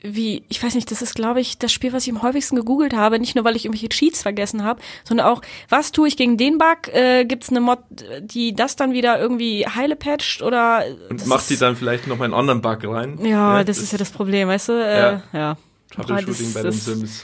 wie, 0.04 0.44
ich 0.50 0.62
weiß 0.64 0.76
nicht, 0.76 0.90
das 0.92 1.02
ist, 1.02 1.14
glaube 1.16 1.42
ich, 1.42 1.58
das 1.60 1.72
Spiel, 1.72 1.94
was 1.94 2.08
ich 2.08 2.14
am 2.14 2.22
häufigsten 2.22 2.56
gegoogelt 2.56 2.94
habe. 2.94 3.20
Nicht 3.20 3.36
nur, 3.36 3.44
weil 3.46 3.56
ich 3.56 3.66
irgendwelche 3.66 3.90
Cheats 3.90 4.22
vergessen 4.24 4.64
habe, 4.64 4.82
sondern 5.04 5.28
auch, 5.28 5.42
was 5.70 5.92
tue 5.92 6.08
ich 6.08 6.18
gegen 6.18 6.38
den 6.38 6.58
Bug? 6.58 6.88
Äh, 6.94 7.26
Gibt 7.26 7.44
es 7.44 7.50
eine 7.50 7.62
Mod, 7.62 7.80
die 8.22 8.54
das 8.54 8.76
dann 8.76 8.94
wieder 8.94 9.20
irgendwie 9.20 9.66
heile 9.68 9.96
patcht? 9.96 10.42
Oder 10.42 10.84
Und 11.10 11.22
das 11.22 11.28
macht 11.28 11.42
ist, 11.42 11.50
die 11.52 11.58
dann 11.58 11.76
vielleicht 11.76 12.08
noch 12.08 12.18
mal 12.18 12.26
einen 12.26 12.34
anderen 12.34 12.62
Bug 12.62 12.80
rein. 12.84 13.24
Ja, 13.24 13.64
das, 13.64 13.78
ist 13.78 13.92
ja 13.92 13.98
das 13.98 14.10
Problem, 14.12 14.48
weißt 14.48 14.70
du? 14.70 14.74
Äh, 14.74 14.98
Ja. 15.00 15.24
ja. 15.34 15.58
Troubleshooting 15.96 16.34
das- 16.46 16.54
bei 16.54 16.62
den 16.62 16.72
das- 16.72 16.86
Sims. 16.86 17.24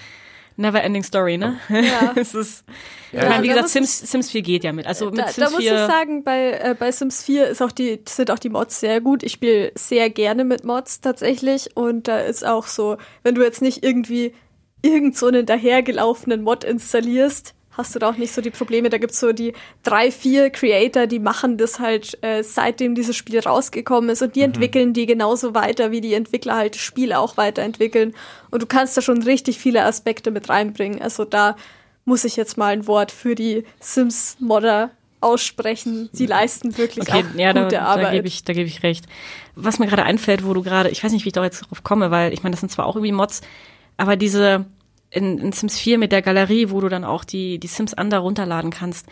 Never 0.57 0.81
ending 0.83 1.03
story, 1.03 1.37
ne? 1.37 1.59
Ja. 1.69 2.13
es 2.15 2.33
ist, 2.33 2.65
Ja, 3.11 3.23
ich 3.23 3.29
meine, 3.29 3.43
wie 3.43 3.47
gesagt, 3.47 3.69
Sims, 3.69 3.99
Sims 3.99 4.31
4 4.31 4.41
geht 4.41 4.63
ja 4.63 4.73
mit. 4.73 4.87
Also 4.87 5.11
mit 5.11 5.19
Da, 5.19 5.27
Sims 5.27 5.35
da 5.35 5.49
muss 5.51 5.59
4. 5.59 5.71
ich 5.71 5.79
sagen, 5.79 6.23
bei, 6.23 6.51
äh, 6.51 6.75
bei 6.77 6.91
Sims 6.91 7.23
4 7.23 7.47
ist 7.47 7.61
auch 7.61 7.71
die, 7.71 8.01
sind 8.07 8.31
auch 8.31 8.39
die 8.39 8.49
Mods 8.49 8.79
sehr 8.79 8.99
gut. 8.99 9.21
Ich 9.23 9.33
spiele 9.33 9.71
sehr 9.75 10.09
gerne 10.09 10.43
mit 10.43 10.63
Mods 10.63 10.99
tatsächlich. 10.99 11.77
Und 11.77 12.07
da 12.07 12.19
ist 12.19 12.45
auch 12.45 12.65
so, 12.65 12.97
wenn 13.21 13.35
du 13.35 13.43
jetzt 13.43 13.61
nicht 13.61 13.83
irgendwie 13.83 14.33
irgend 14.81 15.15
so 15.15 15.27
einen 15.27 15.45
dahergelaufenen 15.45 16.41
Mod 16.41 16.63
installierst, 16.63 17.53
hast 17.77 17.95
du 17.95 17.99
da 17.99 18.09
auch 18.09 18.17
nicht 18.17 18.33
so 18.33 18.41
die 18.41 18.49
Probleme. 18.49 18.89
Da 18.89 18.97
gibt's 18.97 19.19
so 19.19 19.31
die 19.31 19.53
drei, 19.83 20.11
vier 20.11 20.49
Creator, 20.49 21.07
die 21.07 21.19
machen 21.19 21.57
das 21.57 21.79
halt 21.79 22.17
äh, 22.23 22.43
seitdem 22.43 22.95
dieses 22.95 23.15
Spiel 23.15 23.39
rausgekommen 23.39 24.09
ist 24.09 24.21
und 24.21 24.35
die 24.35 24.41
entwickeln 24.41 24.93
die 24.93 25.05
genauso 25.05 25.53
weiter, 25.53 25.91
wie 25.91 26.01
die 26.01 26.13
Entwickler 26.13 26.55
halt 26.55 26.75
das 26.75 26.81
Spiel 26.81 27.13
auch 27.13 27.37
weiterentwickeln. 27.37 28.13
Und 28.49 28.61
du 28.63 28.65
kannst 28.65 28.97
da 28.97 29.01
schon 29.01 29.21
richtig 29.21 29.59
viele 29.59 29.83
Aspekte 29.85 30.31
mit 30.31 30.49
reinbringen. 30.49 31.01
Also 31.01 31.23
da 31.23 31.55
muss 32.05 32.23
ich 32.23 32.35
jetzt 32.35 32.57
mal 32.57 32.73
ein 32.73 32.87
Wort 32.87 33.11
für 33.11 33.35
die 33.35 33.63
Sims-Modder 33.79 34.91
aussprechen. 35.19 36.09
Sie 36.13 36.25
leisten 36.25 36.77
wirklich 36.77 37.07
Okay, 37.07 37.25
auch 37.33 37.39
ja, 37.39 37.53
da, 37.53 37.63
gute 37.63 37.75
da 37.75 37.81
Arbeit. 37.85 38.13
gebe 38.13 38.27
ich, 38.27 38.43
da 38.43 38.53
gebe 38.53 38.67
ich 38.67 38.83
recht. 38.83 39.05
Was 39.55 39.79
mir 39.79 39.87
gerade 39.87 40.03
einfällt, 40.03 40.45
wo 40.45 40.53
du 40.53 40.61
gerade, 40.61 40.89
ich 40.89 41.03
weiß 41.03 41.11
nicht, 41.11 41.25
wie 41.25 41.29
ich 41.29 41.33
da 41.33 41.43
jetzt 41.43 41.61
drauf 41.69 41.83
komme, 41.83 42.11
weil 42.11 42.33
ich 42.33 42.43
meine, 42.43 42.53
das 42.53 42.59
sind 42.59 42.69
zwar 42.69 42.85
auch 42.85 42.95
irgendwie 42.95 43.11
Mods, 43.11 43.41
aber 43.97 44.15
diese 44.15 44.65
in, 45.09 45.37
in 45.39 45.51
Sims 45.51 45.79
4 45.79 45.97
mit 45.97 46.11
der 46.11 46.21
Galerie, 46.21 46.69
wo 46.69 46.81
du 46.81 46.89
dann 46.89 47.03
auch 47.03 47.23
die, 47.23 47.59
die 47.59 47.67
Sims 47.67 47.93
Under 47.93 48.19
runterladen 48.19 48.71
kannst. 48.71 49.07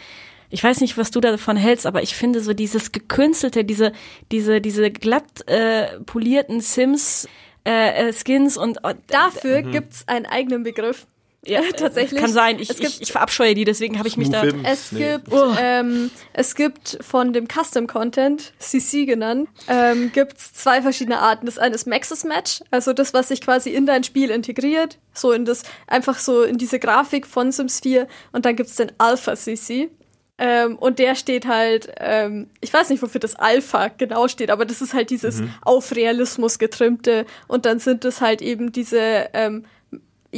Ich 0.50 0.64
weiß 0.64 0.82
nicht, 0.82 0.98
was 0.98 1.12
du 1.12 1.20
davon 1.20 1.58
hältst, 1.58 1.86
aber 1.86 2.04
ich 2.04 2.16
finde 2.16 2.40
so 2.40 2.54
dieses 2.54 2.92
gekünstelte, 2.92 3.64
diese, 3.64 3.92
diese, 4.32 4.62
diese 4.62 4.92
glatt 4.92 5.48
äh, 5.48 6.00
polierten 6.06 6.62
Sims 6.62 7.28
äh, 7.66 8.10
äh, 8.10 8.14
Skins 8.14 8.58
und 8.58 8.80
oh, 8.84 8.94
Dafür 9.08 9.64
gibt's 9.64 10.08
einen 10.08 10.26
eigenen 10.28 10.64
Begriff. 10.64 11.08
ja, 11.52 11.62
tatsächlich. 11.76 12.20
Kann 12.22 12.32
sein. 12.32 12.60
Ich, 12.60 12.70
Es 12.70 12.78
gibt- 12.78 12.90
ich, 12.90 13.02
ich 13.04 13.12
verabscheue 13.12 13.54
die, 13.56 13.64
deswegen 13.66 13.98
habe 13.98 14.08
ich 14.08 14.18
mich 14.18 14.30
da. 14.30 14.44
Es 14.64 14.92
Nee. 14.92 15.14
gibt, 15.14 15.30
ähm, 15.60 16.12
es 16.34 16.56
gibt 16.56 16.98
von 17.02 17.34
dem 17.34 17.48
Custom 17.48 17.88
Content, 17.88 18.54
CC 18.60 19.06
genannt, 19.06 19.50
ähm, 19.68 20.12
gibt's 20.14 20.54
zwei 20.54 20.82
verschiedene 20.82 21.20
Arten. 21.20 21.46
Das 21.46 21.58
eine 21.58 21.76
ist 21.76 21.88
Maxis 21.88 22.24
Match, 22.24 22.62
also 22.72 22.94
das, 22.94 23.14
was 23.14 23.30
sich 23.30 23.42
quasi 23.42 23.70
in 23.72 23.86
dein 23.86 24.04
Spiel 24.04 24.30
integriert, 24.30 24.98
so 25.14 25.32
in 25.32 25.46
das, 25.46 25.64
einfach 25.88 26.20
so 26.20 26.44
in 26.44 26.58
diese 26.58 26.80
Grafik 26.80 27.26
von 27.28 27.52
Sims 27.52 27.80
4. 27.82 28.08
Und 28.32 28.46
dann 28.46 28.56
gibt's 28.56 28.76
den 28.76 28.92
Alpha 28.98 29.36
CC. 29.36 29.90
Ähm, 30.38 30.76
und 30.78 31.00
der 31.00 31.16
steht 31.16 31.46
halt, 31.48 31.90
ähm, 31.98 32.50
ich 32.60 32.74
weiß 32.74 32.90
nicht, 32.90 33.02
wofür 33.02 33.22
das 33.22 33.36
Alpha 33.38 33.88
genau 33.88 34.28
steht, 34.28 34.52
aber 34.52 34.66
das 34.66 34.82
ist 34.82 34.94
halt 34.94 35.10
dieses 35.10 35.42
auf 35.62 35.96
Realismus 35.96 36.60
getrimmte. 36.60 37.26
Und 37.48 37.66
dann 37.66 37.80
sind 37.80 38.04
es 38.04 38.20
halt 38.20 38.42
eben 38.42 38.74
diese, 38.74 39.30
ähm, 39.34 39.64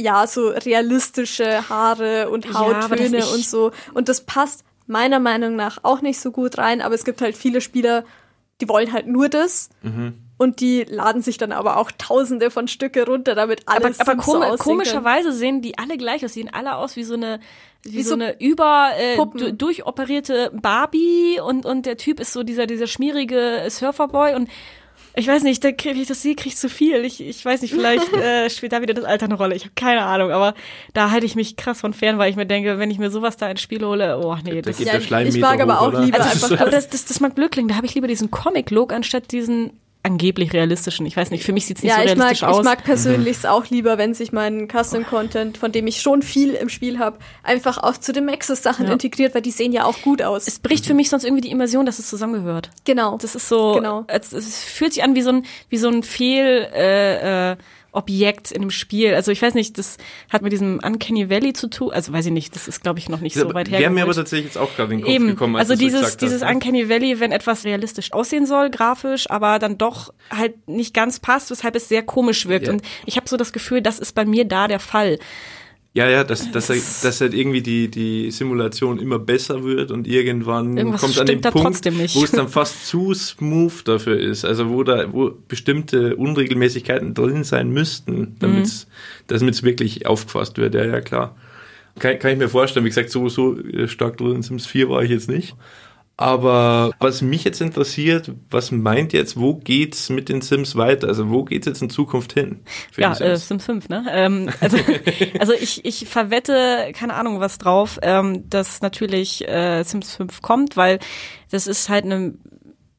ja, 0.00 0.26
so 0.26 0.48
realistische 0.48 1.68
Haare 1.68 2.30
und 2.30 2.44
Ja, 2.44 2.52
aber 2.54 2.80
Hauttöne 2.90 3.18
ich- 3.18 3.32
und 3.32 3.44
so. 3.44 3.72
Und 3.94 4.08
das 4.08 4.22
passt 4.22 4.64
meiner 4.86 5.18
Meinung 5.18 5.56
nach 5.56 5.78
auch 5.82 6.00
nicht 6.00 6.20
so 6.20 6.30
gut 6.30 6.58
rein, 6.58 6.80
aber 6.80 6.94
es 6.94 7.04
gibt 7.04 7.20
halt 7.20 7.36
viele 7.36 7.60
Spieler, 7.60 8.04
die 8.60 8.68
wollen 8.68 8.92
halt 8.92 9.06
nur 9.06 9.28
das. 9.28 9.68
Mhm. 9.82 10.14
Und 10.38 10.60
die 10.60 10.84
laden 10.84 11.20
sich 11.20 11.36
dann 11.36 11.50
aber 11.50 11.76
auch 11.78 11.90
tausende 11.98 12.50
von 12.52 12.68
Stücke 12.68 13.04
runter, 13.06 13.34
damit 13.34 13.62
aber, 13.66 13.86
alles 13.86 13.98
aber 14.00 14.12
Sims 14.12 14.24
komi 14.24 14.46
so 14.52 14.56
komischerweise 14.56 15.32
sehen 15.32 15.62
die 15.62 15.76
alle 15.78 15.96
gleich 15.96 16.24
aus. 16.24 16.32
Sehen 16.34 16.48
alle 16.52 16.76
aus 16.76 16.94
wie 16.94 17.02
so 17.02 17.14
eine, 17.14 17.40
wie, 17.82 17.94
Wie 17.94 18.02
so, 18.04 18.10
so 18.10 18.14
eine 18.14 18.40
über 18.40 18.90
äh, 18.96 19.16
du- 19.16 19.52
durchoperierte 19.52 20.52
Barbie 20.54 21.40
und 21.44 21.66
und 21.66 21.86
der 21.86 21.96
Typ 21.96 22.20
ist 22.20 22.32
so 22.32 22.44
dieser 22.44 22.66
dieser 22.68 22.86
schmierige 22.86 23.64
Surferboy 23.68 24.34
und 24.36 24.48
ich 25.18 25.26
weiß 25.26 25.42
nicht, 25.42 25.64
da 25.64 25.72
krieg, 25.72 25.94
wenn 25.94 26.00
ich 26.00 26.08
das 26.08 26.22
sehe, 26.22 26.34
krieg 26.34 26.52
ich 26.52 26.56
zu 26.56 26.68
viel. 26.68 27.04
Ich, 27.04 27.20
ich 27.20 27.44
weiß 27.44 27.62
nicht, 27.62 27.74
vielleicht 27.74 28.12
äh, 28.12 28.48
spielt 28.48 28.72
da 28.72 28.80
wieder 28.80 28.94
das 28.94 29.04
Alter 29.04 29.26
eine 29.26 29.34
Rolle. 29.34 29.54
Ich 29.54 29.64
habe 29.64 29.72
keine 29.74 30.02
Ahnung, 30.02 30.30
aber 30.30 30.54
da 30.94 31.10
halte 31.10 31.26
ich 31.26 31.34
mich 31.34 31.56
krass 31.56 31.80
von 31.80 31.92
fern, 31.92 32.18
weil 32.18 32.30
ich 32.30 32.36
mir 32.36 32.46
denke, 32.46 32.78
wenn 32.78 32.90
ich 32.90 32.98
mir 32.98 33.10
sowas 33.10 33.36
da 33.36 33.50
ins 33.50 33.60
Spiel 33.60 33.84
hole, 33.84 34.18
oh 34.18 34.36
nee, 34.44 34.62
Da 34.62 34.70
das 34.70 34.78
geht 34.78 34.86
Ja, 34.86 35.20
ich 35.20 35.38
mag 35.38 35.60
aber 35.60 35.80
hoch, 35.80 35.82
auch 35.82 35.88
oder? 35.88 36.04
lieber 36.04 36.20
also, 36.20 36.46
einfach 36.46 36.60
aber 36.60 36.70
das, 36.70 36.88
das, 36.88 37.04
das 37.04 37.20
mag 37.20 37.34
Glück 37.34 37.52
klingen. 37.52 37.68
Da 37.68 37.74
habe 37.74 37.86
ich 37.86 37.94
lieber 37.94 38.06
diesen 38.06 38.30
Comic-Look 38.30 38.92
anstatt 38.92 39.32
diesen 39.32 39.72
angeblich 40.02 40.52
realistischen. 40.52 41.04
Ich 41.06 41.16
weiß 41.16 41.30
nicht, 41.30 41.44
für 41.44 41.52
mich 41.52 41.66
sieht's 41.66 41.82
nicht 41.82 41.90
ja, 41.90 41.96
so 41.98 42.02
ich 42.02 42.16
mag, 42.16 42.18
realistisch 42.26 42.42
ich 42.48 42.54
aus. 42.54 42.64
mag 42.64 42.84
persönlich 42.84 43.36
es 43.38 43.44
auch 43.44 43.66
lieber, 43.66 43.98
wenn 43.98 44.14
sich 44.14 44.32
mein 44.32 44.68
Custom-Content, 44.68 45.58
von 45.58 45.72
dem 45.72 45.86
ich 45.86 46.00
schon 46.00 46.22
viel 46.22 46.54
im 46.54 46.68
Spiel 46.68 46.98
habe, 46.98 47.18
einfach 47.42 47.78
auch 47.78 47.96
zu 47.96 48.12
den 48.12 48.24
Maxis-Sachen 48.24 48.86
Ja. 48.86 48.92
integriert, 48.92 49.34
weil 49.34 49.42
die 49.42 49.50
sehen 49.50 49.72
ja 49.72 49.84
auch 49.84 50.00
gut 50.02 50.22
aus. 50.22 50.46
es 50.46 50.58
bricht 50.60 50.86
für 50.86 50.94
mich 50.94 51.10
sonst 51.10 51.24
irgendwie 51.24 51.42
die 51.42 51.50
Immersion, 51.50 51.84
dass 51.86 51.98
es 51.98 52.08
zusammengehört. 52.08 52.70
genau. 52.84 53.18
Das 53.20 53.34
ist 53.34 53.48
so, 53.48 53.72
Genau. 53.74 54.04
es, 54.06 54.32
es 54.32 54.62
fühlt 54.64 54.92
sich 54.94 55.02
an 55.02 55.14
wie 55.14 55.22
so 55.22 55.30
ein, 55.30 55.44
wie 55.68 55.76
so 55.78 55.88
ein 55.88 56.02
Fehl, 56.02 56.68
äh, 56.74 57.52
äh, 57.52 57.56
Objekt 57.92 58.50
in 58.52 58.60
dem 58.60 58.70
Spiel. 58.70 59.14
Also 59.14 59.32
ich 59.32 59.40
weiß 59.40 59.54
nicht, 59.54 59.78
das 59.78 59.96
hat 60.30 60.42
mit 60.42 60.52
diesem 60.52 60.80
Uncanny 60.84 61.30
Valley 61.30 61.52
zu 61.52 61.68
tun. 61.68 61.90
Also 61.90 62.12
weiß 62.12 62.26
ich 62.26 62.32
nicht, 62.32 62.54
das 62.54 62.68
ist 62.68 62.82
glaube 62.82 62.98
ich 62.98 63.08
noch 63.08 63.20
nicht 63.20 63.34
so 63.34 63.52
weit 63.54 63.70
Wäre 63.70 63.90
mir 63.90 64.02
aber 64.02 64.14
tatsächlich 64.14 64.46
jetzt 64.46 64.58
auch 64.58 64.74
gerade 64.76 64.92
in 64.92 64.98
den 64.98 65.04
Kopf 65.04 65.14
Eben, 65.14 65.26
gekommen, 65.28 65.56
als 65.56 65.70
also 65.70 65.80
so 65.80 65.86
dieses, 65.86 66.16
dieses 66.16 66.42
hast, 66.42 66.48
ne? 66.48 66.54
Uncanny 66.54 66.88
Valley, 66.88 67.20
wenn 67.20 67.32
etwas 67.32 67.64
realistisch 67.64 68.12
aussehen 68.12 68.46
soll, 68.46 68.70
grafisch, 68.70 69.30
aber 69.30 69.58
dann 69.58 69.78
doch 69.78 70.12
halt 70.30 70.68
nicht 70.68 70.92
ganz 70.92 71.18
passt, 71.18 71.50
weshalb 71.50 71.76
es 71.76 71.88
sehr 71.88 72.02
komisch 72.02 72.46
wirkt. 72.46 72.66
Ja. 72.66 72.72
Und 72.74 72.82
ich 73.06 73.16
habe 73.16 73.28
so 73.28 73.36
das 73.36 73.52
Gefühl, 73.52 73.80
das 73.80 73.98
ist 73.98 74.14
bei 74.14 74.24
mir 74.24 74.44
da 74.44 74.68
der 74.68 74.80
Fall. 74.80 75.18
Ja, 75.98 76.08
ja, 76.08 76.22
dass, 76.22 76.50
dass, 76.52 76.70
er- 76.70 76.76
dass 77.02 77.20
halt 77.20 77.34
irgendwie 77.34 77.60
die, 77.60 77.88
die 77.90 78.30
Simulation 78.30 79.00
immer 79.00 79.18
besser 79.18 79.64
wird 79.64 79.90
und 79.90 80.06
irgendwann 80.06 80.76
Irgendwas 80.76 81.00
kommt 81.00 81.18
an 81.18 81.26
den 81.26 81.40
Punkt, 81.40 81.84
wo 82.14 82.22
es 82.24 82.30
dann 82.30 82.48
fast 82.48 82.86
zu 82.86 83.12
smooth 83.14 83.72
dafür 83.86 84.16
ist. 84.18 84.44
Also 84.44 84.68
wo 84.70 84.84
da, 84.84 85.12
wo 85.12 85.32
bestimmte 85.48 86.14
Unregelmäßigkeiten 86.14 87.14
drin 87.14 87.42
sein 87.42 87.70
müssten, 87.70 88.36
damit 88.38 88.66
es 88.66 88.86
Mhm. 89.62 89.66
wirklich 89.66 90.06
aufgefasst 90.06 90.56
wird. 90.58 90.74
Ja, 90.74 90.84
ja, 90.84 91.00
klar. 91.00 91.34
Kann, 91.98 92.16
kann 92.20 92.30
ich 92.30 92.38
mir 92.38 92.48
vorstellen. 92.48 92.84
Wie 92.84 92.90
gesagt, 92.90 93.10
so, 93.10 93.28
so 93.28 93.56
stark 93.86 94.18
drin 94.18 94.36
in 94.36 94.42
Sims 94.42 94.66
4 94.66 94.88
war 94.88 95.02
ich 95.02 95.10
jetzt 95.10 95.28
nicht. 95.28 95.56
Aber 96.20 96.90
was 96.98 97.22
mich 97.22 97.44
jetzt 97.44 97.60
interessiert, 97.60 98.32
was 98.50 98.72
meint 98.72 99.12
ihr 99.12 99.20
jetzt, 99.20 99.38
wo 99.38 99.54
geht's 99.54 100.10
mit 100.10 100.28
den 100.28 100.40
Sims 100.40 100.74
weiter? 100.74 101.06
Also 101.06 101.30
wo 101.30 101.44
geht's 101.44 101.66
jetzt 101.66 101.80
in 101.80 101.90
Zukunft 101.90 102.32
hin? 102.32 102.58
für 102.90 103.02
Ja, 103.02 103.14
die 103.14 103.22
äh, 103.22 103.36
Sims? 103.36 103.46
Sims 103.46 103.64
5, 103.66 103.88
ne? 103.88 104.04
Ähm, 104.10 104.50
also, 104.60 104.78
also 105.38 105.52
ich, 105.52 105.84
ich 105.84 106.08
verwette, 106.08 106.90
keine 106.92 107.14
Ahnung 107.14 107.38
was 107.38 107.58
drauf, 107.58 108.00
ähm, 108.02 108.50
dass 108.50 108.80
natürlich 108.82 109.46
äh, 109.46 109.84
Sims 109.84 110.16
5 110.16 110.42
kommt, 110.42 110.76
weil 110.76 110.98
das 111.52 111.68
ist 111.68 111.88
halt 111.88 112.04
eine 112.04 112.34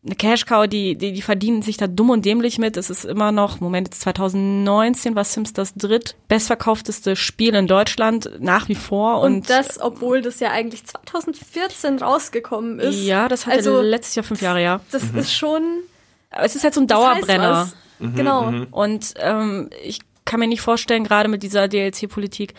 eine 0.06 0.16
Cash 0.16 0.46
Cow, 0.46 0.66
die, 0.66 0.96
die, 0.96 1.12
die 1.12 1.22
verdienen 1.22 1.62
sich 1.62 1.76
da 1.76 1.88
dumm 1.88 2.10
und 2.10 2.24
dämlich 2.24 2.58
mit. 2.58 2.78
Es 2.78 2.90
ist 2.90 3.04
immer 3.04 3.34
noch, 3.34 3.60
Moment, 3.60 3.90
jetzt 3.90 4.02
2019 4.02 5.14
war 5.16 5.26
Sims 5.26 5.52
das 5.52 5.74
dritt 5.74 6.16
bestverkaufteste 6.30 7.18
Spiel 7.18 7.54
in 7.54 7.68
Deutschland 7.68 8.32
nach 8.40 8.70
wie 8.70 8.76
vor. 8.76 9.20
Und, 9.20 9.36
Und, 9.36 9.50
das, 9.50 9.80
obwohl 9.82 10.22
das 10.22 10.40
ja 10.40 10.52
eigentlich 10.52 10.86
2014 10.86 12.00
rausgekommen 12.00 12.80
ist. 12.80 13.04
ja, 13.04 13.28
das 13.28 13.46
hatte 13.46 13.58
also, 13.58 13.82
letztes 13.82 14.16
Jahr 14.16 14.24
fünf 14.24 14.42
Jahre, 14.42 14.64
ja. 14.64 14.80
Das 14.92 15.04
ist 15.04 15.34
schon. 15.34 15.64
Aber 16.32 16.46
es 16.46 16.56
ist 16.56 16.64
halt 16.64 16.74
so 16.74 16.82
ein 16.82 16.88
das 16.88 16.98
heißt 16.98 17.28
Dauerbrenner. 17.30 17.52
was. 17.52 17.76
Genau. 18.16 18.54
Und 18.72 19.14
ähm, 19.18 19.70
ich 19.84 20.00
kann 20.24 20.40
mir 20.40 20.48
nicht 20.48 20.62
vorstellen, 20.62 21.04
gerade 21.04 21.28
mit 21.28 21.44
dieser 21.44 21.68
DLC-Politik, 21.68 22.54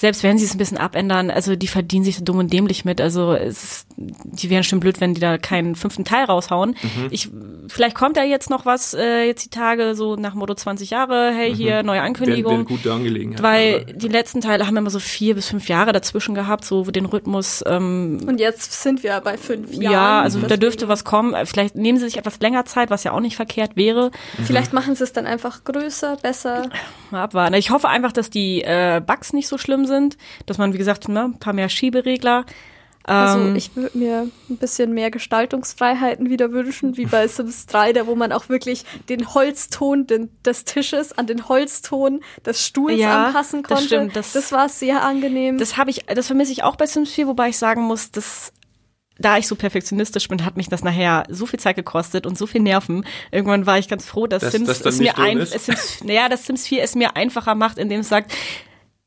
selbst 0.00 0.22
wenn 0.22 0.38
sie 0.38 0.44
es 0.44 0.54
ein 0.54 0.58
bisschen 0.58 0.78
abändern, 0.78 1.28
also 1.28 1.56
die 1.56 1.66
verdienen 1.66 2.04
sich 2.04 2.18
so 2.18 2.22
dumm 2.24 2.38
und 2.38 2.52
dämlich 2.52 2.84
mit. 2.84 3.00
Also 3.00 3.32
es 3.32 3.64
ist, 3.64 3.86
die 3.96 4.48
wären 4.48 4.62
schon 4.62 4.78
blöd, 4.78 5.00
wenn 5.00 5.12
die 5.12 5.20
da 5.20 5.38
keinen 5.38 5.74
fünften 5.74 6.04
Teil 6.04 6.24
raushauen. 6.26 6.76
Ich, 7.10 7.28
vielleicht 7.66 7.96
kommt 7.96 8.16
da 8.16 8.22
jetzt 8.22 8.48
noch 8.48 8.64
was, 8.64 8.94
äh, 8.94 9.24
jetzt 9.24 9.44
die 9.44 9.50
Tage, 9.50 9.96
so 9.96 10.14
nach 10.14 10.34
Motto 10.34 10.54
20 10.54 10.90
Jahre, 10.90 11.32
hey, 11.34 11.52
hier, 11.52 11.82
neue 11.82 11.96
Wäre 11.96 12.06
Ankündigung. 12.06 12.54
eine 12.54 12.64
gute 12.64 12.92
Angelegenheit. 12.92 13.42
weil 13.42 13.74
aber- 13.82 13.92
die 13.92 14.06
letzten 14.06 14.40
Teile 14.40 14.68
haben 14.68 14.76
immer 14.76 14.90
so 14.90 15.00
vier 15.00 15.34
bis 15.34 15.48
fünf 15.48 15.68
Jahre 15.68 15.90
dazwischen 15.90 16.36
gehabt, 16.36 16.64
so 16.64 16.84
den 16.84 17.06
Rhythmus 17.06 17.64
ähm, 17.66 18.20
Und 18.24 18.38
jetzt 18.38 18.80
sind 18.80 19.02
wir 19.02 19.20
bei 19.20 19.36
fünf 19.36 19.72
Jahren. 19.72 19.82
ja, 19.92 20.20
also 20.20 20.38
da 20.42 20.56
dürfte 20.56 20.86
was 20.86 21.02
kommen. 21.02 21.34
Vielleicht 21.44 21.74
nehmen 21.74 21.98
sie 21.98 22.04
sich 22.04 22.18
etwas 22.18 22.38
länger 22.38 22.64
Zeit, 22.66 22.90
was 22.90 23.02
ja 23.02 23.10
auch 23.10 23.20
nicht 23.20 23.34
verkehrt 23.34 23.74
wäre. 23.74 24.12
Vielleicht 24.44 24.72
machen 24.72 24.94
sie 24.94 25.02
es 25.02 25.12
dann 25.12 25.26
einfach 25.26 25.64
größer, 25.64 26.18
besser. 26.22 26.70
Mal 27.10 27.24
abwarten. 27.24 27.54
Ich 27.54 27.70
hoffe 27.70 27.88
einfach, 27.88 28.12
dass 28.12 28.30
die 28.30 28.62
äh, 28.62 29.02
Bugs 29.04 29.32
nicht 29.32 29.48
so 29.48 29.58
schlimm 29.58 29.86
sind, 29.88 30.16
dass 30.46 30.56
man, 30.58 30.72
wie 30.72 30.78
gesagt, 30.78 31.08
ne, 31.08 31.24
ein 31.24 31.38
paar 31.40 31.52
mehr 31.52 31.68
Schieberegler. 31.68 32.46
Also 33.04 33.38
Ähm, 33.40 33.56
ich 33.56 33.74
würde 33.74 33.96
mir 33.96 34.28
ein 34.50 34.56
bisschen 34.58 34.92
mehr 34.92 35.10
Gestaltungsfreiheiten 35.10 36.28
wieder 36.28 36.52
wünschen, 36.52 36.96
wie 36.98 37.06
bei 37.06 37.26
Sims 37.26 37.64
3, 37.66 37.94
da 37.94 38.06
wo 38.06 38.14
man 38.14 38.32
auch 38.32 38.50
wirklich 38.50 38.84
den 39.08 39.32
Holzton 39.34 40.06
den, 40.06 40.28
des 40.44 40.64
Tisches 40.64 41.16
an 41.16 41.26
den 41.26 41.48
Holzton 41.48 42.20
des 42.44 42.64
Stuhls 42.66 43.00
Ja, 43.00 43.26
anpassen 43.28 43.62
das 43.62 43.68
konnte. 43.70 43.86
stimmt, 43.86 44.14
das- 44.16 44.32
das 44.34 44.52
war 44.52 44.68
sehr 44.68 45.02
angenehm. 45.02 45.56
das 45.56 45.78
habe 45.78 45.90
ich, 45.90 46.04
das 46.04 46.26
vermisse 46.26 46.52
ich 46.52 46.62
auch 46.64 46.76
bei 46.76 46.84
Sims 46.86 47.10
4, 47.10 47.26
wobei 47.28 47.48
ich 47.48 47.56
sagen 47.56 47.82
muss, 47.82 48.10
dass 48.10 48.52
da 49.20 49.36
ich 49.38 49.48
so 49.48 49.56
perfektionistisch 49.56 50.28
bin, 50.28 50.44
hat 50.44 50.56
mich 50.56 50.68
das 50.68 50.84
nachher 50.84 51.24
so 51.28 51.44
viel 51.46 51.58
Zeit 51.58 51.74
gekostet 51.74 52.24
und 52.24 52.38
so 52.38 52.46
viel 52.46 52.60
Nerven. 52.60 53.04
Irgendwann 53.32 53.66
war 53.66 53.76
ich 53.78 53.88
ganz 53.88 54.04
froh, 54.06 54.28
dass 54.28 54.42
Dass 54.42 54.52
Sims 54.52 54.66
das 54.68 54.80
es 54.84 54.98
mir 55.00 55.18
ein, 55.18 55.44
Sims, 55.44 56.04
naja, 56.04 56.28
dass 56.28 56.46
Sims 56.46 56.66
4 56.68 56.82
es 56.84 56.94
mir 56.94 57.16
einfacher 57.16 57.56
macht, 57.56 57.78
indem 57.78 58.00
es 58.00 58.08
sagt, 58.08 58.32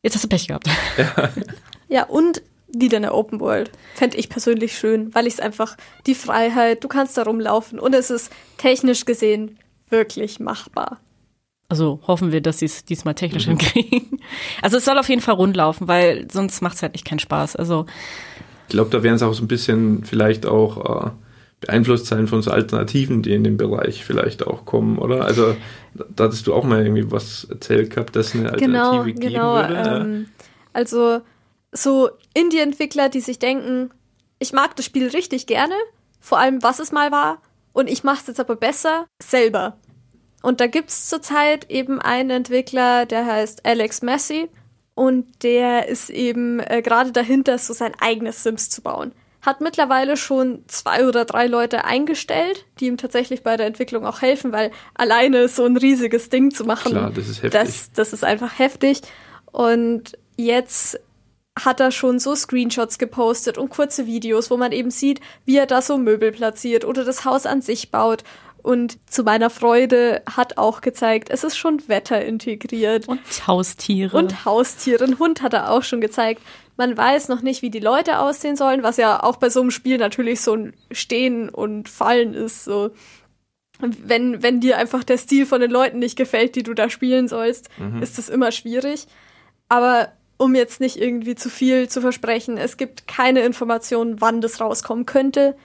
jetzt 0.04 0.16
hast 0.16 0.24
du 0.24 0.28
Pech 0.30 0.48
gehabt. 0.48 0.68
Ja, 1.90 2.04
und 2.06 2.42
wieder 2.74 2.98
eine 2.98 3.14
Open 3.14 3.40
World. 3.42 3.70
Fände 3.96 4.18
ich 4.18 4.30
persönlich 4.30 4.78
schön, 4.78 5.14
weil 5.14 5.28
ich 5.28 5.34
es 5.36 5.40
einfach, 5.42 5.76
die 6.06 6.16
Freiheit, 6.16 6.84
du 6.84 6.88
kannst 6.88 7.18
da 7.18 7.24
rumlaufen 7.24 7.80
und 7.80 7.94
es 7.94 8.10
ist 8.10 8.32
technisch 8.58 9.04
gesehen 9.06 9.58
wirklich 9.90 10.40
machbar. 10.40 11.00
Also 11.68 12.00
hoffen 12.08 12.32
wir, 12.32 12.40
dass 12.42 12.60
sie 12.60 12.66
es 12.66 12.86
diesmal 12.86 13.16
technisch 13.16 13.46
Mhm. 13.48 13.58
hinkriegen. 13.60 14.22
Also 14.62 14.78
es 14.78 14.86
soll 14.86 14.98
auf 14.98 15.10
jeden 15.10 15.22
Fall 15.22 15.36
rund 15.36 15.56
laufen, 15.58 15.88
weil 15.90 16.28
sonst 16.32 16.62
macht 16.62 16.76
es 16.76 16.82
halt 16.82 16.96
echt 16.96 17.06
keinen 17.06 17.20
Spaß. 17.20 17.56
Also 17.58 17.86
Ich 18.68 18.74
glaube, 18.74 18.90
da 18.90 19.04
werden 19.04 19.16
es 19.16 19.24
auch 19.24 19.34
so 19.34 19.44
ein 19.44 19.48
bisschen 19.50 20.06
vielleicht 20.06 20.46
auch 20.46 21.08
äh, 21.08 21.10
beeinflusst 21.62 22.08
sein 22.08 22.28
von 22.28 22.42
so 22.42 22.52
Alternativen, 22.52 23.22
die 23.22 23.34
in 23.34 23.44
dem 23.44 23.56
Bereich 23.56 24.04
vielleicht 24.04 24.46
auch 24.46 24.66
kommen, 24.66 24.98
oder? 24.98 25.24
Also 25.24 25.56
da 25.94 26.26
hattest 26.26 26.48
du 26.48 26.54
auch 26.54 26.64
mal 26.64 26.82
irgendwie 26.84 27.10
was 27.12 27.46
erzählt 27.46 27.92
gehabt, 27.92 28.16
dass 28.16 28.34
es 28.34 28.36
eine 28.36 28.52
Genau, 28.54 28.92
Alternative 28.92 29.20
geben 29.20 29.34
genau. 29.34 29.56
würde. 29.56 29.76
Ähm, 30.02 30.28
also 30.74 31.22
so 31.72 32.10
Indie-Entwickler, 32.34 33.10
die 33.10 33.22
sich 33.22 33.40
denken, 33.40 33.92
ich 34.40 34.54
mag 34.54 34.76
das 34.76 34.86
Spiel 34.86 35.08
richtig 35.08 35.46
gerne, 35.46 35.76
vor 36.20 36.40
allem 36.40 36.62
was 36.64 36.80
es 36.80 36.92
mal 36.92 37.12
war, 37.12 37.42
und 37.74 37.90
ich 37.90 38.04
mache 38.04 38.20
es 38.22 38.28
jetzt 38.28 38.40
aber 38.40 38.56
besser 38.56 39.08
selber. 39.22 39.78
Und 40.42 40.60
da 40.60 40.68
gibt's 40.68 41.08
zurzeit 41.08 41.70
eben 41.70 42.02
einen 42.02 42.32
Entwickler, 42.32 43.06
der 43.06 43.26
heißt 43.26 43.66
Alex 43.66 44.02
Massey 44.02 44.50
und 44.96 45.44
der 45.44 45.88
ist 45.88 46.10
eben 46.10 46.60
äh, 46.60 46.82
gerade 46.82 47.12
dahinter, 47.12 47.58
so 47.58 47.74
sein 47.74 47.94
eigenes 48.00 48.44
Sims 48.44 48.70
zu 48.70 48.82
bauen. 48.82 49.14
Hat 49.42 49.60
mittlerweile 49.62 50.18
schon 50.18 50.64
zwei 50.68 51.08
oder 51.08 51.26
drei 51.26 51.48
Leute 51.48 51.84
eingestellt, 51.86 52.66
die 52.80 52.88
ihm 52.88 52.98
tatsächlich 52.98 53.42
bei 53.44 53.58
der 53.58 53.66
Entwicklung 53.66 54.06
auch 54.06 54.22
helfen, 54.22 54.52
weil 54.52 54.72
alleine 54.94 55.48
so 55.48 55.66
ein 55.66 55.78
riesiges 55.78 56.30
Ding 56.30 56.52
zu 56.52 56.64
machen, 56.64 56.92
Klar, 56.92 57.12
das 57.12 57.28
ist 57.28 57.44
heftig. 57.44 57.52
das, 57.60 57.92
das 57.94 58.14
ist 58.14 58.24
einfach 58.24 58.60
heftig. 58.60 59.02
Und 59.52 60.18
jetzt 60.38 61.00
hat 61.60 61.80
er 61.80 61.92
schon 61.92 62.20
so 62.20 62.36
Screenshots 62.36 62.98
gepostet 62.98 63.58
und 63.58 63.70
kurze 63.70 64.06
Videos, 64.06 64.50
wo 64.52 64.58
man 64.58 64.72
eben 64.72 64.90
sieht, 64.92 65.20
wie 65.46 65.58
er 65.58 65.66
da 65.66 65.82
so 65.82 65.98
Möbel 65.98 66.32
platziert 66.32 66.86
oder 66.86 67.04
das 67.04 67.26
Haus 67.26 67.46
an 67.46 67.62
sich 67.62 67.92
baut. 67.92 68.24
Und 68.64 69.00
zu 69.10 69.24
meiner 69.24 69.50
Freude 69.50 70.22
hat 70.30 70.58
auch 70.60 70.82
gezeigt, 70.82 71.30
es 71.32 71.44
ist 71.44 71.58
schon 71.58 71.82
Wetter 71.88 72.24
integriert. 72.24 73.08
und 73.08 73.20
Haustiere. 73.48 74.16
Und 74.16 74.46
Haustiere. 74.46 75.04
Ein 75.04 75.18
Hund 75.18 75.42
hat 75.42 75.54
er 75.54 75.72
auch 75.72 75.82
schon 75.84 76.00
gezeigt. 76.00 76.42
Man 76.82 76.98
weiß 76.98 77.28
noch 77.28 77.44
nicht, 77.44 77.62
wie 77.62 77.70
die 77.70 77.80
Leute 77.80 78.18
aussehen 78.18 78.56
sollen, 78.56 78.82
was 78.82 78.98
ja 78.98 79.22
auch 79.22 79.36
bei 79.36 79.52
so 79.52 79.62
einem 79.62 79.70
Spiel 79.70 80.00
natürlich 80.00 80.42
so 80.42 80.56
ein 80.56 80.74
Stehen 80.90 81.48
und 81.48 81.88
Fallen 81.88 82.34
ist. 82.34 82.64
So. 82.64 82.90
Wenn, 83.80 84.42
wenn 84.42 84.62
dir 84.62 84.80
einfach 84.80 85.04
der 85.04 85.20
Stil 85.20 85.46
von 85.46 85.62
den 85.62 85.70
Leuten 85.70 86.00
nicht 86.00 86.18
gefällt, 86.18 86.56
die 86.56 86.64
du 86.64 86.74
da 86.74 86.90
spielen 86.90 87.28
sollst, 87.28 87.70
ist 88.02 88.18
das 88.18 88.30
immer 88.30 88.52
schwierig. 88.52 89.06
Aber 89.70 90.12
um 90.38 90.56
jetzt 90.56 90.80
nicht 90.80 91.00
irgendwie 91.00 91.36
zu 91.36 91.52
viel 91.52 91.88
zu 91.88 92.02
versprechen, 92.02 92.58
es 92.58 92.78
gibt 92.78 93.08
keine 93.08 93.42
Informationen, 93.42 94.20
wann 94.20 94.42
das 94.42 94.60
rauskommen 94.60 95.06
könnte. 95.06 95.56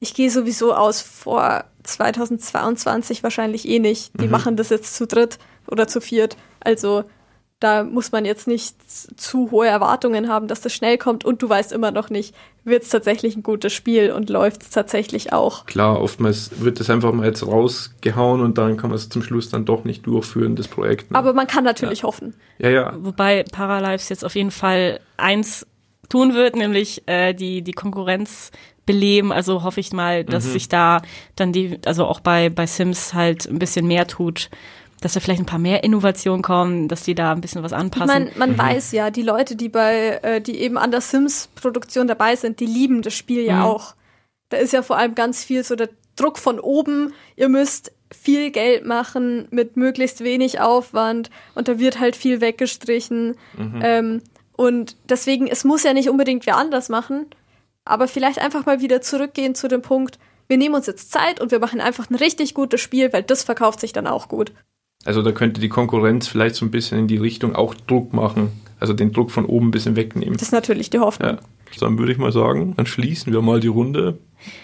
Ich 0.00 0.12
gehe 0.12 0.30
sowieso 0.30 0.74
aus 0.74 1.00
vor 1.00 1.64
2022 1.84 3.22
wahrscheinlich 3.22 3.66
eh 3.66 3.78
nicht. 3.78 4.12
Die 4.20 4.28
machen 4.28 4.56
das 4.56 4.68
jetzt 4.68 4.96
zu 4.96 5.06
dritt 5.06 5.38
oder 5.66 5.88
zu 5.88 6.02
viert. 6.02 6.36
Also 6.60 7.04
Da 7.60 7.82
muss 7.82 8.12
man 8.12 8.24
jetzt 8.24 8.46
nicht 8.46 8.76
zu 9.16 9.50
hohe 9.50 9.66
Erwartungen 9.66 10.28
haben, 10.28 10.46
dass 10.46 10.60
das 10.60 10.72
schnell 10.72 10.96
kommt 10.96 11.24
und 11.24 11.42
du 11.42 11.48
weißt 11.48 11.72
immer 11.72 11.90
noch 11.90 12.08
nicht, 12.08 12.34
wird 12.64 12.84
es 12.84 12.88
tatsächlich 12.90 13.34
ein 13.34 13.42
gutes 13.42 13.72
Spiel 13.72 14.12
und 14.12 14.30
läuft 14.30 14.62
es 14.62 14.70
tatsächlich 14.70 15.32
auch. 15.32 15.66
Klar, 15.66 16.00
oftmals 16.00 16.60
wird 16.60 16.78
das 16.78 16.88
einfach 16.88 17.12
mal 17.12 17.26
jetzt 17.26 17.44
rausgehauen 17.44 18.42
und 18.42 18.58
dann 18.58 18.76
kann 18.76 18.90
man 18.90 18.96
es 18.96 19.08
zum 19.08 19.22
Schluss 19.22 19.48
dann 19.50 19.64
doch 19.64 19.82
nicht 19.84 20.06
durchführen, 20.06 20.54
das 20.54 20.68
Projekt. 20.68 21.10
Ne? 21.10 21.18
Aber 21.18 21.32
man 21.32 21.48
kann 21.48 21.64
natürlich 21.64 22.04
hoffen. 22.04 22.34
ja, 22.58 22.68
ja. 22.70 22.94
Wobei 23.00 23.42
Paralives 23.50 24.08
jetzt 24.08 24.24
auf 24.24 24.36
jeden 24.36 24.52
Fall 24.52 25.00
eins 25.16 25.66
tun 26.08 26.34
wird, 26.34 26.54
nämlich 26.54 27.02
äh, 27.06 27.34
die, 27.34 27.62
die 27.62 27.72
Konkurrenz 27.72 28.50
beleben. 28.86 29.32
Also 29.32 29.64
hoffe 29.64 29.80
ich 29.80 29.92
mal, 29.92 30.24
dass 30.24 30.44
Mhm. 30.46 30.50
sich 30.52 30.68
da 30.68 31.02
dann 31.36 31.52
die, 31.52 31.78
also 31.86 32.06
auch 32.06 32.20
bei, 32.20 32.50
bei 32.50 32.66
Sims 32.66 33.14
halt 33.14 33.46
ein 33.46 33.58
bisschen 33.58 33.86
mehr 33.86 34.06
tut, 34.06 34.48
dass 35.00 35.12
da 35.12 35.20
vielleicht 35.20 35.40
ein 35.40 35.46
paar 35.46 35.58
mehr 35.58 35.84
Innovationen 35.84 36.42
kommen, 36.42 36.88
dass 36.88 37.02
die 37.04 37.14
da 37.14 37.32
ein 37.32 37.40
bisschen 37.40 37.62
was 37.62 37.72
Ich 37.72 37.78
anpassen. 37.78 38.06
meine, 38.06 38.30
man 38.36 38.58
weiß 38.58 38.92
ja, 38.92 39.10
die 39.10 39.22
Leute, 39.22 39.54
die 39.56 39.68
bei, 39.68 40.18
äh, 40.22 40.40
die 40.40 40.58
eben 40.58 40.76
an 40.78 40.90
der 40.90 41.00
Sims-Produktion 41.00 42.08
dabei 42.08 42.34
sind, 42.36 42.60
die 42.60 42.66
lieben 42.66 43.02
das 43.02 43.14
Spiel 43.14 43.42
ja 43.44 43.56
Mhm. 43.56 43.62
auch. 43.62 43.94
Da 44.48 44.56
ist 44.56 44.72
ja 44.72 44.82
vor 44.82 44.96
allem 44.96 45.14
ganz 45.14 45.44
viel 45.44 45.62
so 45.62 45.76
der 45.76 45.90
Druck 46.16 46.38
von 46.38 46.58
oben. 46.58 47.12
Ihr 47.36 47.48
müsst 47.48 47.92
viel 48.10 48.50
Geld 48.50 48.86
machen 48.86 49.46
mit 49.50 49.76
möglichst 49.76 50.24
wenig 50.24 50.60
Aufwand 50.60 51.30
und 51.54 51.68
da 51.68 51.78
wird 51.78 52.00
halt 52.00 52.16
viel 52.16 52.40
weggestrichen. 52.40 53.36
Ähm, 53.82 54.22
und 54.56 54.96
deswegen, 55.08 55.46
es 55.46 55.62
muss 55.64 55.82
ja 55.84 55.92
nicht 55.92 56.08
unbedingt 56.08 56.46
wer 56.46 56.56
anders 56.56 56.88
machen, 56.88 57.26
aber 57.84 58.08
vielleicht 58.08 58.38
einfach 58.40 58.64
mal 58.66 58.80
wieder 58.80 59.00
zurückgehen 59.02 59.54
zu 59.54 59.68
dem 59.68 59.82
Punkt, 59.82 60.18
wir 60.48 60.56
nehmen 60.56 60.74
uns 60.74 60.86
jetzt 60.86 61.12
Zeit 61.12 61.40
und 61.40 61.50
wir 61.50 61.58
machen 61.60 61.80
einfach 61.82 62.08
ein 62.08 62.14
richtig 62.14 62.54
gutes 62.54 62.80
Spiel, 62.80 63.12
weil 63.12 63.22
das 63.22 63.44
verkauft 63.44 63.80
sich 63.80 63.92
dann 63.92 64.06
auch 64.06 64.28
gut. 64.28 64.52
Also 65.04 65.22
da 65.22 65.32
könnte 65.32 65.60
die 65.60 65.68
Konkurrenz 65.68 66.28
vielleicht 66.28 66.54
so 66.56 66.64
ein 66.66 66.70
bisschen 66.70 66.98
in 66.98 67.06
die 67.08 67.16
Richtung 67.16 67.54
auch 67.54 67.74
Druck 67.74 68.12
machen. 68.12 68.52
Also 68.80 68.92
den 68.92 69.12
Druck 69.12 69.30
von 69.30 69.44
oben 69.44 69.68
ein 69.68 69.70
bisschen 69.70 69.96
wegnehmen. 69.96 70.34
Das 70.34 70.42
ist 70.42 70.52
natürlich 70.52 70.90
die 70.90 70.98
Hoffnung. 70.98 71.30
Ja. 71.30 71.38
Dann 71.80 71.98
würde 71.98 72.12
ich 72.12 72.18
mal 72.18 72.32
sagen, 72.32 72.74
dann 72.76 72.86
schließen 72.86 73.32
wir 73.32 73.42
mal 73.42 73.60
die 73.60 73.66
Runde 73.68 74.18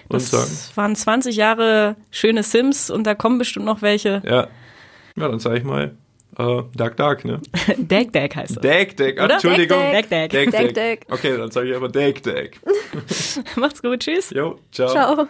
und 0.08 0.22
das 0.22 0.30
sagen, 0.30 0.50
waren 0.76 0.96
20 0.96 1.36
Jahre 1.36 1.96
schöne 2.10 2.42
Sims 2.42 2.90
und 2.90 3.06
da 3.06 3.14
kommen 3.14 3.38
bestimmt 3.38 3.66
noch 3.66 3.82
welche. 3.82 4.22
ja. 4.24 4.48
Ja, 5.16 5.28
dann 5.28 5.38
sage 5.38 5.58
ich 5.58 5.64
mal, 5.64 5.94
äh, 6.38 6.62
Dark 6.74 6.96
Dark, 6.96 7.24
ne? 7.24 7.40
Dag 7.78 8.12
Dag 8.12 8.34
heißt 8.34 8.56
das. 8.56 8.62
Dag 8.62 8.96
Dag? 8.96 9.16
Entschuldigung. 9.30 9.78
Dag 9.78 10.08
Dag. 10.10 10.30
Dag 10.30 10.50
Dag 10.50 10.74
Dag. 10.74 10.74
Dag. 10.74 10.98
Okay, 11.08 11.36
dann 11.36 11.50
sage 11.52 11.70
ich 11.70 11.76
aber 11.76 11.88
Dag 11.88 12.20
Dag. 12.22 12.50
Macht's 13.56 13.80
gut, 13.80 14.00
tschüss. 14.00 14.30
Jo, 14.30 14.58
ciao. 14.72 14.88
Ciao. 14.88 15.28